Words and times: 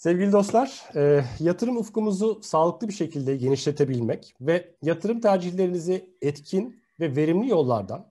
Sevgili 0.00 0.32
dostlar, 0.32 0.82
e, 0.96 1.24
yatırım 1.40 1.76
ufkumuzu 1.76 2.40
sağlıklı 2.42 2.88
bir 2.88 2.92
şekilde 2.92 3.36
genişletebilmek 3.36 4.34
ve 4.40 4.74
yatırım 4.82 5.20
tercihlerinizi 5.20 6.14
etkin 6.22 6.82
ve 7.00 7.16
verimli 7.16 7.48
yollardan 7.48 8.06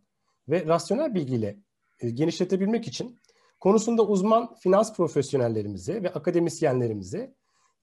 ve 0.50 0.66
rasyonel 0.66 1.16
bilgiyle 1.16 1.60
e, 2.00 2.10
genişletebilmek 2.10 2.88
için 2.88 3.20
konusunda 3.60 4.06
uzman 4.08 4.56
finans 4.56 4.94
profesyonellerimize 4.94 6.04
ve 6.04 6.14
akademisyenlerimize 6.14 7.36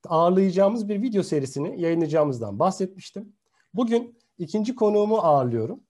ağırlayacağımız 0.09 0.88
bir 0.88 1.02
video 1.02 1.23
serisini 1.23 1.80
yayınlayacağımızdan 1.80 2.59
bahsetmiştim. 2.59 3.32
Bugün 3.75 4.18
ikinci 4.38 4.75
konuğumu 4.75 5.18
ağırlıyorum. 5.18 5.80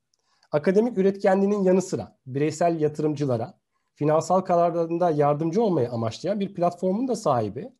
Akademik 0.52 0.98
üretkenliğinin 0.98 1.62
yanı 1.62 1.82
sıra 1.82 2.18
bireysel 2.26 2.80
yatırımcılara 2.80 3.58
finansal 3.94 4.40
kararlarında 4.40 5.10
yardımcı 5.10 5.62
olmayı 5.62 5.90
amaçlayan 5.90 6.40
bir 6.40 6.54
platformun 6.54 7.08
da 7.08 7.16
sahibi 7.16 7.72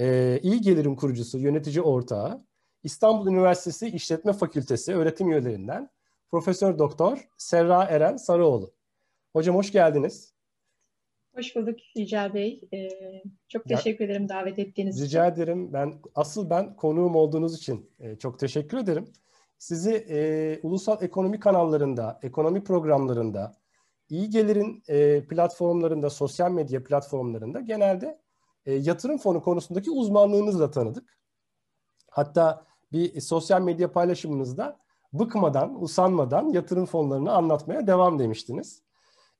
e, 0.00 0.38
iyi 0.42 0.60
gelirim 0.60 0.96
kurucusu, 0.96 1.38
yönetici 1.38 1.82
ortağı, 1.82 2.44
İstanbul 2.82 3.26
Üniversitesi 3.26 3.88
İşletme 3.88 4.32
Fakültesi 4.32 4.94
öğretim 4.94 5.30
üyelerinden 5.30 5.90
Profesör 6.30 6.78
Doktor 6.78 7.28
Serra 7.36 7.84
Eren 7.84 8.16
Sarıoğlu. 8.16 8.72
Hocam 9.32 9.56
hoş 9.56 9.72
geldiniz. 9.72 10.32
Hoş 11.36 11.56
bulduk 11.56 11.78
Yücel 11.96 12.34
Bey. 12.34 12.68
Ee, 12.72 12.88
çok 13.48 13.64
teşekkür 13.64 14.04
ya, 14.04 14.10
ederim 14.10 14.28
davet 14.28 14.58
ettiğiniz 14.58 14.96
rica 14.96 15.04
için. 15.04 15.16
Rica 15.18 15.26
ederim. 15.26 15.72
Ben 15.72 15.94
asıl 16.14 16.50
ben 16.50 16.76
konuğum 16.76 17.16
olduğunuz 17.16 17.56
için 17.56 17.90
e, 18.00 18.16
çok 18.16 18.38
teşekkür 18.38 18.78
ederim. 18.78 19.04
Sizi 19.58 20.06
e, 20.10 20.58
ulusal 20.62 21.02
ekonomi 21.02 21.40
kanallarında, 21.40 22.20
ekonomi 22.22 22.64
programlarında, 22.64 23.56
iyi 24.08 24.30
gelirin 24.30 24.82
e, 24.88 25.24
platformlarında, 25.24 26.10
sosyal 26.10 26.50
medya 26.50 26.84
platformlarında 26.84 27.60
genelde 27.60 28.21
e, 28.66 28.74
yatırım 28.74 29.18
fonu 29.18 29.42
konusundaki 29.42 29.90
uzmanlığınızla 29.90 30.70
tanıdık. 30.70 31.18
Hatta 32.10 32.64
bir 32.92 33.20
sosyal 33.20 33.62
medya 33.62 33.92
paylaşımınızda 33.92 34.78
bıkmadan, 35.12 35.82
usanmadan 35.82 36.48
yatırım 36.48 36.86
fonlarını 36.86 37.32
anlatmaya 37.32 37.86
devam 37.86 38.18
demiştiniz. 38.18 38.82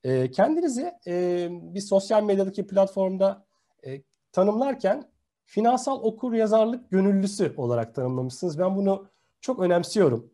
E, 0.04 0.30
kendinizi 0.30 0.92
e, 1.06 1.48
bir 1.50 1.80
sosyal 1.80 2.22
medyadaki 2.22 2.66
platformda 2.66 3.46
e, 3.86 4.02
tanımlarken 4.32 5.10
finansal 5.44 6.02
okur 6.02 6.32
yazarlık 6.32 6.90
gönüllüsü 6.90 7.54
olarak 7.56 7.94
tanımlamışsınız. 7.94 8.58
Ben 8.58 8.76
bunu 8.76 9.06
çok 9.40 9.60
önemsiyorum. 9.60 10.30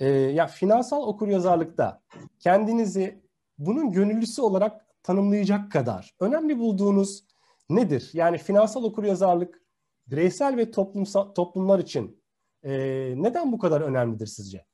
E, 0.00 0.08
ya 0.08 0.46
finansal 0.46 1.02
okur 1.02 1.28
yazarlıkta 1.28 2.02
kendinizi 2.38 3.22
bunun 3.58 3.92
gönüllüsü 3.92 4.42
olarak 4.42 4.86
tanımlayacak 5.02 5.72
kadar 5.72 6.14
önemli 6.20 6.58
bulduğunuz 6.58 7.24
nedir? 7.70 8.10
Yani 8.12 8.38
finansal 8.38 8.84
okuryazarlık 8.84 9.62
bireysel 10.06 10.56
ve 10.56 10.70
toplumsal, 10.70 11.34
toplumlar 11.34 11.78
için 11.78 12.22
e, 12.62 12.72
neden 13.16 13.52
bu 13.52 13.58
kadar 13.58 13.80
önemlidir 13.80 14.26
sizce? 14.26 14.64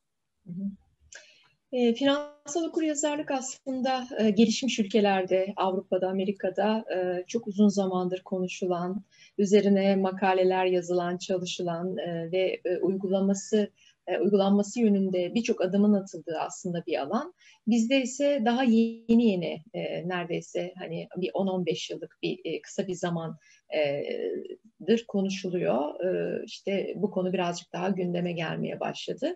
E, 1.72 1.94
finansal 1.94 2.64
okuryazarlık 2.68 3.30
aslında 3.30 4.06
e, 4.18 4.30
gelişmiş 4.30 4.78
ülkelerde, 4.78 5.52
Avrupa'da, 5.56 6.08
Amerika'da 6.08 6.84
e, 6.94 7.24
çok 7.26 7.46
uzun 7.46 7.68
zamandır 7.68 8.22
konuşulan, 8.22 9.02
üzerine 9.38 9.96
makaleler 9.96 10.64
yazılan, 10.64 11.16
çalışılan 11.16 11.96
e, 11.96 12.32
ve 12.32 12.60
e, 12.64 12.78
uygulaması 12.78 13.70
e, 14.06 14.18
uygulanması 14.18 14.80
yönünde 14.80 15.34
birçok 15.34 15.60
adımın 15.60 15.94
atıldığı 15.94 16.38
aslında 16.38 16.82
bir 16.86 16.98
alan. 16.98 17.34
Bizde 17.66 18.02
ise 18.02 18.42
daha 18.44 18.62
yeni 18.62 19.26
yeni 19.26 19.62
e, 19.74 20.08
neredeyse 20.08 20.72
hani 20.78 21.08
bir 21.16 21.30
10-15 21.30 21.92
yıllık 21.92 22.18
bir 22.22 22.38
e, 22.44 22.60
kısa 22.60 22.86
bir 22.86 22.94
zamandır 22.94 23.38
konuşuluyor. 25.08 26.04
E, 26.04 26.42
işte 26.44 26.92
bu 26.96 27.10
konu 27.10 27.32
birazcık 27.32 27.72
daha 27.72 27.88
gündeme 27.88 28.32
gelmeye 28.32 28.80
başladı. 28.80 29.34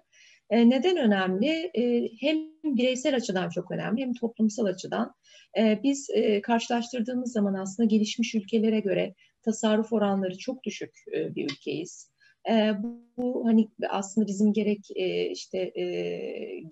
E, 0.50 0.70
neden 0.70 0.96
önemli? 0.96 1.70
E, 1.74 2.08
hem 2.20 2.38
bireysel 2.64 3.16
açıdan 3.16 3.48
çok 3.48 3.70
önemli 3.70 4.02
hem 4.02 4.14
toplumsal 4.14 4.64
açıdan. 4.64 5.14
E, 5.58 5.80
biz 5.82 6.10
e, 6.10 6.40
karşılaştırdığımız 6.40 7.32
zaman 7.32 7.54
aslında 7.54 7.86
gelişmiş 7.86 8.34
ülkelere 8.34 8.80
göre 8.80 9.14
tasarruf 9.42 9.92
oranları 9.92 10.38
çok 10.38 10.64
düşük 10.64 10.90
e, 11.14 11.34
bir 11.34 11.44
ülkeyiz. 11.44 12.10
E, 12.48 12.72
bu, 12.82 13.00
bu 13.16 13.46
hani 13.46 13.68
aslında 13.88 14.26
bizim 14.26 14.52
gerek 14.52 14.80
e, 14.96 15.30
işte 15.30 15.58
e, 15.58 15.84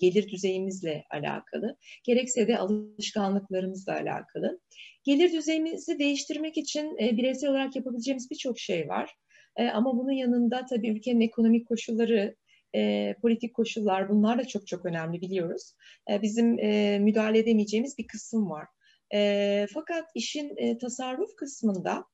gelir 0.01 0.29
düzeyimizle 0.29 1.05
alakalı, 1.11 1.77
gerekse 2.05 2.49
de 2.49 2.59
alışkanlıklarımızla 2.59 3.93
alakalı. 3.93 4.61
Gelir 5.05 5.33
düzeyimizi 5.33 5.99
değiştirmek 5.99 6.56
için 6.59 6.97
e, 7.03 7.17
bireysel 7.17 7.51
olarak 7.51 7.77
yapabileceğimiz 7.77 8.31
birçok 8.31 8.59
şey 8.59 8.89
var. 8.89 9.15
E, 9.56 9.69
ama 9.69 9.99
bunun 9.99 10.12
yanında 10.12 10.67
tabii 10.67 10.89
ülkenin 10.89 11.21
ekonomik 11.21 11.69
koşulları, 11.69 12.37
e, 12.75 13.15
politik 13.23 13.55
koşullar 13.55 14.09
bunlar 14.09 14.39
da 14.39 14.45
çok 14.45 14.67
çok 14.67 14.87
önemli 14.87 15.21
biliyoruz. 15.21 15.73
E, 16.11 16.23
bizim 16.23 16.59
e, 16.59 16.99
müdahale 16.99 17.39
edemeyeceğimiz 17.39 17.99
bir 17.99 18.06
kısım 18.06 18.50
var. 18.50 18.67
E, 19.15 19.67
fakat 19.75 20.05
işin 20.15 20.53
e, 20.56 20.79
tasarruf 20.79 21.37
kısmında 21.37 22.05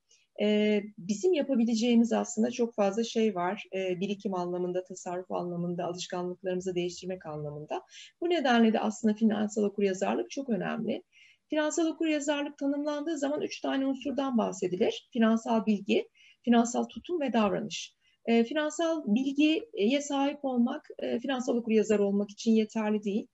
e, 0.43 0.81
bizim 0.99 1.33
yapabileceğimiz 1.33 2.13
aslında 2.13 2.51
çok 2.51 2.75
fazla 2.75 3.05
şey 3.05 3.35
var. 3.35 3.65
E, 3.75 4.01
birikim 4.01 4.35
anlamında, 4.35 4.85
tasarruf 4.85 5.33
anlamında, 5.33 5.85
alışkanlıklarımızı 5.85 6.75
değiştirmek 6.75 7.27
anlamında. 7.27 7.83
Bu 8.21 8.31
nedenle 8.31 8.73
de 8.73 8.81
aslında 8.81 9.15
finansal 9.15 9.63
okuryazarlık 9.63 10.31
çok 10.31 10.51
önemli. 10.51 11.03
Finansal 11.51 11.87
okuryazarlık 11.87 12.59
tanımlandığı 12.59 13.19
zaman 13.19 13.43
üç 13.43 13.61
tane 13.61 13.87
unsurdan 13.87 14.39
bahsedilir. 14.39 15.09
Finansal 15.13 15.67
bilgi, 15.67 16.09
finansal 16.45 16.85
tutum 16.85 17.21
ve 17.21 17.33
davranış. 17.33 17.95
E, 18.27 18.45
finansal 18.45 19.03
bilgiye 19.07 20.01
sahip 20.01 20.45
olmak, 20.45 20.89
e, 20.99 21.21
finansal 21.21 21.57
okuryazar 21.57 21.99
olmak 21.99 22.31
için 22.31 22.53
yeterli 22.53 23.05
değil. 23.05 23.27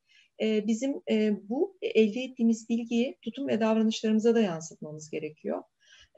E, 0.42 0.66
bizim 0.66 0.94
e, 1.10 1.32
bu 1.48 1.78
elde 1.82 2.20
ettiğimiz 2.20 2.68
bilgiyi 2.68 3.18
tutum 3.22 3.48
ve 3.48 3.60
davranışlarımıza 3.60 4.34
da 4.34 4.40
yansıtmamız 4.40 5.10
gerekiyor. 5.10 5.62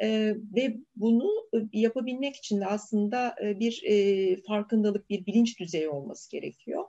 E, 0.01 0.35
ve 0.57 0.77
bunu 0.97 1.31
e, 1.55 1.59
yapabilmek 1.73 2.37
için 2.37 2.61
de 2.61 2.67
aslında 2.67 3.35
e, 3.43 3.61
bir 3.61 3.83
e, 3.87 4.37
farkındalık, 4.43 5.11
bir 5.11 5.27
bilinç 5.27 5.61
düzeyi 5.61 5.89
olması 5.89 6.31
gerekiyor. 6.31 6.85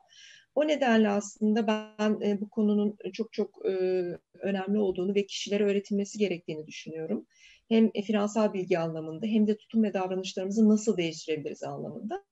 O 0.55 0.67
nedenle 0.67 1.09
aslında 1.09 1.67
ben 1.67 2.21
e, 2.21 2.41
bu 2.41 2.49
konunun 2.49 2.97
çok 3.13 3.33
çok 3.33 3.65
e, 3.65 3.71
önemli 4.39 4.79
olduğunu 4.79 5.15
ve 5.15 5.25
kişilere 5.25 5.63
öğretilmesi 5.63 6.17
gerektiğini 6.17 6.67
düşünüyorum. 6.67 7.27
Hem 7.69 7.91
e, 7.93 8.01
finansal 8.01 8.53
bilgi 8.53 8.79
anlamında 8.79 9.25
hem 9.25 9.47
de 9.47 9.57
tutum 9.57 9.83
ve 9.83 9.93
davranışlarımızı 9.93 10.69
nasıl 10.69 10.97
değiştirebiliriz 10.97 11.63
anlamında. 11.63 12.23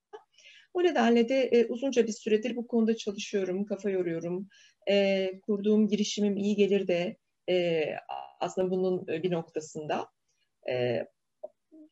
O 0.74 0.84
nedenle 0.84 1.30
de 1.30 1.42
e, 1.44 1.66
uzunca 1.66 2.08
bir 2.08 2.12
süredir 2.12 2.56
bu 2.56 2.68
konuda 2.68 2.98
çalışıyorum, 2.98 3.66
kafa 3.66 3.90
yoruyorum. 3.90 4.48
E, 4.90 5.32
kurduğum 5.42 5.88
girişimim 5.88 6.38
iyi 6.38 6.56
gelir 6.56 6.88
de 6.88 7.18
e, 7.50 7.86
aslında 8.40 8.72
bunun 8.72 9.08
bir 9.08 9.32
noktasında 9.32 10.08
e, 10.70 11.08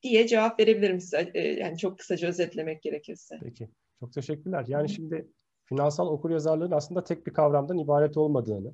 diye 0.03 0.27
cevap 0.27 0.59
verebilirim 0.59 0.99
size. 0.99 1.31
E, 1.33 1.39
yani 1.39 1.77
çok 1.77 1.99
kısaca 1.99 2.27
özetlemek 2.27 2.81
gerekirse. 2.81 3.39
Peki. 3.43 3.69
Çok 3.99 4.13
teşekkürler. 4.13 4.65
Yani 4.67 4.89
şimdi 4.89 5.27
finansal 5.65 6.07
okuryazarlığın 6.07 6.71
aslında 6.71 7.03
tek 7.03 7.27
bir 7.27 7.33
kavramdan 7.33 7.77
ibaret 7.77 8.17
olmadığını, 8.17 8.73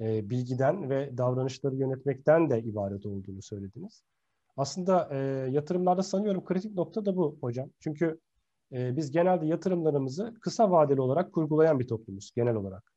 e, 0.00 0.30
bilgiden 0.30 0.90
ve 0.90 1.18
davranışları 1.18 1.76
yönetmekten 1.76 2.50
de 2.50 2.62
ibaret 2.62 3.06
olduğunu 3.06 3.42
söylediniz. 3.42 4.02
Aslında 4.56 5.08
e, 5.12 5.16
yatırımlarda 5.50 6.02
sanıyorum 6.02 6.44
kritik 6.44 6.74
nokta 6.74 7.06
da 7.06 7.16
bu 7.16 7.38
hocam. 7.40 7.70
Çünkü 7.80 8.20
e, 8.72 8.96
biz 8.96 9.10
genelde 9.10 9.46
yatırımlarımızı 9.46 10.34
kısa 10.40 10.70
vadeli 10.70 11.00
olarak 11.00 11.32
kurgulayan 11.32 11.80
bir 11.80 11.88
toplumuz 11.88 12.32
genel 12.36 12.54
olarak. 12.54 12.92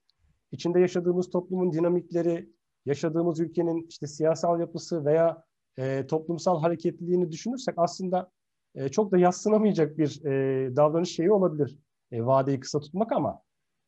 İçinde 0.52 0.80
yaşadığımız 0.80 1.30
toplumun 1.30 1.74
dinamikleri, 1.74 2.50
yaşadığımız 2.86 3.40
ülkenin 3.40 3.88
işte 3.90 4.08
siyasal 4.08 4.60
yapısı 4.60 5.06
veya 5.06 5.44
e, 5.78 6.08
toplumsal 6.08 6.62
hareketliliğini 6.62 7.32
düşünürsek 7.32 7.74
aslında 7.78 8.32
e, 8.76 8.90
çok 8.90 9.12
da 9.12 9.18
yassınamayacak 9.18 9.98
bir 9.98 10.26
e, 10.26 10.76
davranış 10.76 11.16
şeyi 11.16 11.32
olabilir. 11.32 11.78
E, 12.12 12.26
vadeyi 12.26 12.60
kısa 12.60 12.80
tutmak 12.80 13.12
ama 13.12 13.42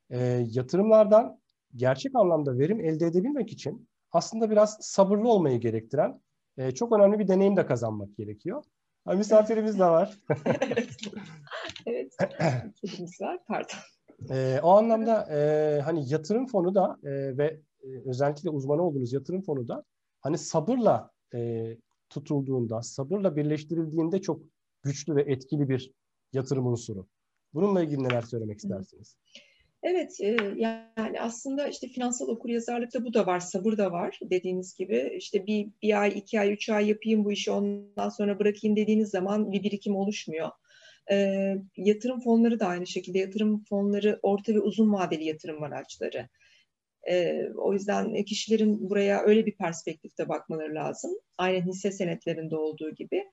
e, 0.09 0.45
yatırımlardan 0.49 1.39
gerçek 1.75 2.15
anlamda 2.15 2.57
verim 2.59 2.79
elde 2.79 3.05
edebilmek 3.05 3.51
için 3.51 3.89
aslında 4.11 4.49
biraz 4.49 4.77
sabırlı 4.81 5.29
olmayı 5.29 5.59
gerektiren 5.59 6.21
e, 6.57 6.71
çok 6.71 6.93
önemli 6.93 7.19
bir 7.19 7.27
deneyim 7.27 7.57
de 7.57 7.65
kazanmak 7.65 8.17
gerekiyor. 8.17 8.63
Ha, 9.05 9.13
misafirimiz 9.13 9.79
de 9.79 9.85
var. 9.85 10.19
evet, 11.85 12.13
kedimiz 12.81 13.21
var. 13.21 13.39
Pardon. 13.47 13.77
E, 14.29 14.59
o 14.63 14.69
anlamda 14.69 15.27
e, 15.31 15.81
hani 15.81 16.09
yatırım 16.09 16.47
fonu 16.47 16.75
da 16.75 16.97
e, 17.03 17.37
ve 17.37 17.59
e, 17.83 17.87
özellikle 18.05 18.49
uzmanı 18.49 18.81
olduğunuz 18.81 19.13
yatırım 19.13 19.41
fonu 19.41 19.67
da 19.67 19.83
hani 20.21 20.37
sabırla 20.37 21.11
e, 21.33 21.77
tutulduğunda, 22.09 22.81
sabırla 22.81 23.35
birleştirildiğinde 23.35 24.21
çok 24.21 24.41
güçlü 24.83 25.15
ve 25.15 25.21
etkili 25.21 25.69
bir 25.69 25.91
yatırım 26.33 26.67
unsuru. 26.67 27.07
Bununla 27.53 27.83
ilgili 27.83 28.03
neler 28.03 28.21
söylemek 28.21 28.57
istersiniz? 28.57 29.17
Evet, 29.83 30.21
e, 30.21 30.37
yani 30.55 31.21
aslında 31.21 31.67
işte 31.67 31.87
finansal 31.87 32.27
okuryazarlıkta 32.27 33.05
bu 33.05 33.13
da 33.13 33.25
var, 33.25 33.39
sabır 33.39 33.77
da 33.77 33.91
var 33.91 34.19
dediğiniz 34.23 34.75
gibi. 34.75 35.13
İşte 35.17 35.47
bir, 35.47 35.69
bir 35.81 36.01
ay, 36.01 36.13
iki 36.15 36.39
ay, 36.39 36.53
üç 36.53 36.69
ay 36.69 36.89
yapayım 36.89 37.25
bu 37.25 37.31
işi 37.31 37.51
ondan 37.51 38.09
sonra 38.09 38.39
bırakayım 38.39 38.75
dediğiniz 38.75 39.09
zaman 39.09 39.51
bir 39.51 39.63
birikim 39.63 39.95
oluşmuyor. 39.95 40.49
E, 41.11 41.15
yatırım 41.77 42.19
fonları 42.19 42.59
da 42.59 42.67
aynı 42.67 42.87
şekilde 42.87 43.19
yatırım 43.19 43.63
fonları 43.69 44.19
orta 44.21 44.53
ve 44.53 44.59
uzun 44.59 44.93
vadeli 44.93 45.23
yatırım 45.23 45.63
araçları. 45.63 46.29
O 47.57 47.73
yüzden 47.73 48.23
kişilerin 48.23 48.89
buraya 48.89 49.21
öyle 49.21 49.45
bir 49.45 49.55
perspektifte 49.55 50.29
bakmaları 50.29 50.75
lazım. 50.75 51.11
Aynen 51.37 51.61
hisse 51.61 51.91
senetlerinde 51.91 52.55
olduğu 52.55 52.95
gibi. 52.95 53.23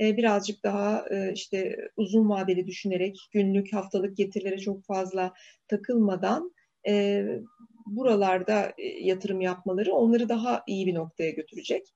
Birazcık 0.00 0.64
daha 0.64 1.04
işte 1.34 1.76
uzun 1.96 2.28
vadeli 2.28 2.66
düşünerek 2.66 3.16
günlük, 3.32 3.72
haftalık 3.72 4.16
getirilere 4.16 4.58
çok 4.58 4.84
fazla 4.84 5.32
takılmadan 5.68 6.52
buralarda 7.86 8.72
yatırım 9.00 9.40
yapmaları 9.40 9.92
onları 9.92 10.28
daha 10.28 10.62
iyi 10.66 10.86
bir 10.86 10.94
noktaya 10.94 11.30
götürecek. 11.30 11.94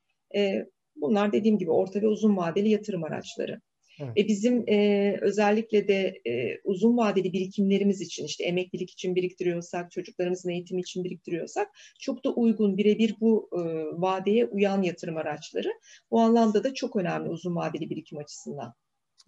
Bunlar 0.97 1.33
dediğim 1.33 1.59
gibi 1.59 1.71
orta 1.71 2.03
ve 2.03 2.07
uzun 2.07 2.37
vadeli 2.37 2.69
yatırım 2.69 3.05
araçları. 3.05 3.61
Evet. 4.01 4.17
Ve 4.17 4.29
bizim 4.29 4.69
e, 4.69 5.19
özellikle 5.21 5.89
de 5.89 6.21
e, 6.27 6.61
uzun 6.65 6.97
vadeli 6.97 7.33
birikimlerimiz 7.33 8.01
için 8.01 8.25
işte 8.25 8.45
emeklilik 8.45 8.91
için 8.91 9.15
biriktiriyorsak, 9.15 9.91
çocuklarımızın 9.91 10.51
eğitimi 10.51 10.81
için 10.81 11.05
biriktiriyorsak 11.05 11.69
çok 12.01 12.25
da 12.25 12.31
uygun 12.31 12.77
birebir 12.77 13.17
bu 13.21 13.51
e, 13.53 13.61
vadeye 14.01 14.47
uyan 14.47 14.83
yatırım 14.83 15.17
araçları. 15.17 15.69
Bu 16.11 16.21
anlamda 16.21 16.65
da 16.65 16.75
çok 16.75 16.97
önemli 16.97 17.29
uzun 17.29 17.57
vadeli 17.57 17.91
birikim 17.91 18.19
açısından. 18.19 18.75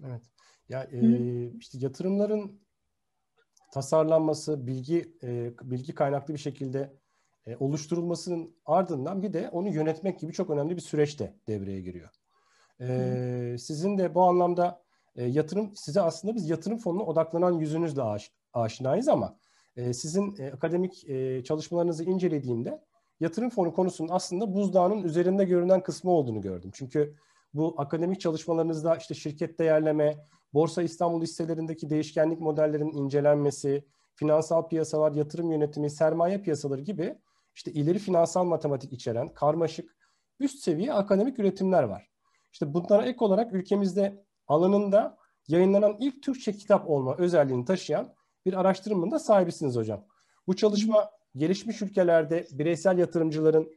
Evet. 0.04 0.22
Ya 0.68 0.82
e, 0.82 1.00
işte 1.58 1.78
yatırımların 1.80 2.60
tasarlanması, 3.72 4.66
bilgi 4.66 5.12
e, 5.22 5.52
bilgi 5.62 5.94
kaynaklı 5.94 6.34
bir 6.34 6.38
şekilde 6.38 6.92
e, 7.46 7.56
oluşturulmasının 7.56 8.56
ardından 8.64 9.22
bir 9.22 9.32
de 9.32 9.48
onu 9.48 9.68
yönetmek 9.68 10.20
gibi 10.20 10.32
çok 10.32 10.50
önemli 10.50 10.76
bir 10.76 10.82
süreç 10.82 11.18
de 11.18 11.34
devreye 11.46 11.80
giriyor. 11.80 12.10
E, 12.80 13.56
sizin 13.58 13.98
de 13.98 14.14
bu 14.14 14.22
anlamda 14.22 14.82
e, 15.16 15.24
yatırım 15.24 15.76
size 15.76 16.00
aslında 16.00 16.34
biz 16.34 16.50
yatırım 16.50 16.78
fonuna 16.78 17.02
odaklanan 17.02 17.52
yüzünüzle 17.52 18.02
aş, 18.02 18.32
aşinayız 18.52 19.08
ama 19.08 19.38
e, 19.76 19.92
sizin 19.92 20.36
e, 20.38 20.52
akademik 20.52 21.08
e, 21.08 21.44
çalışmalarınızı 21.44 22.04
incelediğimde 22.04 22.80
yatırım 23.20 23.50
fonu 23.50 23.74
konusunun 23.74 24.08
aslında 24.12 24.54
buzdağının 24.54 25.02
üzerinde 25.02 25.44
görünen 25.44 25.82
kısmı 25.82 26.10
olduğunu 26.10 26.40
gördüm. 26.40 26.70
Çünkü 26.74 27.14
bu 27.54 27.74
akademik 27.76 28.20
çalışmalarınızda 28.20 28.96
işte 28.96 29.14
şirket 29.14 29.58
değerleme, 29.58 30.16
Borsa 30.54 30.82
İstanbul 30.82 31.22
hisselerindeki 31.22 31.90
değişkenlik 31.90 32.40
modellerinin 32.40 32.92
incelenmesi, 32.92 33.84
finansal 34.14 34.68
piyasalar, 34.68 35.12
yatırım 35.12 35.50
yönetimi, 35.50 35.90
sermaye 35.90 36.42
piyasaları 36.42 36.80
gibi 36.80 37.18
işte 37.54 37.72
ileri 37.72 37.98
finansal 37.98 38.44
matematik 38.44 38.92
içeren 38.92 39.28
karmaşık 39.28 39.96
üst 40.40 40.58
seviye 40.58 40.92
akademik 40.92 41.38
üretimler 41.38 41.82
var. 41.82 42.08
İşte 42.52 42.74
bunlara 42.74 43.06
ek 43.06 43.16
olarak 43.24 43.52
ülkemizde 43.52 44.24
alanında 44.46 45.16
yayınlanan 45.48 45.96
ilk 46.00 46.22
Türkçe 46.22 46.52
kitap 46.52 46.90
olma 46.90 47.16
özelliğini 47.16 47.64
taşıyan 47.64 48.14
bir 48.46 48.60
araştırmanın 48.60 49.10
da 49.10 49.18
sahibisiniz 49.18 49.76
hocam. 49.76 50.04
Bu 50.46 50.56
çalışma 50.56 51.10
gelişmiş 51.36 51.82
ülkelerde 51.82 52.46
bireysel 52.52 52.98
yatırımcıların 52.98 53.68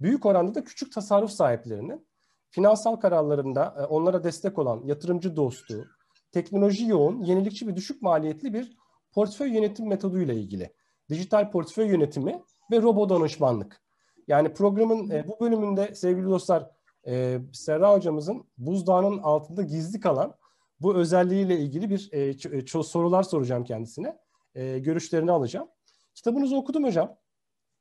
büyük 0.00 0.26
oranda 0.26 0.54
da 0.54 0.64
küçük 0.64 0.92
tasarruf 0.92 1.30
sahiplerinin 1.30 2.08
finansal 2.50 2.96
kararlarında 2.96 3.74
e, 3.78 3.84
onlara 3.84 4.24
destek 4.24 4.58
olan 4.58 4.82
yatırımcı 4.84 5.36
dostu, 5.36 5.86
teknoloji 6.32 6.86
yoğun, 6.86 7.22
yenilikçi 7.22 7.66
ve 7.66 7.76
düşük 7.76 8.02
maliyetli 8.02 8.54
bir 8.54 8.76
portföy 9.12 9.54
yönetim 9.54 9.88
metoduyla 9.88 10.34
ilgili. 10.34 10.74
Dijital 11.08 11.50
portföy 11.50 11.86
yönetimi 11.86 12.42
ve 12.70 12.82
robo 12.82 13.08
danışmanlık. 13.08 13.80
Yani 14.26 14.52
programın 14.52 15.10
e, 15.10 15.28
bu 15.28 15.40
bölümünde 15.40 15.94
sevgili 15.94 16.26
dostlar 16.26 16.70
e, 17.08 17.40
Serra 17.52 17.94
hocamızın 17.94 18.44
buzdağının 18.58 19.18
altında 19.18 19.62
gizli 19.62 20.00
kalan 20.00 20.34
bu 20.80 20.96
özelliğiyle 20.96 21.58
ilgili 21.58 21.90
bir 21.90 22.08
e, 22.12 22.30
ç- 22.30 22.82
sorular 22.82 23.22
soracağım 23.22 23.64
kendisine. 23.64 24.18
E, 24.54 24.78
görüşlerini 24.78 25.32
alacağım. 25.32 25.68
Kitabınızı 26.14 26.56
okudum 26.56 26.84
hocam. 26.84 27.16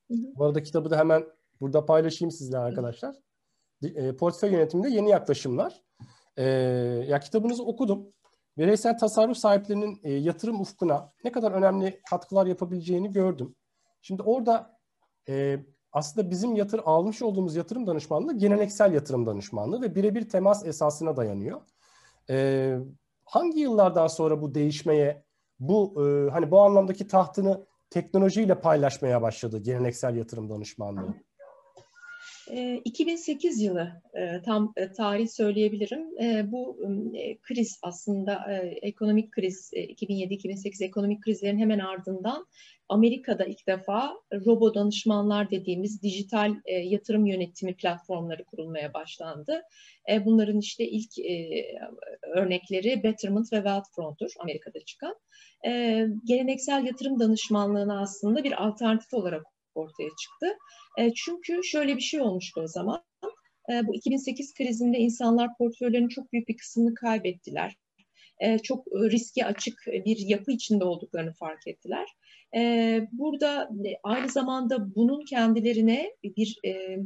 Bu 0.09 0.45
arada 0.45 0.63
kitabı 0.63 0.89
da 0.89 0.97
hemen 0.97 1.25
burada 1.62 1.85
paylaşayım 1.85 2.31
sizle 2.31 2.57
arkadaşlar. 2.57 3.15
E, 3.83 4.15
portföy 4.15 4.51
yönetiminde 4.51 4.89
yeni 4.89 5.09
yaklaşımlar. 5.09 5.83
E, 6.38 6.44
ya 7.07 7.19
kitabınızı 7.19 7.63
okudum. 7.63 8.13
Bireysel 8.57 8.97
tasarruf 8.97 9.38
sahiplerinin 9.38 10.00
e, 10.03 10.13
yatırım 10.13 10.62
ufkuna 10.62 11.13
ne 11.24 11.31
kadar 11.31 11.51
önemli 11.51 12.01
katkılar 12.09 12.45
yapabileceğini 12.45 13.12
gördüm. 13.12 13.56
Şimdi 14.01 14.21
orada 14.21 14.79
e, 15.29 15.59
aslında 15.98 16.30
bizim 16.30 16.56
yatır 16.56 16.82
almış 16.86 17.22
olduğumuz 17.22 17.56
yatırım 17.56 17.88
danışmanlığı 17.88 18.38
geleneksel 18.38 18.94
yatırım 18.94 19.26
danışmanlığı 19.26 19.82
ve 19.82 19.96
birebir 19.96 20.30
temas 20.30 20.66
esasına 20.66 21.18
dayanıyor. 21.18 21.62
Ee, 22.30 22.78
hangi 23.26 23.60
yıllardan 23.60 24.08
sonra 24.08 24.42
bu 24.42 24.56
değişmeye, 24.56 25.24
bu 25.60 26.06
e, 26.06 26.32
hani 26.32 26.52
bu 26.52 26.62
anlamdaki 26.62 27.08
tahtını 27.08 27.66
teknolojiyle 27.90 28.60
paylaşmaya 28.60 29.22
başladı 29.22 29.60
geleneksel 29.60 30.16
yatırım 30.16 30.50
danışmanlığı? 30.50 31.14
2008 32.86 33.62
yılı 33.62 33.92
tam 34.46 34.74
tarih 34.98 35.28
söyleyebilirim. 35.28 36.08
Bu 36.52 36.80
kriz 37.42 37.80
aslında 37.82 38.54
ekonomik 38.82 39.32
kriz 39.32 39.72
2007-2008 39.74 40.86
ekonomik 40.86 41.24
krizlerin 41.24 41.58
hemen 41.58 41.80
ardından 41.80 42.46
Amerika'da 42.90 43.46
ilk 43.46 43.68
defa 43.68 44.14
robo 44.32 44.74
danışmanlar 44.74 45.52
dediğimiz 45.52 46.04
dijital 46.04 46.56
yatırım 46.84 47.26
yönetimi 47.26 47.76
platformları 47.76 48.44
kurulmaya 48.44 48.94
başlandı. 48.94 49.62
Bunların 50.26 50.60
işte 50.60 50.88
ilk 50.88 51.12
örnekleri 52.36 53.04
Betterment 53.04 53.54
ve 53.54 53.58
Wealthfront'tur 53.58 54.32
Amerika'da 54.40 54.80
çıkan. 54.80 55.16
Geleneksel 56.24 56.86
yatırım 56.86 57.20
danışmanlığına 57.20 58.02
aslında 58.02 58.44
bir 58.44 58.66
alternatif 58.66 59.14
olarak 59.14 59.46
ortaya 59.77 60.09
çıktı. 60.09 60.57
E, 60.97 61.13
çünkü 61.13 61.63
şöyle 61.63 61.95
bir 61.95 62.01
şey 62.01 62.21
olmuştu 62.21 62.62
o 62.62 62.68
zaman. 62.68 63.03
E, 63.71 63.88
bu 63.88 63.95
2008 63.95 64.53
krizinde 64.53 64.97
insanlar 64.97 65.50
portföylerinin 65.57 66.09
çok 66.09 66.33
büyük 66.33 66.47
bir 66.47 66.57
kısmını 66.57 66.95
kaybettiler. 66.95 67.75
E, 68.39 68.60
çok 68.60 68.88
riski 68.88 69.45
açık 69.45 69.84
bir 70.06 70.18
yapı 70.18 70.51
içinde 70.51 70.84
olduklarını 70.84 71.34
fark 71.34 71.68
ettiler. 71.68 72.07
E, 72.56 73.01
burada 73.12 73.63
e, 73.63 73.89
aynı 74.04 74.30
zamanda 74.30 74.95
bunun 74.95 75.25
kendilerine 75.25 76.12
bir 76.24 76.57
e, 76.66 76.98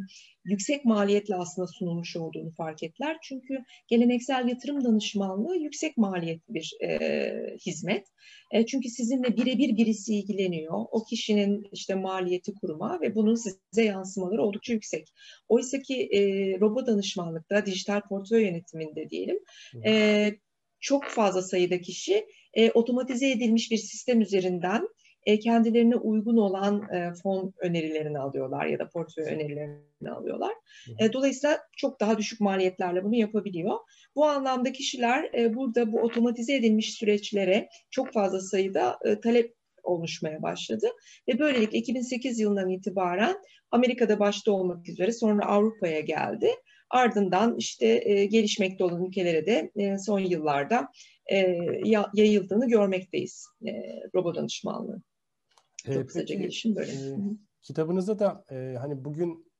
yüksek 0.45 0.85
maliyetle 0.85 1.35
aslında 1.35 1.67
sunulmuş 1.67 2.15
olduğunu 2.15 2.51
fark 2.51 2.83
ettiler. 2.83 3.17
Çünkü 3.21 3.63
geleneksel 3.87 4.47
yatırım 4.47 4.83
danışmanlığı 4.83 5.55
yüksek 5.57 5.97
maliyetli 5.97 6.53
bir 6.53 6.73
e, 6.83 7.31
hizmet. 7.65 8.07
E, 8.51 8.65
çünkü 8.65 8.89
sizinle 8.89 9.37
birebir 9.37 9.77
birisi 9.77 10.15
ilgileniyor. 10.15 10.85
O 10.91 11.03
kişinin 11.03 11.67
işte 11.71 11.95
maliyeti 11.95 12.53
kuruma 12.53 13.01
ve 13.01 13.15
bunun 13.15 13.35
size 13.35 13.83
yansımaları 13.85 14.43
oldukça 14.43 14.73
yüksek. 14.73 15.07
Oysa 15.49 15.79
ki 15.79 16.09
e, 16.11 16.19
robot 16.59 16.87
danışmanlıkta, 16.87 17.65
dijital 17.65 18.01
portföy 18.01 18.45
yönetiminde 18.45 19.09
diyelim, 19.09 19.39
e, 19.85 20.31
çok 20.81 21.03
fazla 21.03 21.41
sayıda 21.41 21.81
kişi 21.81 22.25
e, 22.53 22.71
otomatize 22.71 23.31
edilmiş 23.31 23.71
bir 23.71 23.77
sistem 23.77 24.21
üzerinden 24.21 24.87
e, 25.25 25.39
kendilerine 25.39 25.95
uygun 25.95 26.37
olan 26.37 26.93
e, 26.93 27.13
fon 27.23 27.53
önerilerini 27.59 28.19
alıyorlar 28.19 28.65
ya 28.65 28.79
da 28.79 28.89
portföy 28.89 29.23
önerilerini 29.23 30.11
alıyorlar. 30.11 30.53
E, 30.99 31.13
dolayısıyla 31.13 31.59
çok 31.77 31.99
daha 31.99 32.17
düşük 32.17 32.41
maliyetlerle 32.41 33.03
bunu 33.03 33.15
yapabiliyor. 33.15 33.77
Bu 34.15 34.25
anlamda 34.25 34.71
kişiler 34.71 35.29
e, 35.33 35.53
burada 35.55 35.91
bu 35.91 36.01
otomatize 36.01 36.55
edilmiş 36.55 36.93
süreçlere 36.93 37.69
çok 37.89 38.13
fazla 38.13 38.39
sayıda 38.39 38.99
e, 39.05 39.19
talep 39.19 39.55
oluşmaya 39.83 40.41
başladı. 40.41 40.87
Ve 41.27 41.39
böylelikle 41.39 41.77
2008 41.77 42.39
yılından 42.39 42.69
itibaren 42.69 43.35
Amerika'da 43.71 44.19
başta 44.19 44.51
olmak 44.51 44.89
üzere 44.89 45.11
sonra 45.11 45.45
Avrupa'ya 45.45 45.99
geldi. 45.99 46.49
Ardından 46.91 47.57
işte 47.57 48.01
e, 48.05 48.25
gelişmekte 48.25 48.83
olan 48.83 49.05
ülkelere 49.05 49.45
de 49.45 49.71
e, 49.75 49.97
son 49.97 50.19
yıllarda 50.19 50.87
e, 51.31 51.57
yayıldığını 52.13 52.67
görmekteyiz 52.67 53.45
e, 53.65 53.71
robot 54.15 54.35
danışmanlığı. 54.35 55.01
Çok 55.85 55.95
ee, 55.95 56.05
kısaca 56.05 56.25
peki, 56.27 56.41
gelişim 56.41 56.75
böyle. 56.75 56.91
E, 56.91 57.17
kitabınızda 57.61 58.19
da 58.19 58.45
e, 58.51 58.75
hani 58.79 59.05
bugün 59.05 59.51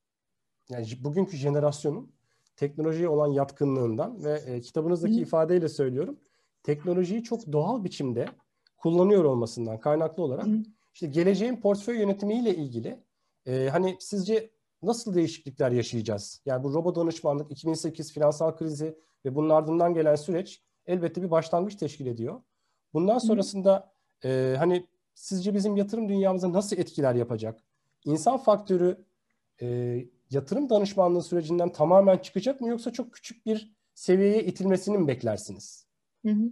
yani 0.70 0.86
bugünkü 1.00 1.38
jenerasyonun 1.38 2.14
teknolojiye 2.56 3.10
olan 3.10 3.28
yatkınlığından 3.28 4.24
ve 4.24 4.42
e, 4.48 4.62
kitabınızdaki 4.62 5.16
Hı. 5.16 5.20
ifadeyle 5.20 5.70
söylüyorum. 5.70 6.20
Teknolojiyi 6.64 7.24
çok 7.24 7.52
doğal 7.52 7.84
biçimde 7.84 8.26
kullanıyor 8.78 9.24
olmasından 9.24 9.80
kaynaklı 9.80 10.24
olarak 10.24 10.46
Hı. 10.46 10.64
işte 10.94 11.08
geleceğin 11.08 11.62
portföy 11.62 12.00
yönetimiyle 12.00 12.56
ilgili 12.56 13.00
e, 13.48 13.68
hani 13.72 13.98
sizce 14.00 14.50
nasıl 14.84 15.14
değişiklikler 15.14 15.72
yaşayacağız? 15.72 16.42
Yani 16.46 16.64
bu 16.64 16.74
robot 16.74 16.96
danışmanlık, 16.96 17.52
2008 17.52 18.14
finansal 18.14 18.56
krizi 18.56 18.98
ve 19.26 19.36
bunun 19.36 19.50
ardından 19.50 19.94
gelen 19.94 20.16
süreç 20.16 20.64
elbette 20.86 21.22
bir 21.22 21.32
başlangıç 21.32 21.76
teşkil 21.76 22.06
ediyor. 22.06 22.42
Bundan 22.94 23.18
sonrasında 23.18 23.94
e, 24.24 24.56
hani 24.58 24.88
sizce 25.14 25.54
bizim 25.54 25.78
yatırım 25.78 26.10
dünyamıza 26.10 26.54
nasıl 26.54 26.78
etkiler 26.78 27.16
yapacak? 27.16 27.64
İnsan 28.06 28.38
faktörü 28.38 29.06
e, 29.62 29.98
yatırım 30.30 30.70
danışmanlığı 30.70 31.24
sürecinden 31.24 31.72
tamamen 31.72 32.18
çıkacak 32.18 32.62
mı 32.62 32.68
yoksa 32.68 32.94
çok 32.94 33.14
küçük 33.14 33.46
bir 33.46 33.76
seviyeye 33.94 34.44
itilmesini 34.44 34.98
mi 34.98 35.08
beklersiniz? 35.08 35.88
Hı 36.26 36.32
hı. 36.32 36.52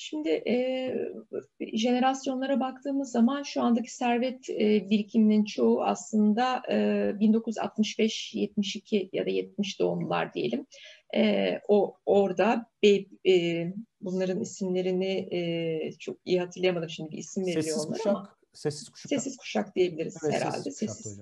Şimdi 0.00 0.28
e, 0.28 0.94
jenerasyonlara 1.74 2.60
baktığımız 2.60 3.10
zaman 3.10 3.42
şu 3.42 3.62
andaki 3.62 3.94
servet 3.94 4.50
e, 4.50 4.90
birikiminin 4.90 5.44
çoğu 5.44 5.84
aslında 5.84 6.62
e, 6.68 6.74
1965-72 7.20 9.08
ya 9.12 9.26
da 9.26 9.30
70 9.30 9.80
doğumlular 9.80 10.34
diyelim. 10.34 10.66
E, 11.16 11.52
o 11.68 11.96
orada 12.06 12.66
be, 12.82 13.04
e, 13.30 13.66
bunların 14.00 14.40
isimlerini 14.40 15.28
e, 15.34 15.92
çok 15.98 16.16
iyi 16.24 16.40
hatırlayamadım 16.40 16.90
şimdi 16.90 17.10
bir 17.10 17.18
isim 17.18 17.42
veriliyor 17.46 17.62
sessiz 17.62 17.86
onlara 17.86 17.96
kuşak, 17.98 18.16
ama. 18.16 18.34
Sessiz 18.52 18.88
kuşak. 18.88 19.10
Sessiz 19.10 19.36
kuşak 19.36 19.76
diyebiliriz 19.76 20.16
evet, 20.24 20.34
herhalde. 20.34 20.70
Sessiz, 20.70 20.90
sessiz. 20.90 21.20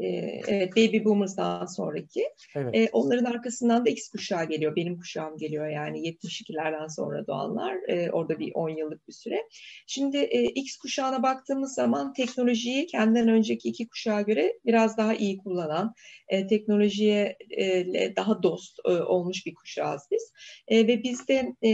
E, 0.00 0.06
evet 0.48 0.76
Baby 0.76 1.04
Boomers'dan 1.04 1.66
sonraki. 1.66 2.24
Evet. 2.54 2.74
E, 2.74 2.88
onların 2.92 3.24
arkasından 3.24 3.86
da 3.86 3.90
X 3.90 4.08
kuşağı 4.08 4.48
geliyor. 4.48 4.76
Benim 4.76 4.98
kuşağım 4.98 5.36
geliyor 5.38 5.68
yani 5.68 6.08
72'lerden 6.08 6.86
sonra 6.86 7.26
doğanlar. 7.26 7.76
E, 7.88 8.10
orada 8.10 8.38
bir 8.38 8.52
10 8.54 8.68
yıllık 8.68 9.08
bir 9.08 9.12
süre. 9.12 9.42
Şimdi 9.86 10.16
e, 10.16 10.44
X 10.44 10.76
kuşağına 10.76 11.22
baktığımız 11.22 11.74
zaman 11.74 12.12
teknolojiyi 12.12 12.86
kendinden 12.86 13.28
önceki 13.28 13.68
iki 13.68 13.88
kuşağa 13.88 14.20
göre 14.20 14.58
biraz 14.66 14.96
daha 14.96 15.14
iyi 15.14 15.38
kullanan, 15.38 15.94
e, 16.28 16.46
teknolojiye 16.46 17.36
e, 17.50 18.16
daha 18.16 18.42
dost 18.42 18.78
e, 18.84 18.90
olmuş 18.90 19.46
bir 19.46 19.54
kuşağız 19.54 20.02
biz. 20.10 20.32
E, 20.68 20.86
ve 20.86 21.02
biz 21.02 21.28
de 21.28 21.52
e, 21.64 21.70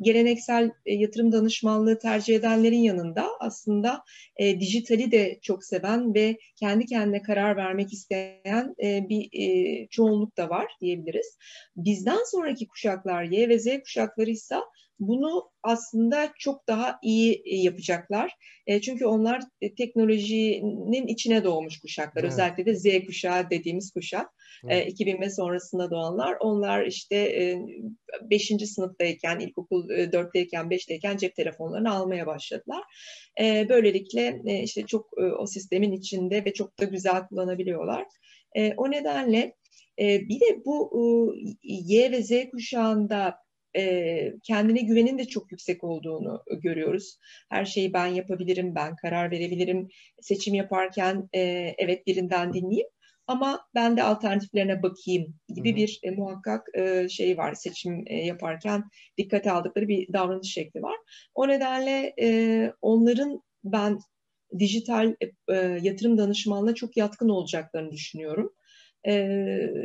geleneksel 0.00 0.70
e, 0.86 0.94
yatırım 0.94 1.32
danışmanlığı 1.32 1.98
tercih 1.98 2.36
edenlerin 2.36 2.78
yanında 2.78 3.26
aslında 3.40 4.04
e, 4.36 4.60
dijitali 4.60 5.12
de 5.12 5.38
çok 5.42 5.64
seven 5.64 6.14
ve 6.14 6.36
kendi 6.56 6.86
kendine 6.86 7.22
karar 7.22 7.51
vermek 7.56 7.92
isteyen 7.92 8.74
e, 8.82 9.08
bir 9.08 9.28
e, 9.32 9.86
çoğunluk 9.86 10.36
da 10.36 10.48
var 10.48 10.72
diyebiliriz. 10.80 11.38
Bizden 11.76 12.30
sonraki 12.30 12.68
kuşaklar 12.68 13.22
Y 13.22 13.48
ve 13.48 13.58
Z 13.58 13.66
kuşakları 13.82 14.30
ise 14.30 14.56
bunu 15.08 15.50
aslında 15.62 16.32
çok 16.38 16.68
daha 16.68 16.98
iyi 17.02 17.42
e, 17.44 17.56
yapacaklar. 17.56 18.36
E, 18.66 18.80
çünkü 18.80 19.06
onlar 19.06 19.42
e, 19.60 19.74
teknolojinin 19.74 21.06
içine 21.06 21.44
doğmuş 21.44 21.80
kuşaklar. 21.80 22.22
Evet. 22.22 22.32
Özellikle 22.32 22.66
de 22.66 22.74
Z 22.74 23.06
kuşağı 23.06 23.50
dediğimiz 23.50 23.92
kuşak. 23.92 24.26
Evet. 24.68 24.92
2000 24.92 25.20
ve 25.20 25.30
sonrasında 25.30 25.90
doğanlar. 25.90 26.36
Onlar 26.40 26.86
işte 26.86 27.58
5. 28.22 28.52
sınıftayken, 28.66 29.38
ilkokul 29.38 29.88
4'teyken, 29.88 30.68
5'teyken 30.68 31.18
cep 31.18 31.34
telefonlarını 31.34 31.94
almaya 31.94 32.26
başladılar. 32.26 32.82
Böylelikle 33.68 34.40
işte 34.62 34.86
çok 34.86 35.10
o 35.38 35.46
sistemin 35.46 35.92
içinde 35.92 36.44
ve 36.44 36.52
çok 36.52 36.78
da 36.78 36.84
güzel 36.84 37.26
kullanabiliyorlar. 37.26 38.04
O 38.76 38.90
nedenle 38.90 39.54
bir 39.98 40.40
de 40.40 40.64
bu 40.64 41.34
Y 41.62 42.10
ve 42.12 42.22
Z 42.22 42.30
kuşağında 42.50 43.42
e, 43.76 44.32
kendine 44.42 44.80
güvenin 44.80 45.18
de 45.18 45.24
çok 45.24 45.52
yüksek 45.52 45.84
olduğunu 45.84 46.42
görüyoruz. 46.62 47.18
Her 47.50 47.64
şeyi 47.64 47.92
ben 47.92 48.06
yapabilirim, 48.06 48.74
ben 48.74 48.96
karar 48.96 49.30
verebilirim. 49.30 49.88
Seçim 50.20 50.54
yaparken 50.54 51.28
e, 51.34 51.40
evet 51.78 52.06
birinden 52.06 52.52
dinleyeyim 52.52 52.88
ama 53.26 53.60
ben 53.74 53.96
de 53.96 54.02
alternatiflerine 54.02 54.82
bakayım 54.82 55.34
gibi 55.48 55.68
Hı-hı. 55.68 55.76
bir 55.76 56.00
e, 56.02 56.10
muhakkak 56.10 56.66
e, 56.74 57.08
şey 57.08 57.38
var 57.38 57.54
seçim 57.54 58.04
e, 58.06 58.16
yaparken 58.16 58.84
dikkate 59.18 59.50
aldıkları 59.50 59.88
bir 59.88 60.12
davranış 60.12 60.52
şekli 60.52 60.82
var. 60.82 60.96
O 61.34 61.48
nedenle 61.48 62.14
e, 62.20 62.72
onların 62.80 63.42
ben 63.64 63.98
dijital 64.58 65.14
e, 65.48 65.54
yatırım 65.82 66.18
danışmanlığına 66.18 66.74
çok 66.74 66.96
yatkın 66.96 67.28
olacaklarını 67.28 67.92
düşünüyorum. 67.92 68.52
E, 69.06 69.28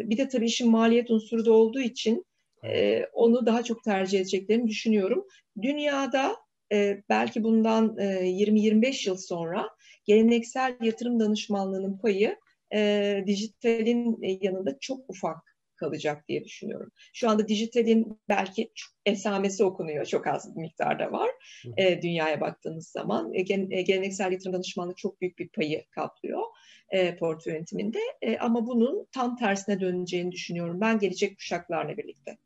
bir 0.03 0.17
de 0.17 0.27
tabii 0.27 0.45
işin 0.45 0.71
maliyet 0.71 1.11
unsuru 1.11 1.45
da 1.45 1.51
olduğu 1.51 1.81
için 1.81 2.25
e, 2.67 3.09
onu 3.13 3.45
daha 3.45 3.63
çok 3.63 3.83
tercih 3.83 4.19
edeceklerini 4.19 4.67
düşünüyorum. 4.67 5.27
Dünyada 5.61 6.35
e, 6.71 7.03
belki 7.09 7.43
bundan 7.43 7.97
e, 7.97 8.03
20-25 8.03 9.09
yıl 9.09 9.17
sonra 9.17 9.69
geleneksel 10.05 10.77
yatırım 10.81 11.19
danışmanlığının 11.19 11.97
payı 11.97 12.37
e, 12.73 13.23
dijitalin 13.27 14.17
yanında 14.41 14.77
çok 14.79 15.09
ufak 15.09 15.57
kalacak 15.75 16.27
diye 16.27 16.43
düşünüyorum. 16.43 16.91
Şu 17.13 17.29
anda 17.29 17.47
dijitalin 17.47 18.19
belki 18.29 18.71
esamesi 19.05 19.63
okunuyor, 19.63 20.05
çok 20.05 20.27
az 20.27 20.55
bir 20.55 20.61
miktarda 20.61 21.11
var 21.11 21.29
e, 21.77 22.01
dünyaya 22.01 22.41
baktığınız 22.41 22.87
zaman. 22.87 23.33
E, 23.33 23.41
geleneksel 23.81 24.31
yatırım 24.31 24.53
danışmanlığı 24.53 24.95
çok 24.95 25.21
büyük 25.21 25.39
bir 25.39 25.49
payı 25.49 25.85
kaplıyor 25.91 26.41
e, 26.89 27.15
portföy 27.15 27.53
yönetiminde 27.53 27.99
e, 28.21 28.37
ama 28.37 28.67
bunun 28.67 29.07
tam 29.11 29.35
tersine 29.35 29.79
döneceğini 29.79 30.31
düşünüyorum 30.31 30.81
ben 30.81 30.99
gelecek 30.99 31.37
kuşaklarla 31.37 31.97
birlikte. 31.97 32.37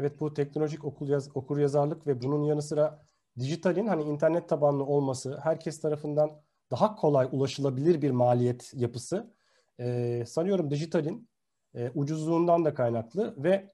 Evet 0.00 0.20
bu 0.20 0.34
teknolojik 0.34 0.84
okul 0.84 1.08
yaz, 1.08 1.36
okur 1.36 1.58
yazarlık 1.58 2.06
ve 2.06 2.22
bunun 2.22 2.44
yanı 2.44 2.62
sıra 2.62 3.02
dijitalin 3.38 3.86
hani 3.86 4.02
internet 4.02 4.48
tabanlı 4.48 4.84
olması, 4.84 5.38
herkes 5.42 5.80
tarafından 5.80 6.30
daha 6.70 6.96
kolay 6.96 7.28
ulaşılabilir 7.32 8.02
bir 8.02 8.10
maliyet 8.10 8.72
yapısı 8.74 9.34
e, 9.80 10.24
sanıyorum 10.26 10.70
dijitalin 10.70 11.28
e, 11.74 11.90
ucuzluğundan 11.94 12.64
da 12.64 12.74
kaynaklı 12.74 13.34
ve 13.44 13.68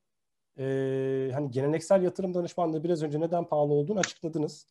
e, 0.59 1.31
hani 1.35 1.51
geleneksel 1.51 2.03
yatırım 2.03 2.35
danışmanlığı 2.35 2.85
biraz 2.85 3.03
önce 3.03 3.21
neden 3.21 3.45
pahalı 3.45 3.73
olduğunu 3.73 3.99
açıkladınız. 3.99 4.67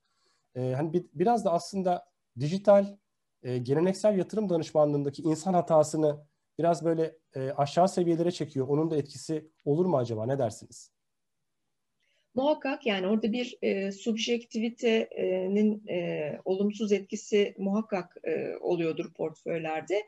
E, 0.55 0.73
hani 0.73 0.93
bir, 0.93 1.05
biraz 1.13 1.45
da 1.45 1.51
aslında 1.53 2.05
dijital 2.39 2.97
e, 3.43 3.57
geleneksel 3.57 4.17
yatırım 4.17 4.49
danışmanlığındaki 4.49 5.21
insan 5.21 5.53
hatasını 5.53 6.25
biraz 6.59 6.85
böyle 6.85 7.17
e, 7.35 7.51
aşağı 7.51 7.89
seviyelere 7.89 8.31
çekiyor. 8.31 8.67
Onun 8.67 8.91
da 8.91 8.97
etkisi 8.97 9.51
olur 9.65 9.85
mu 9.85 9.97
acaba? 9.97 10.25
Ne 10.25 10.39
dersiniz? 10.39 10.94
Muhakkak 12.35 12.85
yani 12.85 13.07
orada 13.07 13.31
bir 13.31 13.57
e, 13.61 13.91
subjektivitenin 13.91 15.87
e, 15.87 16.31
olumsuz 16.45 16.91
etkisi 16.91 17.55
muhakkak 17.57 18.17
e, 18.23 18.55
oluyordur 18.59 19.13
portföylerde. 19.13 20.03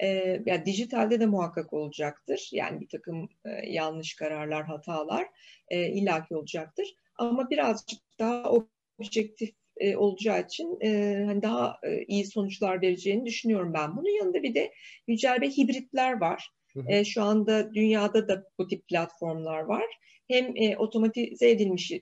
E, 0.00 0.06
yani 0.46 0.66
dijitalde 0.66 1.20
de 1.20 1.26
muhakkak 1.26 1.72
olacaktır. 1.72 2.48
Yani 2.52 2.80
bir 2.80 2.88
takım 2.88 3.28
e, 3.44 3.50
yanlış 3.70 4.16
kararlar, 4.16 4.64
hatalar 4.66 5.26
e, 5.68 5.88
illaki 5.88 6.36
olacaktır. 6.36 6.94
Ama 7.18 7.50
birazcık 7.50 8.00
daha 8.18 8.52
objektif 8.98 9.50
e, 9.76 9.96
olacağı 9.96 10.40
için 10.40 10.78
e, 10.80 11.22
hani 11.26 11.42
daha 11.42 11.78
e, 11.82 12.04
iyi 12.04 12.26
sonuçlar 12.26 12.82
vereceğini 12.82 13.26
düşünüyorum 13.26 13.74
ben. 13.74 13.96
Bunun 13.96 14.18
yanında 14.18 14.42
bir 14.42 14.54
de 14.54 14.72
Yücel 15.06 15.40
Bey 15.40 15.50
hibritler 15.56 16.20
var. 16.20 16.50
Hı 16.72 16.80
hı. 16.80 16.84
E, 16.88 17.04
şu 17.04 17.22
anda 17.22 17.74
dünyada 17.74 18.28
da 18.28 18.44
bu 18.58 18.68
tip 18.68 18.88
platformlar 18.88 19.60
var 19.60 19.84
hem 20.32 20.56
e, 20.56 20.76
otomatize 20.76 21.50
edilmiş 21.50 21.92
e, 21.92 22.00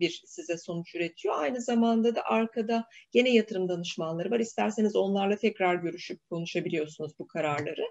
bir 0.00 0.22
size 0.26 0.58
sonuç 0.58 0.94
üretiyor. 0.94 1.34
Aynı 1.38 1.60
zamanda 1.60 2.14
da 2.14 2.22
arkada 2.24 2.84
gene 3.12 3.30
yatırım 3.30 3.68
danışmanları 3.68 4.30
var. 4.30 4.40
İsterseniz 4.40 4.96
onlarla 4.96 5.36
tekrar 5.36 5.74
görüşüp 5.74 6.28
konuşabiliyorsunuz 6.30 7.12
bu 7.18 7.26
kararları. 7.26 7.84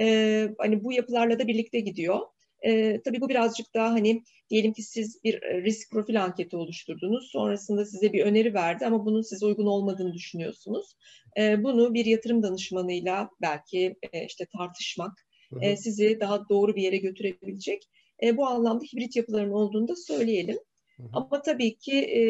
E, 0.00 0.48
hani 0.58 0.84
bu 0.84 0.92
yapılarla 0.92 1.38
da 1.38 1.48
birlikte 1.48 1.80
gidiyor. 1.80 2.20
E, 2.62 3.00
tabii 3.02 3.20
bu 3.20 3.28
birazcık 3.28 3.74
daha 3.74 3.90
hani 3.90 4.22
diyelim 4.50 4.72
ki 4.72 4.82
siz 4.82 5.24
bir 5.24 5.42
e, 5.42 5.62
risk 5.62 5.90
profil 5.90 6.22
anketi 6.24 6.56
oluşturdunuz. 6.56 7.30
Sonrasında 7.32 7.84
size 7.84 8.12
bir 8.12 8.24
öneri 8.24 8.54
verdi 8.54 8.86
ama 8.86 9.06
bunun 9.06 9.22
size 9.22 9.46
uygun 9.46 9.66
olmadığını 9.66 10.14
düşünüyorsunuz. 10.14 10.96
E, 11.38 11.64
bunu 11.64 11.94
bir 11.94 12.06
yatırım 12.06 12.42
danışmanıyla 12.42 13.30
belki 13.42 13.96
e, 14.12 14.26
işte 14.26 14.46
tartışmak 14.56 15.12
e, 15.60 15.76
sizi 15.76 16.20
daha 16.20 16.48
doğru 16.48 16.76
bir 16.76 16.82
yere 16.82 16.96
götürebilecek. 16.96 17.82
E, 18.22 18.36
bu 18.36 18.46
anlamda 18.46 18.84
hibrit 18.84 19.16
yapıların 19.16 19.50
olduğunu 19.50 19.88
da 19.88 19.96
söyleyelim. 19.96 20.58
Hı 20.96 21.02
hı. 21.02 21.08
Ama 21.12 21.42
tabii 21.42 21.78
ki 21.78 21.92
e, 21.92 22.22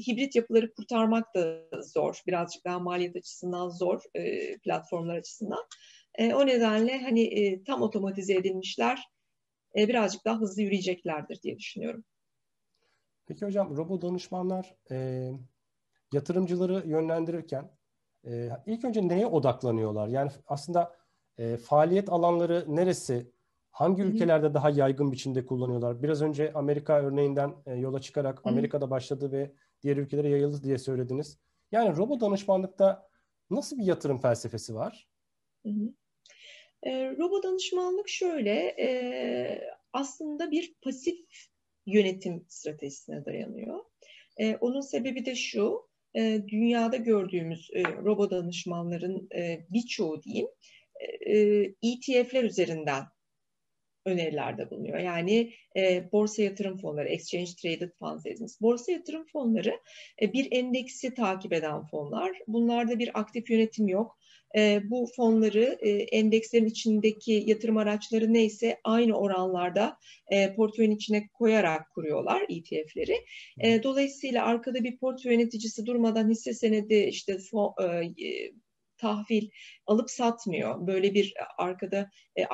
hibrit 0.00 0.36
yapıları 0.36 0.74
kurtarmak 0.74 1.34
da 1.34 1.62
zor. 1.82 2.22
Birazcık 2.26 2.64
daha 2.64 2.78
maliyet 2.78 3.16
açısından 3.16 3.68
zor 3.68 4.02
e, 4.14 4.56
platformlar 4.58 5.16
açısından. 5.16 5.64
E, 6.14 6.34
o 6.34 6.46
nedenle 6.46 6.98
hani 6.98 7.22
e, 7.22 7.64
tam 7.64 7.82
otomatize 7.82 8.34
edilmişler 8.34 9.00
e, 9.76 9.88
birazcık 9.88 10.24
daha 10.24 10.40
hızlı 10.40 10.62
yürüyeceklerdir 10.62 11.42
diye 11.42 11.58
düşünüyorum. 11.58 12.04
Peki 13.26 13.46
hocam 13.46 13.76
robot 13.76 14.02
danışmanlar 14.02 14.74
e, 14.90 15.28
yatırımcıları 16.12 16.88
yönlendirirken 16.88 17.70
e, 18.26 18.48
ilk 18.66 18.84
önce 18.84 19.08
neye 19.08 19.26
odaklanıyorlar? 19.26 20.08
Yani 20.08 20.30
aslında 20.46 20.96
e, 21.38 21.56
faaliyet 21.56 22.08
alanları 22.08 22.64
neresi 22.68 23.31
Hangi 23.72 24.02
ülkelerde 24.02 24.54
daha 24.54 24.70
yaygın 24.70 25.12
biçimde 25.12 25.46
kullanıyorlar? 25.46 26.02
Biraz 26.02 26.22
önce 26.22 26.52
Amerika 26.52 27.02
örneğinden 27.02 27.54
e, 27.66 27.74
yola 27.74 28.00
çıkarak 28.00 28.40
Amerika'da 28.44 28.90
başladı 28.90 29.32
ve 29.32 29.52
diğer 29.82 29.96
ülkelere 29.96 30.28
yayıldı 30.28 30.62
diye 30.62 30.78
söylediniz. 30.78 31.38
Yani 31.72 31.96
robot 31.96 32.20
danışmanlıkta 32.20 33.08
nasıl 33.50 33.78
bir 33.78 33.84
yatırım 33.84 34.18
felsefesi 34.18 34.74
var? 34.74 35.08
E, 36.82 37.10
robot 37.10 37.44
danışmanlık 37.44 38.08
şöyle, 38.08 38.74
e, 38.80 38.88
aslında 39.92 40.50
bir 40.50 40.74
pasif 40.82 41.26
yönetim 41.86 42.44
stratejisine 42.48 43.24
dayanıyor. 43.24 43.84
E, 44.36 44.56
onun 44.56 44.80
sebebi 44.80 45.26
de 45.26 45.34
şu, 45.34 45.88
e, 46.14 46.42
dünyada 46.48 46.96
gördüğümüz 46.96 47.70
e, 47.72 47.82
robo 47.82 48.30
danışmanların 48.30 49.28
e, 49.34 49.66
birçoğu 49.70 50.22
diyeyim 50.22 50.48
e, 51.20 51.38
ETF'ler 51.82 52.44
üzerinden 52.44 53.04
önerilerde 54.06 54.70
bulunuyor. 54.70 54.98
Yani 54.98 55.52
e, 55.76 56.12
borsa 56.12 56.42
yatırım 56.42 56.78
fonları, 56.78 57.08
exchange 57.08 57.50
traded 57.62 57.90
funds 57.98 58.24
dediğimiz 58.24 58.60
borsa 58.60 58.92
yatırım 58.92 59.26
fonları 59.32 59.80
e, 60.22 60.32
bir 60.32 60.48
endeksi 60.50 61.14
takip 61.14 61.52
eden 61.52 61.86
fonlar. 61.86 62.38
Bunlarda 62.46 62.98
bir 62.98 63.20
aktif 63.20 63.50
yönetim 63.50 63.88
yok. 63.88 64.18
E, 64.56 64.80
bu 64.90 65.06
fonları 65.16 65.78
e, 65.80 65.90
endekslerin 65.90 66.66
içindeki 66.66 67.44
yatırım 67.46 67.76
araçları 67.76 68.32
neyse 68.32 68.80
aynı 68.84 69.18
oranlarda 69.18 69.96
e, 70.30 70.54
portföyün 70.54 70.90
içine 70.90 71.28
koyarak 71.28 71.90
kuruyorlar 71.94 72.42
ETF'leri. 72.48 73.16
E, 73.60 73.82
dolayısıyla 73.82 74.44
arkada 74.44 74.84
bir 74.84 74.96
portföy 74.96 75.32
yöneticisi 75.32 75.86
durmadan 75.86 76.30
hisse 76.30 76.54
senedi 76.54 76.94
işte 76.94 77.38
fon, 77.38 77.74
e, 77.80 78.52
tahvil 79.02 79.48
alıp 79.86 80.10
satmıyor. 80.10 80.86
Böyle 80.86 81.14
bir 81.14 81.26
e, 81.26 81.42
arkada 81.58 82.10
e, 82.36 82.42
e, 82.42 82.46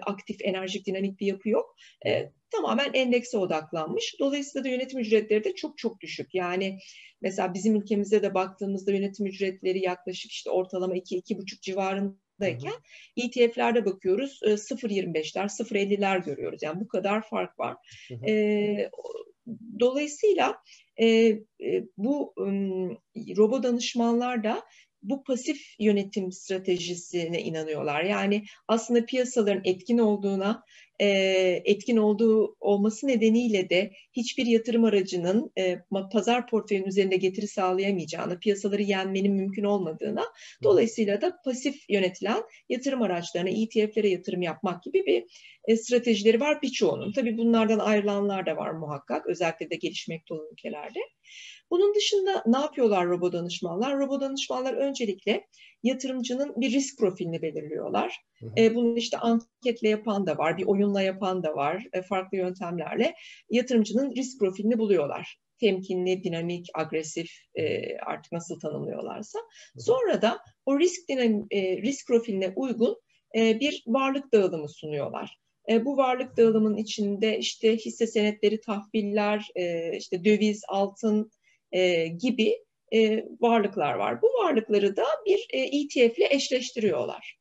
aktif, 0.00 0.36
enerjik, 0.44 0.86
dinamik 0.86 1.20
bir 1.20 1.26
yapı 1.26 1.48
yok. 1.48 1.76
tamamen 2.50 2.90
endekse 2.94 3.38
odaklanmış. 3.38 4.14
Dolayısıyla 4.20 4.64
da 4.64 4.68
yönetim 4.68 5.00
ücretleri 5.00 5.44
de 5.44 5.54
çok 5.54 5.78
çok 5.78 6.00
düşük. 6.00 6.34
Yani 6.34 6.78
mesela 7.20 7.54
bizim 7.54 7.76
ülkemizde 7.76 8.22
de 8.22 8.34
baktığımızda 8.34 8.92
yönetim 8.92 9.26
ücretleri 9.26 9.84
yaklaşık 9.84 10.30
işte 10.30 10.50
ortalama 10.50 10.96
2-2,5 10.96 11.60
civarındayken 11.60 12.72
ETF'lerde 13.16 13.84
bakıyoruz 13.84 14.40
0.25'ler, 14.42 15.48
0.50'ler 15.48 16.24
görüyoruz. 16.24 16.62
Yani 16.62 16.80
bu 16.80 16.88
kadar 16.88 17.28
fark 17.28 17.58
var. 17.58 17.76
dolayısıyla 19.80 20.62
bu 21.96 22.34
robo 23.36 23.62
danışmanlar 23.62 24.44
da 24.44 24.62
bu 25.08 25.24
pasif 25.24 25.60
yönetim 25.78 26.32
stratejisine 26.32 27.42
inanıyorlar. 27.42 28.04
Yani 28.04 28.44
aslında 28.68 29.04
piyasaların 29.06 29.62
etkin 29.64 29.98
olduğuna, 29.98 30.62
e, 31.00 31.06
etkin 31.64 31.96
olduğu 31.96 32.56
olması 32.60 33.06
nedeniyle 33.06 33.70
de 33.70 33.92
hiçbir 34.12 34.46
yatırım 34.46 34.84
aracının 34.84 35.52
e, 35.58 35.78
pazar 36.12 36.46
portföyünün 36.46 36.86
üzerinde 36.86 37.16
getiri 37.16 37.48
sağlayamayacağını, 37.48 38.38
piyasaları 38.38 38.82
yenmenin 38.82 39.32
mümkün 39.32 39.64
olmadığına, 39.64 40.24
dolayısıyla 40.62 41.20
da 41.20 41.38
pasif 41.44 41.90
yönetilen 41.90 42.42
yatırım 42.68 43.02
araçlarına, 43.02 43.50
ETF'lere 43.50 44.08
yatırım 44.08 44.42
yapmak 44.42 44.82
gibi 44.82 45.06
bir 45.06 45.24
e, 45.68 45.76
stratejileri 45.76 46.40
var 46.40 46.62
birçoğunun. 46.62 47.12
Tabii 47.12 47.38
bunlardan 47.38 47.78
ayrılanlar 47.78 48.46
da 48.46 48.56
var 48.56 48.70
muhakkak, 48.70 49.26
özellikle 49.26 49.70
de 49.70 49.76
gelişmekte 49.76 50.34
olan 50.34 50.48
ülkelerde. 50.52 51.00
Bunun 51.70 51.94
dışında 51.94 52.42
ne 52.46 52.58
yapıyorlar 52.58 53.06
robo 53.06 53.32
danışmanlar? 53.32 53.98
Robo 53.98 54.20
danışmanlar 54.20 54.74
öncelikle 54.74 55.46
yatırımcının 55.82 56.54
bir 56.56 56.72
risk 56.72 56.98
profilini 56.98 57.42
belirliyorlar. 57.42 58.20
Hı 58.38 58.46
hı. 58.46 58.52
E, 58.58 58.74
bunu 58.74 58.98
işte 58.98 59.18
anketle 59.18 59.88
yapan 59.88 60.26
da 60.26 60.38
var, 60.38 60.58
bir 60.58 60.66
oyunla 60.66 61.02
yapan 61.02 61.42
da 61.42 61.54
var, 61.56 61.86
e, 61.92 62.02
farklı 62.02 62.36
yöntemlerle 62.36 63.14
yatırımcının 63.50 64.14
risk 64.16 64.38
profilini 64.38 64.78
buluyorlar. 64.78 65.38
Temkinli, 65.60 66.24
dinamik, 66.24 66.66
agresif 66.74 67.30
e, 67.54 67.96
artık 67.96 68.32
nasıl 68.32 68.60
tanımlıyorlarsa. 68.60 69.38
Sonra 69.78 70.22
da 70.22 70.38
o 70.66 70.78
risk 70.78 71.08
dinam, 71.08 71.46
e, 71.50 71.82
risk 71.82 72.06
profiline 72.06 72.52
uygun 72.56 72.96
e, 73.36 73.60
bir 73.60 73.82
varlık 73.86 74.32
dağılımı 74.32 74.68
sunuyorlar. 74.68 75.38
E, 75.68 75.84
bu 75.84 75.96
varlık 75.96 76.36
dağılımının 76.36 76.76
içinde 76.76 77.38
işte 77.38 77.76
hisse 77.76 78.06
senetleri, 78.06 78.60
tahviller, 78.60 79.48
e, 79.54 79.96
işte 79.96 80.24
döviz, 80.24 80.62
altın, 80.68 81.30
e, 81.72 82.06
gibi 82.06 82.58
e, 82.94 83.24
varlıklar 83.40 83.94
var. 83.94 84.22
Bu 84.22 84.26
varlıkları 84.26 84.96
da 84.96 85.04
bir 85.26 85.46
e, 85.50 85.60
ETF 85.60 86.18
ile 86.18 86.28
eşleştiriyorlar. 86.30 87.38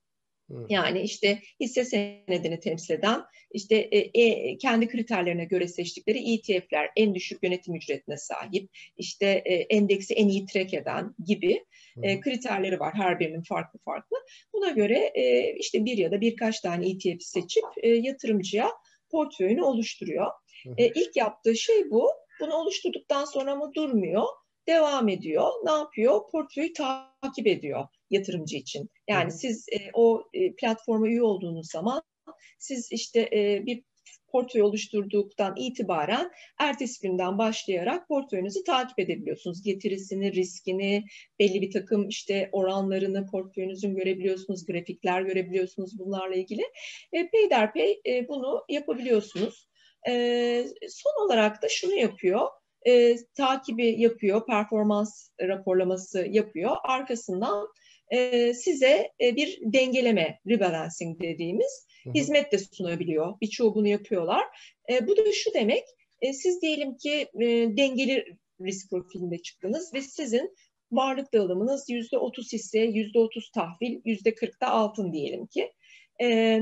Yani 0.70 1.02
işte 1.02 1.40
hisse 1.60 1.86
senedini 1.86 2.60
temsil 2.60 2.94
eden, 2.94 3.22
işte 3.52 3.76
e, 3.76 3.98
e, 3.98 4.58
kendi 4.58 4.88
kriterlerine 4.88 5.46
göre 5.46 5.68
seçtikleri 5.68 6.34
ETF'ler 6.34 6.90
en 6.96 7.16
düşük 7.16 7.44
yönetim 7.44 7.76
ücretine 7.76 8.18
sahip, 8.18 8.70
işte 8.98 9.26
e, 9.46 9.54
endeksi 9.56 10.14
en 10.14 10.28
iyi 10.28 10.46
track 10.46 10.74
eden 10.74 11.16
gibi 11.26 11.66
e, 12.04 12.20
kriterleri 12.20 12.80
var 12.80 12.94
her 12.96 13.20
birinin 13.20 13.42
farklı 13.42 13.80
farklı. 13.80 14.18
Buna 14.54 14.70
göre 14.70 15.12
e, 15.16 15.54
işte 15.60 15.86
bir 15.86 15.98
ya 15.98 16.12
da 16.12 16.22
birkaç 16.22 16.60
tane 16.60 16.90
ETF 16.90 17.24
seçip 17.24 17.64
e, 17.78 17.90
yatırımcıya 17.90 18.72
portföyünü 19.12 19.62
oluşturuyor. 19.62 20.32
E, 20.78 20.88
ilk 20.88 21.16
yaptığı 21.16 21.56
şey 21.56 21.90
bu. 21.92 22.10
Bunu 22.42 22.54
oluşturduktan 22.56 23.26
sonra 23.26 23.56
mı 23.56 23.72
durmuyor? 23.76 24.24
Devam 24.68 25.10
ediyor. 25.10 25.50
Ne 25.64 25.72
yapıyor? 25.72 26.22
Portföyü 26.32 26.74
takip 26.74 27.48
ediyor 27.48 27.88
yatırımcı 28.10 28.58
için. 28.58 28.90
Yani 29.08 29.32
Hı. 29.32 29.38
siz 29.38 29.66
e, 29.72 29.78
o 29.94 30.24
e, 30.34 30.56
platforma 30.56 31.08
üye 31.08 31.24
olduğunuz 31.24 31.72
zaman 31.72 32.02
siz 32.60 32.92
işte 32.92 33.30
e, 33.34 33.66
bir 33.66 33.84
portföy 34.32 34.62
oluşturduktan 34.62 35.56
itibaren 35.58 36.32
ertesi 36.60 37.08
günden 37.08 37.38
başlayarak 37.38 38.08
portföyünüzü 38.08 38.64
takip 38.64 39.00
edebiliyorsunuz. 39.00 39.64
Getirisini, 39.64 40.34
riskini, 40.34 41.04
belli 41.40 41.62
bir 41.62 41.72
takım 41.72 42.08
işte 42.08 42.50
oranlarını 42.52 43.26
portföyünüzün 43.32 43.96
görebiliyorsunuz, 43.96 44.66
grafikler 44.66 45.22
görebiliyorsunuz 45.22 46.00
bunlarla 46.00 46.36
ilgili. 46.36 46.62
E, 47.14 47.30
peyderpey 47.30 48.02
e, 48.08 48.28
bunu 48.28 48.64
yapabiliyorsunuz. 48.70 49.67
E, 50.08 50.66
son 50.90 51.26
olarak 51.26 51.62
da 51.62 51.70
şunu 51.70 51.94
yapıyor. 51.94 52.48
E, 52.88 53.16
takibi 53.38 54.02
yapıyor, 54.02 54.46
performans 54.46 55.30
raporlaması 55.42 56.28
yapıyor. 56.30 56.76
Arkasından 56.84 57.68
e, 58.12 58.54
size 58.54 59.12
e, 59.22 59.36
bir 59.36 59.60
dengeleme, 59.62 60.40
rebalancing 60.48 61.22
dediğimiz 61.22 61.88
hı 62.04 62.10
hı. 62.10 62.14
hizmet 62.14 62.52
de 62.52 62.58
sunabiliyor. 62.58 63.34
Birçoğu 63.42 63.76
bunu 63.76 63.88
yapıyorlar. 63.88 64.44
E, 64.90 65.08
bu 65.08 65.18
da 65.18 65.32
şu 65.34 65.54
demek, 65.54 65.84
e, 66.22 66.34
siz 66.34 66.62
diyelim 66.62 66.98
ki 66.98 67.28
e, 67.42 67.48
dengeli 67.78 68.26
risk 68.62 68.90
profilinde 68.90 69.38
çıktınız 69.38 69.94
ve 69.94 70.02
sizin 70.02 70.56
varlık 70.92 71.34
dağılımınız 71.34 71.90
yüzde 71.90 72.18
otuz 72.18 72.54
hisse, 72.54 72.80
yüzde 72.80 73.20
otuz 73.20 73.52
tahvil, 73.52 74.02
yüzde 74.06 74.36
kırkta 74.36 74.68
altın 74.68 75.14
diyelim 75.14 75.46
ki. 75.48 75.72
E, 76.22 76.60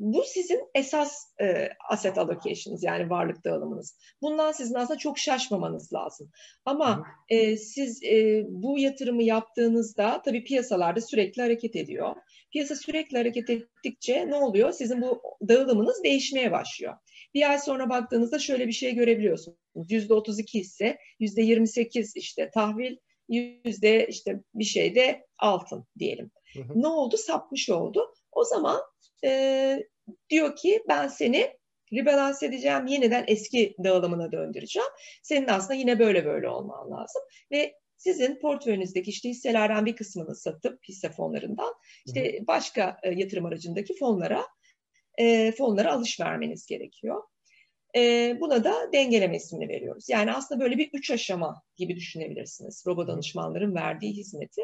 bu 0.00 0.24
sizin 0.26 0.60
esas 0.74 1.24
e, 1.40 1.68
asset 1.90 2.18
allocation'ınız 2.18 2.82
yani 2.82 3.10
varlık 3.10 3.44
dağılımınız. 3.44 3.98
Bundan 4.22 4.52
sizin 4.52 4.74
aslında 4.74 4.98
çok 4.98 5.18
şaşmamanız 5.18 5.92
lazım. 5.92 6.30
Ama 6.64 7.04
e, 7.28 7.56
siz 7.56 8.02
e, 8.02 8.44
bu 8.48 8.78
yatırımı 8.78 9.22
yaptığınızda 9.22 10.22
tabii 10.24 10.44
piyasalarda 10.44 11.00
sürekli 11.00 11.42
hareket 11.42 11.76
ediyor. 11.76 12.16
Piyasa 12.52 12.76
sürekli 12.76 13.18
hareket 13.18 13.50
ettikçe 13.50 14.28
ne 14.28 14.36
oluyor? 14.36 14.72
Sizin 14.72 15.02
bu 15.02 15.22
dağılımınız 15.48 16.04
değişmeye 16.04 16.52
başlıyor. 16.52 16.94
Bir 17.34 17.50
ay 17.50 17.58
sonra 17.58 17.90
baktığınızda 17.90 18.38
şöyle 18.38 18.66
bir 18.66 18.72
şey 18.72 18.94
görebiliyorsunuz. 18.94 19.58
Yüzde 19.88 20.14
32 20.14 20.60
ise 20.60 20.98
yüzde 21.18 21.42
28 21.42 22.16
işte 22.16 22.50
tahvil, 22.54 22.96
yüzde 23.28 24.06
işte 24.06 24.40
bir 24.54 24.64
şeyde 24.64 25.26
altın 25.38 25.86
diyelim. 25.98 26.30
Hı 26.54 26.60
hı. 26.62 26.82
Ne 26.82 26.86
oldu? 26.86 27.16
Sapmış 27.16 27.70
oldu. 27.70 28.14
O 28.32 28.44
zaman 28.44 28.80
e, 29.24 29.30
diyor 30.30 30.56
ki 30.56 30.82
ben 30.88 31.08
seni 31.08 31.60
rebalans 31.92 32.42
edeceğim, 32.42 32.86
yeniden 32.86 33.24
eski 33.28 33.74
dağılımına 33.84 34.32
döndüreceğim. 34.32 34.88
Senin 35.22 35.48
aslında 35.48 35.74
yine 35.74 35.98
böyle 35.98 36.24
böyle 36.24 36.48
olman 36.48 36.90
lazım. 36.90 37.22
Ve 37.52 37.74
sizin 37.96 38.40
portföyünüzdeki 38.40 39.10
işte 39.10 39.28
hisselerden 39.28 39.86
bir 39.86 39.96
kısmını 39.96 40.34
satıp 40.34 40.78
hisse 40.88 41.08
fonlarından 41.10 41.74
işte 42.06 42.38
başka 42.46 42.96
e, 43.02 43.10
yatırım 43.10 43.44
aracındaki 43.44 43.98
fonlara 43.98 44.46
e, 45.18 45.52
fonlara 45.52 45.92
alış 45.92 46.20
vermeniz 46.20 46.66
gerekiyor. 46.66 47.22
E, 47.96 48.36
buna 48.40 48.64
da 48.64 48.92
dengeleme 48.92 49.36
ismini 49.36 49.68
veriyoruz. 49.68 50.08
Yani 50.08 50.32
aslında 50.32 50.60
böyle 50.60 50.78
bir 50.78 50.90
üç 50.92 51.10
aşama 51.10 51.62
gibi 51.76 51.96
düşünebilirsiniz 51.96 52.84
robo 52.86 53.06
danışmanların 53.06 53.74
verdiği 53.74 54.12
hizmeti. 54.12 54.62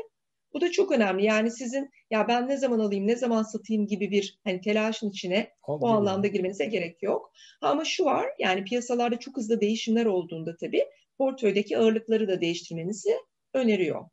Bu 0.57 0.61
da 0.61 0.71
çok 0.71 0.92
önemli. 0.92 1.25
Yani 1.25 1.51
sizin 1.51 1.90
ya 2.11 2.29
ben 2.29 2.49
ne 2.49 2.57
zaman 2.57 2.79
alayım, 2.79 3.07
ne 3.07 3.16
zaman 3.16 3.42
satayım 3.42 3.87
gibi 3.87 4.11
bir 4.11 4.38
hani 4.45 4.61
telaşın 4.61 5.11
içine 5.11 5.51
Tabii 5.66 5.81
bu 5.81 5.88
anlamda 5.88 6.27
girmenize 6.27 6.64
gerek 6.64 7.03
yok. 7.03 7.33
Ama 7.61 7.85
şu 7.85 8.05
var 8.05 8.27
yani 8.38 8.64
piyasalarda 8.64 9.19
çok 9.19 9.37
hızlı 9.37 9.61
değişimler 9.61 10.07
olduğunda 10.07 10.57
tabii 10.57 10.85
portföydeki 11.19 11.79
ağırlıkları 11.79 12.29
da 12.29 12.40
değiştirmenizi 12.40 13.16
öneriyor 13.55 14.05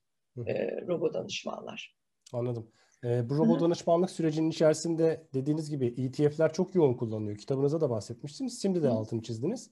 e, 0.48 0.82
robo 0.88 1.14
danışmanlar. 1.14 1.96
Anladım. 2.34 2.72
E, 3.04 3.30
bu 3.30 3.38
robo 3.38 3.60
danışmanlık 3.60 4.10
sürecinin 4.10 4.50
içerisinde 4.50 5.28
dediğiniz 5.34 5.70
gibi 5.70 5.88
ETF'ler 5.98 6.54
çok 6.54 6.76
yoğun 6.76 6.94
kullanılıyor. 6.94 7.38
Kitabınıza 7.38 7.82
da 7.82 7.90
bahsetmiştiniz. 7.90 8.62
Şimdi 8.62 8.84
de 8.84 8.90
altını 8.90 9.22
çizdiniz. 9.22 9.70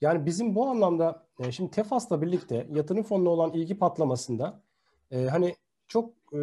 Yani 0.00 0.26
bizim 0.26 0.54
bu 0.54 0.66
anlamda 0.66 1.26
e, 1.40 1.52
şimdi 1.52 1.70
Tefas'la 1.70 2.22
birlikte 2.22 2.66
yatırım 2.70 3.02
fonuna 3.02 3.30
olan 3.30 3.52
ilgi 3.52 3.78
patlamasında 3.78 4.62
e, 5.10 5.24
hani 5.24 5.54
çok 5.88 6.10
e, 6.32 6.38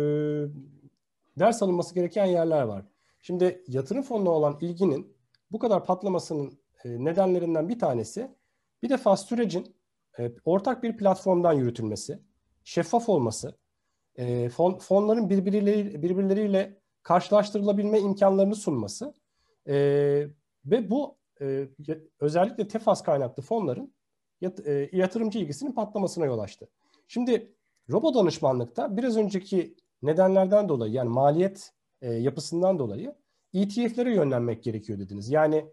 ders 1.39 1.63
alınması 1.63 1.95
gereken 1.95 2.25
yerler 2.25 2.61
var. 2.61 2.85
Şimdi 3.21 3.63
yatırım 3.67 4.03
fonuna 4.03 4.29
olan 4.29 4.57
ilginin 4.61 5.17
bu 5.51 5.59
kadar 5.59 5.85
patlamasının 5.85 6.59
e, 6.83 7.03
nedenlerinden 7.03 7.69
bir 7.69 7.79
tanesi 7.79 8.31
bir 8.83 8.89
defa 8.89 9.17
sürecin 9.17 9.75
e, 10.19 10.31
ortak 10.45 10.83
bir 10.83 10.97
platformdan 10.97 11.53
yürütülmesi. 11.53 12.19
şeffaf 12.63 13.09
olması, 13.09 13.57
e, 14.15 14.49
fon, 14.49 14.77
fonların 14.77 15.29
birbirleriyle, 15.29 16.03
birbirleriyle 16.03 16.81
karşılaştırılabilme 17.03 17.99
imkanlarını 17.99 18.55
sunması 18.55 19.13
e, 19.67 19.75
ve 20.65 20.89
bu 20.89 21.17
e, 21.41 21.67
özellikle 22.19 22.67
tefas 22.67 23.03
kaynaklı 23.03 23.43
fonların 23.43 23.93
yat, 24.41 24.67
e, 24.67 24.89
yatırımcı 24.93 25.39
ilgisinin 25.39 25.71
patlamasına 25.71 26.25
yol 26.25 26.39
açtı. 26.39 26.69
Şimdi 27.07 27.52
robo 27.89 28.13
danışmanlıkta 28.13 28.97
biraz 28.97 29.17
önceki 29.17 29.75
nedenlerden 30.03 30.69
dolayı 30.69 30.93
yani 30.93 31.09
maliyet 31.09 31.71
e, 32.01 32.13
yapısından 32.13 32.79
dolayı 32.79 33.15
ETF'lere 33.53 34.13
yönlenmek 34.13 34.63
gerekiyor 34.63 34.99
dediniz. 34.99 35.29
Yani 35.29 35.65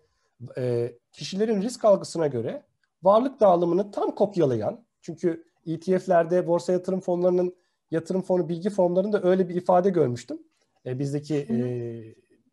e, 0.58 0.92
kişilerin 1.12 1.62
risk 1.62 1.84
algısına 1.84 2.26
göre 2.26 2.62
varlık 3.02 3.40
dağılımını 3.40 3.90
tam 3.90 4.14
kopyalayan 4.14 4.84
çünkü 5.00 5.44
ETF'lerde 5.66 6.46
borsa 6.46 6.72
yatırım 6.72 7.00
fonlarının 7.00 7.56
yatırım 7.90 8.22
fonu 8.22 8.48
bilgi 8.48 8.70
formlarında 8.70 9.22
öyle 9.22 9.48
bir 9.48 9.54
ifade 9.54 9.90
görmüştüm. 9.90 10.38
E, 10.86 10.98
bizdeki 10.98 11.36
e, 11.36 11.56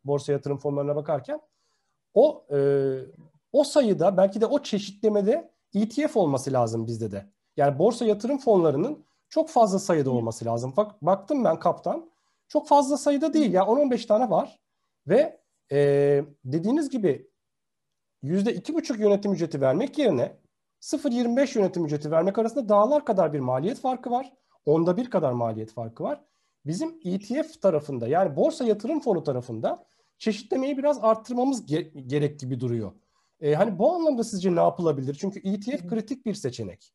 borsa 0.05 0.31
yatırım 0.31 0.57
fonlarına 0.57 0.95
bakarken 0.95 1.39
o 2.13 2.45
e, 2.51 2.59
o 3.51 3.63
sayıda 3.63 4.17
belki 4.17 4.41
de 4.41 4.45
o 4.45 4.63
çeşitlemede 4.63 5.51
ETF 5.73 6.17
olması 6.17 6.53
lazım 6.53 6.87
bizde 6.87 7.11
de. 7.11 7.25
Yani 7.57 7.79
borsa 7.79 8.05
yatırım 8.05 8.37
fonlarının 8.37 9.05
çok 9.29 9.49
fazla 9.49 9.79
sayıda 9.79 10.11
olması 10.11 10.45
lazım. 10.45 10.73
Bak 10.77 11.01
baktım 11.01 11.43
ben 11.43 11.59
kaptan 11.59 12.09
çok 12.47 12.67
fazla 12.67 12.97
sayıda 12.97 13.33
değil 13.33 13.53
ya 13.53 13.65
yani 13.69 13.69
10-15 13.69 14.07
tane 14.07 14.29
var 14.29 14.59
ve 15.07 15.41
e, 15.71 15.77
dediğiniz 16.45 16.89
gibi 16.89 17.29
yüzde 18.21 18.53
iki 18.53 18.73
buçuk 18.73 18.99
yönetim 18.99 19.33
ücreti 19.33 19.61
vermek 19.61 19.97
yerine 19.97 20.37
0.25 20.81 21.59
yönetim 21.59 21.85
ücreti 21.85 22.11
vermek 22.11 22.37
arasında 22.37 22.69
dağlar 22.69 23.05
kadar 23.05 23.33
bir 23.33 23.39
maliyet 23.39 23.79
farkı 23.79 24.11
var. 24.11 24.33
Onda 24.65 24.97
bir 24.97 25.09
kadar 25.09 25.31
maliyet 25.31 25.71
farkı 25.71 26.03
var. 26.03 26.23
Bizim 26.65 26.99
ETF 27.05 27.61
tarafında 27.61 28.07
yani 28.07 28.35
borsa 28.35 28.63
yatırım 28.63 28.99
fonu 28.99 29.23
tarafında 29.23 29.85
çeşitlemeyi 30.17 30.77
biraz 30.77 31.03
arttırmamız 31.03 31.71
ge- 31.71 32.07
gerek 32.07 32.39
gibi 32.39 32.59
duruyor. 32.59 32.91
E, 33.41 33.53
hani 33.53 33.79
bu 33.79 33.93
anlamda 33.93 34.23
sizce 34.23 34.55
ne 34.55 34.59
yapılabilir? 34.59 35.13
Çünkü 35.13 35.39
ETF 35.39 35.87
kritik 35.87 36.25
bir 36.25 36.33
seçenek. 36.33 36.93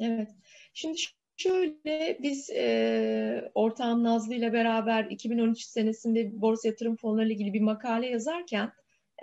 Evet. 0.00 0.30
Şimdi 0.74 0.98
şöyle 1.36 2.18
biz 2.22 2.50
e, 2.50 3.50
ortağım 3.54 4.04
Nazlı 4.04 4.34
ile 4.34 4.52
beraber 4.52 5.04
2013 5.04 5.62
senesinde 5.62 6.40
borsa 6.40 6.68
yatırım 6.68 6.96
fonları 6.96 7.26
ile 7.26 7.34
ilgili 7.34 7.52
bir 7.52 7.60
makale 7.60 8.06
yazarken 8.06 8.72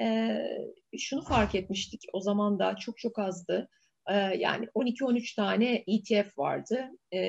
e, 0.01 0.37
şunu 0.97 1.21
fark 1.21 1.55
etmiştik. 1.55 2.01
O 2.13 2.19
zaman 2.19 2.59
da 2.59 2.75
çok 2.75 2.97
çok 2.97 3.19
azdı. 3.19 3.69
E, 4.09 4.13
yani 4.15 4.65
12-13 4.65 5.35
tane 5.35 5.83
ETF 5.87 6.37
vardı 6.37 6.89
e, 7.11 7.21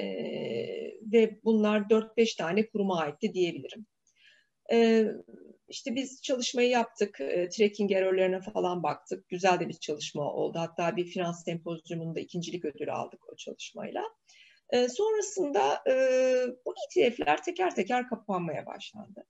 ve 1.13 1.41
bunlar 1.45 1.81
4-5 1.81 2.37
tane 2.37 2.67
kuruma 2.67 3.01
aitti 3.01 3.35
diyebilirim. 3.35 3.87
E, 4.73 5.07
işte 5.69 5.95
biz 5.95 6.23
çalışmayı 6.23 6.69
yaptık, 6.69 7.21
e, 7.21 7.49
tracking 7.49 7.93
errorlarına 7.93 8.41
falan 8.41 8.83
baktık. 8.83 9.29
Güzel 9.29 9.61
de 9.61 9.69
bir 9.69 9.75
çalışma 9.75 10.33
oldu. 10.33 10.59
Hatta 10.59 10.97
bir 10.97 11.05
finans 11.05 11.45
sempozyumunda 11.45 12.21
ikincilik 12.21 12.65
ödülü 12.65 12.93
aldık 12.93 13.33
o 13.33 13.37
çalışmayla. 13.37 14.03
E, 14.71 14.89
sonrasında 14.89 15.83
e, 15.89 15.95
bu 16.67 16.75
ETF'ler 16.87 17.43
teker 17.43 17.75
teker 17.75 18.09
kapanmaya 18.09 18.67
başlandı. 18.67 19.25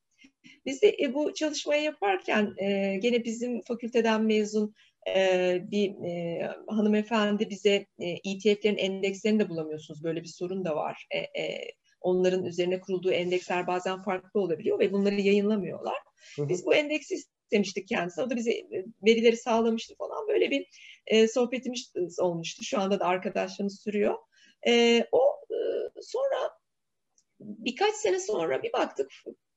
Biz 0.67 0.83
de 0.83 0.97
e, 1.01 1.15
bu 1.15 1.35
çalışmayı 1.35 1.83
yaparken 1.83 2.55
e, 2.57 2.97
gene 2.97 3.25
bizim 3.25 3.63
fakülteden 3.63 4.23
mezun 4.23 4.75
e, 5.09 5.59
bir 5.71 6.05
e, 6.05 6.43
hanımefendi 6.69 7.51
bize 7.51 7.87
e, 7.99 8.09
ETF'lerin 8.09 8.77
endekslerini 8.77 9.41
de 9.41 9.49
bulamıyorsunuz. 9.49 10.05
Böyle 10.05 10.23
bir 10.23 10.29
sorun 10.29 10.65
da 10.65 10.77
var. 10.77 11.07
E, 11.11 11.19
e, 11.19 11.71
onların 12.01 12.45
üzerine 12.45 12.81
kurulduğu 12.81 13.13
endeksler 13.13 13.67
bazen 13.67 14.03
farklı 14.03 14.41
olabiliyor 14.41 14.79
ve 14.79 14.93
bunları 14.93 15.21
yayınlamıyorlar. 15.21 15.97
Biz 16.39 16.67
bu 16.67 16.75
endeksi 16.75 17.15
istemiştik 17.15 17.89
kendisi. 17.89 18.23
O 18.23 18.31
da 18.31 18.37
bize 18.37 18.53
e, 18.53 18.85
verileri 19.07 19.37
sağlamıştı 19.37 19.95
falan. 19.99 20.29
Böyle 20.29 20.51
bir 20.51 20.67
e, 21.07 21.29
sohbetimiz 21.29 21.93
olmuştu. 22.19 22.65
Şu 22.65 22.81
anda 22.81 23.01
da 23.01 23.07
arkadaşlarımız 23.07 23.81
sürüyor. 23.81 24.15
E, 24.67 25.05
o 25.13 25.23
e, 25.51 25.57
sonra 26.03 26.51
birkaç 27.41 27.95
sene 27.95 28.21
sonra 28.21 28.63
bir 28.63 28.73
baktık 28.73 29.11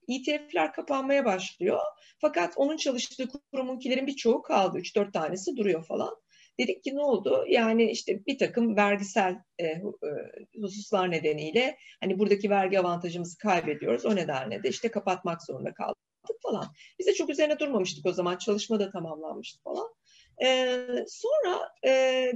ETF'ler 0.09 0.73
kapanmaya 0.73 1.25
başlıyor. 1.25 1.79
Fakat 2.21 2.53
onun 2.55 2.77
çalıştığı 2.77 3.27
kurumunkilerin 3.51 4.07
birçoğu 4.07 4.41
kaldı. 4.41 4.77
3-4 4.79 5.11
tanesi 5.11 5.57
duruyor 5.57 5.85
falan. 5.85 6.15
Dedik 6.59 6.83
ki 6.83 6.95
ne 6.95 7.01
oldu? 7.01 7.45
Yani 7.47 7.91
işte 7.91 8.25
bir 8.25 8.37
takım 8.37 8.75
vergisel 8.75 9.35
e, 9.59 9.65
e, 9.65 9.83
hususlar 10.61 11.11
nedeniyle 11.11 11.77
hani 11.99 12.19
buradaki 12.19 12.49
vergi 12.49 12.79
avantajımızı 12.79 13.37
kaybediyoruz. 13.37 14.05
O 14.05 14.15
nedenle 14.15 14.63
de 14.63 14.69
işte 14.69 14.91
kapatmak 14.91 15.43
zorunda 15.43 15.73
kaldık 15.73 15.97
falan. 16.43 16.65
Biz 16.99 17.07
de 17.07 17.13
çok 17.13 17.29
üzerine 17.29 17.59
durmamıştık 17.59 18.05
o 18.05 18.13
zaman. 18.13 18.37
Çalışma 18.37 18.79
da 18.79 18.91
tamamlanmıştı 18.91 19.63
falan. 19.63 19.87
E, 20.45 20.77
sonra 21.07 21.69
e, 21.85 22.31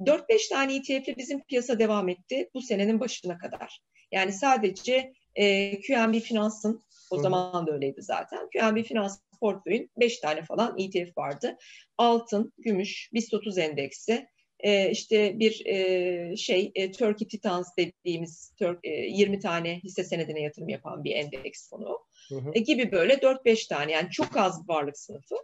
4-5 0.00 0.48
tane 0.48 0.76
ETF 0.76 1.16
bizim 1.16 1.42
piyasa 1.44 1.78
devam 1.78 2.08
etti 2.08 2.50
bu 2.54 2.62
senenin 2.62 3.00
başına 3.00 3.38
kadar. 3.38 3.80
Yani 4.12 4.32
sadece 4.32 5.12
e, 5.34 5.80
QNB 5.80 6.20
Finans'ın 6.20 6.84
o 7.10 7.18
Hı. 7.18 7.22
zaman 7.22 7.66
da 7.66 7.72
öyleydi 7.72 8.02
zaten. 8.02 8.48
QNB 8.52 8.84
Finans 8.84 9.18
portföyün 9.40 9.90
5 9.96 10.18
tane 10.18 10.42
falan 10.44 10.78
ETF 10.78 11.18
vardı. 11.18 11.56
Altın, 11.98 12.52
gümüş, 12.58 13.10
BIST 13.12 13.34
30 13.34 13.58
endeksi, 13.58 14.26
e, 14.60 14.90
işte 14.90 15.38
bir 15.38 15.66
e, 15.66 16.36
şey 16.36 16.72
e, 16.74 16.92
Turkey 16.92 17.28
Titans 17.28 17.68
dediğimiz 17.78 18.52
Türk, 18.58 18.78
e, 18.84 18.90
20 18.90 19.38
tane 19.40 19.80
hisse 19.80 20.04
senedine 20.04 20.42
yatırım 20.42 20.68
yapan 20.68 21.04
bir 21.04 21.14
endeks 21.14 21.68
fonu 21.68 21.98
hı 22.28 22.34
hı. 22.34 22.50
E, 22.54 22.60
gibi 22.60 22.92
böyle 22.92 23.14
4-5 23.14 23.68
tane 23.68 23.92
yani 23.92 24.10
çok 24.10 24.36
az 24.36 24.68
varlık 24.68 24.98
sınıfı. 24.98 25.34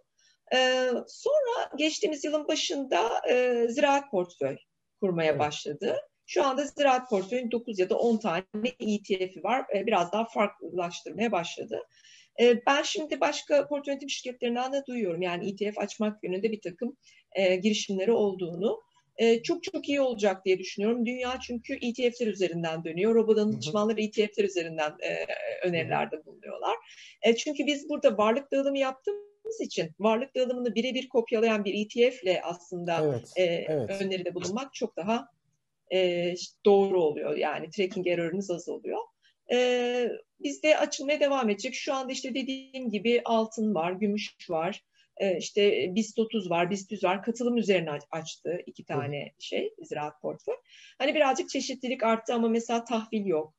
E, 0.54 0.90
sonra 1.08 1.70
geçtiğimiz 1.76 2.24
yılın 2.24 2.48
başında 2.48 3.20
e, 3.30 3.66
ziraat 3.68 4.10
portföy 4.10 4.56
kurmaya 5.00 5.38
başladı. 5.38 5.96
Şu 6.26 6.44
anda 6.44 6.64
ziraat 6.64 7.10
portföyün 7.10 7.50
9 7.50 7.78
ya 7.78 7.90
da 7.90 7.98
10 7.98 8.18
tane 8.18 8.44
ETF'i 8.80 9.42
var. 9.42 9.66
E, 9.74 9.86
biraz 9.86 10.12
daha 10.12 10.24
farklılaştırmaya 10.24 11.32
başladı. 11.32 11.82
E, 12.40 12.66
ben 12.66 12.82
şimdi 12.82 13.20
başka 13.20 13.68
portföy 13.68 13.92
yönetim 13.92 14.10
şirketlerinden 14.10 14.72
de 14.72 14.82
duyuyorum. 14.88 15.22
Yani 15.22 15.50
ETF 15.50 15.78
açmak 15.78 16.24
yönünde 16.24 16.52
bir 16.52 16.60
takım 16.60 16.96
e, 17.32 17.56
girişimleri 17.56 18.12
olduğunu. 18.12 18.86
Çok 19.44 19.62
çok 19.62 19.88
iyi 19.88 20.00
olacak 20.00 20.44
diye 20.44 20.58
düşünüyorum. 20.58 21.06
Dünya 21.06 21.38
çünkü 21.46 21.74
ETF'ler 21.74 22.26
üzerinden 22.26 22.84
dönüyor. 22.84 23.14
Robo 23.14 23.36
danışmanlar 23.36 23.98
ETF'ler 23.98 24.44
üzerinden 24.44 24.92
önerilerde 25.62 26.26
bulunuyorlar. 26.26 26.76
Çünkü 27.38 27.66
biz 27.66 27.88
burada 27.88 28.18
varlık 28.18 28.52
dağılımı 28.52 28.78
yaptığımız 29.46 29.60
için 29.60 29.90
varlık 29.98 30.34
dağılımını 30.34 30.74
birebir 30.74 31.08
kopyalayan 31.08 31.64
bir 31.64 31.74
ETF 31.74 32.22
ile 32.22 32.42
aslında 32.42 33.00
evet, 33.04 33.32
evet. 33.36 34.02
öneride 34.02 34.34
bulunmak 34.34 34.74
çok 34.74 34.96
daha 34.96 35.28
e, 35.92 36.34
doğru 36.64 37.02
oluyor. 37.02 37.36
Yani 37.36 37.70
tracking 37.70 38.06
error'ınız 38.06 38.50
azalıyor. 38.50 38.98
E, 39.52 40.08
bizde 40.40 40.78
açılmaya 40.78 41.20
devam 41.20 41.50
edecek. 41.50 41.74
Şu 41.74 41.94
anda 41.94 42.12
işte 42.12 42.34
dediğim 42.34 42.90
gibi 42.90 43.22
altın 43.24 43.74
var, 43.74 43.92
gümüş 43.92 44.36
var, 44.50 44.84
e, 45.16 45.38
işte 45.38 45.94
BIST 45.94 46.18
30 46.18 46.50
var, 46.50 46.70
BIST 46.70 46.92
100 46.92 47.04
var. 47.04 47.22
Katılım 47.22 47.56
üzerine 47.56 47.90
açtı 48.10 48.58
iki 48.66 48.84
tane 48.84 49.32
şey, 49.38 49.74
ziraat 49.82 50.20
portföy. 50.22 50.54
Hani 50.98 51.14
birazcık 51.14 51.48
çeşitlilik 51.48 52.02
arttı 52.02 52.34
ama 52.34 52.48
mesela 52.48 52.84
tahvil 52.84 53.26
yok. 53.26 53.54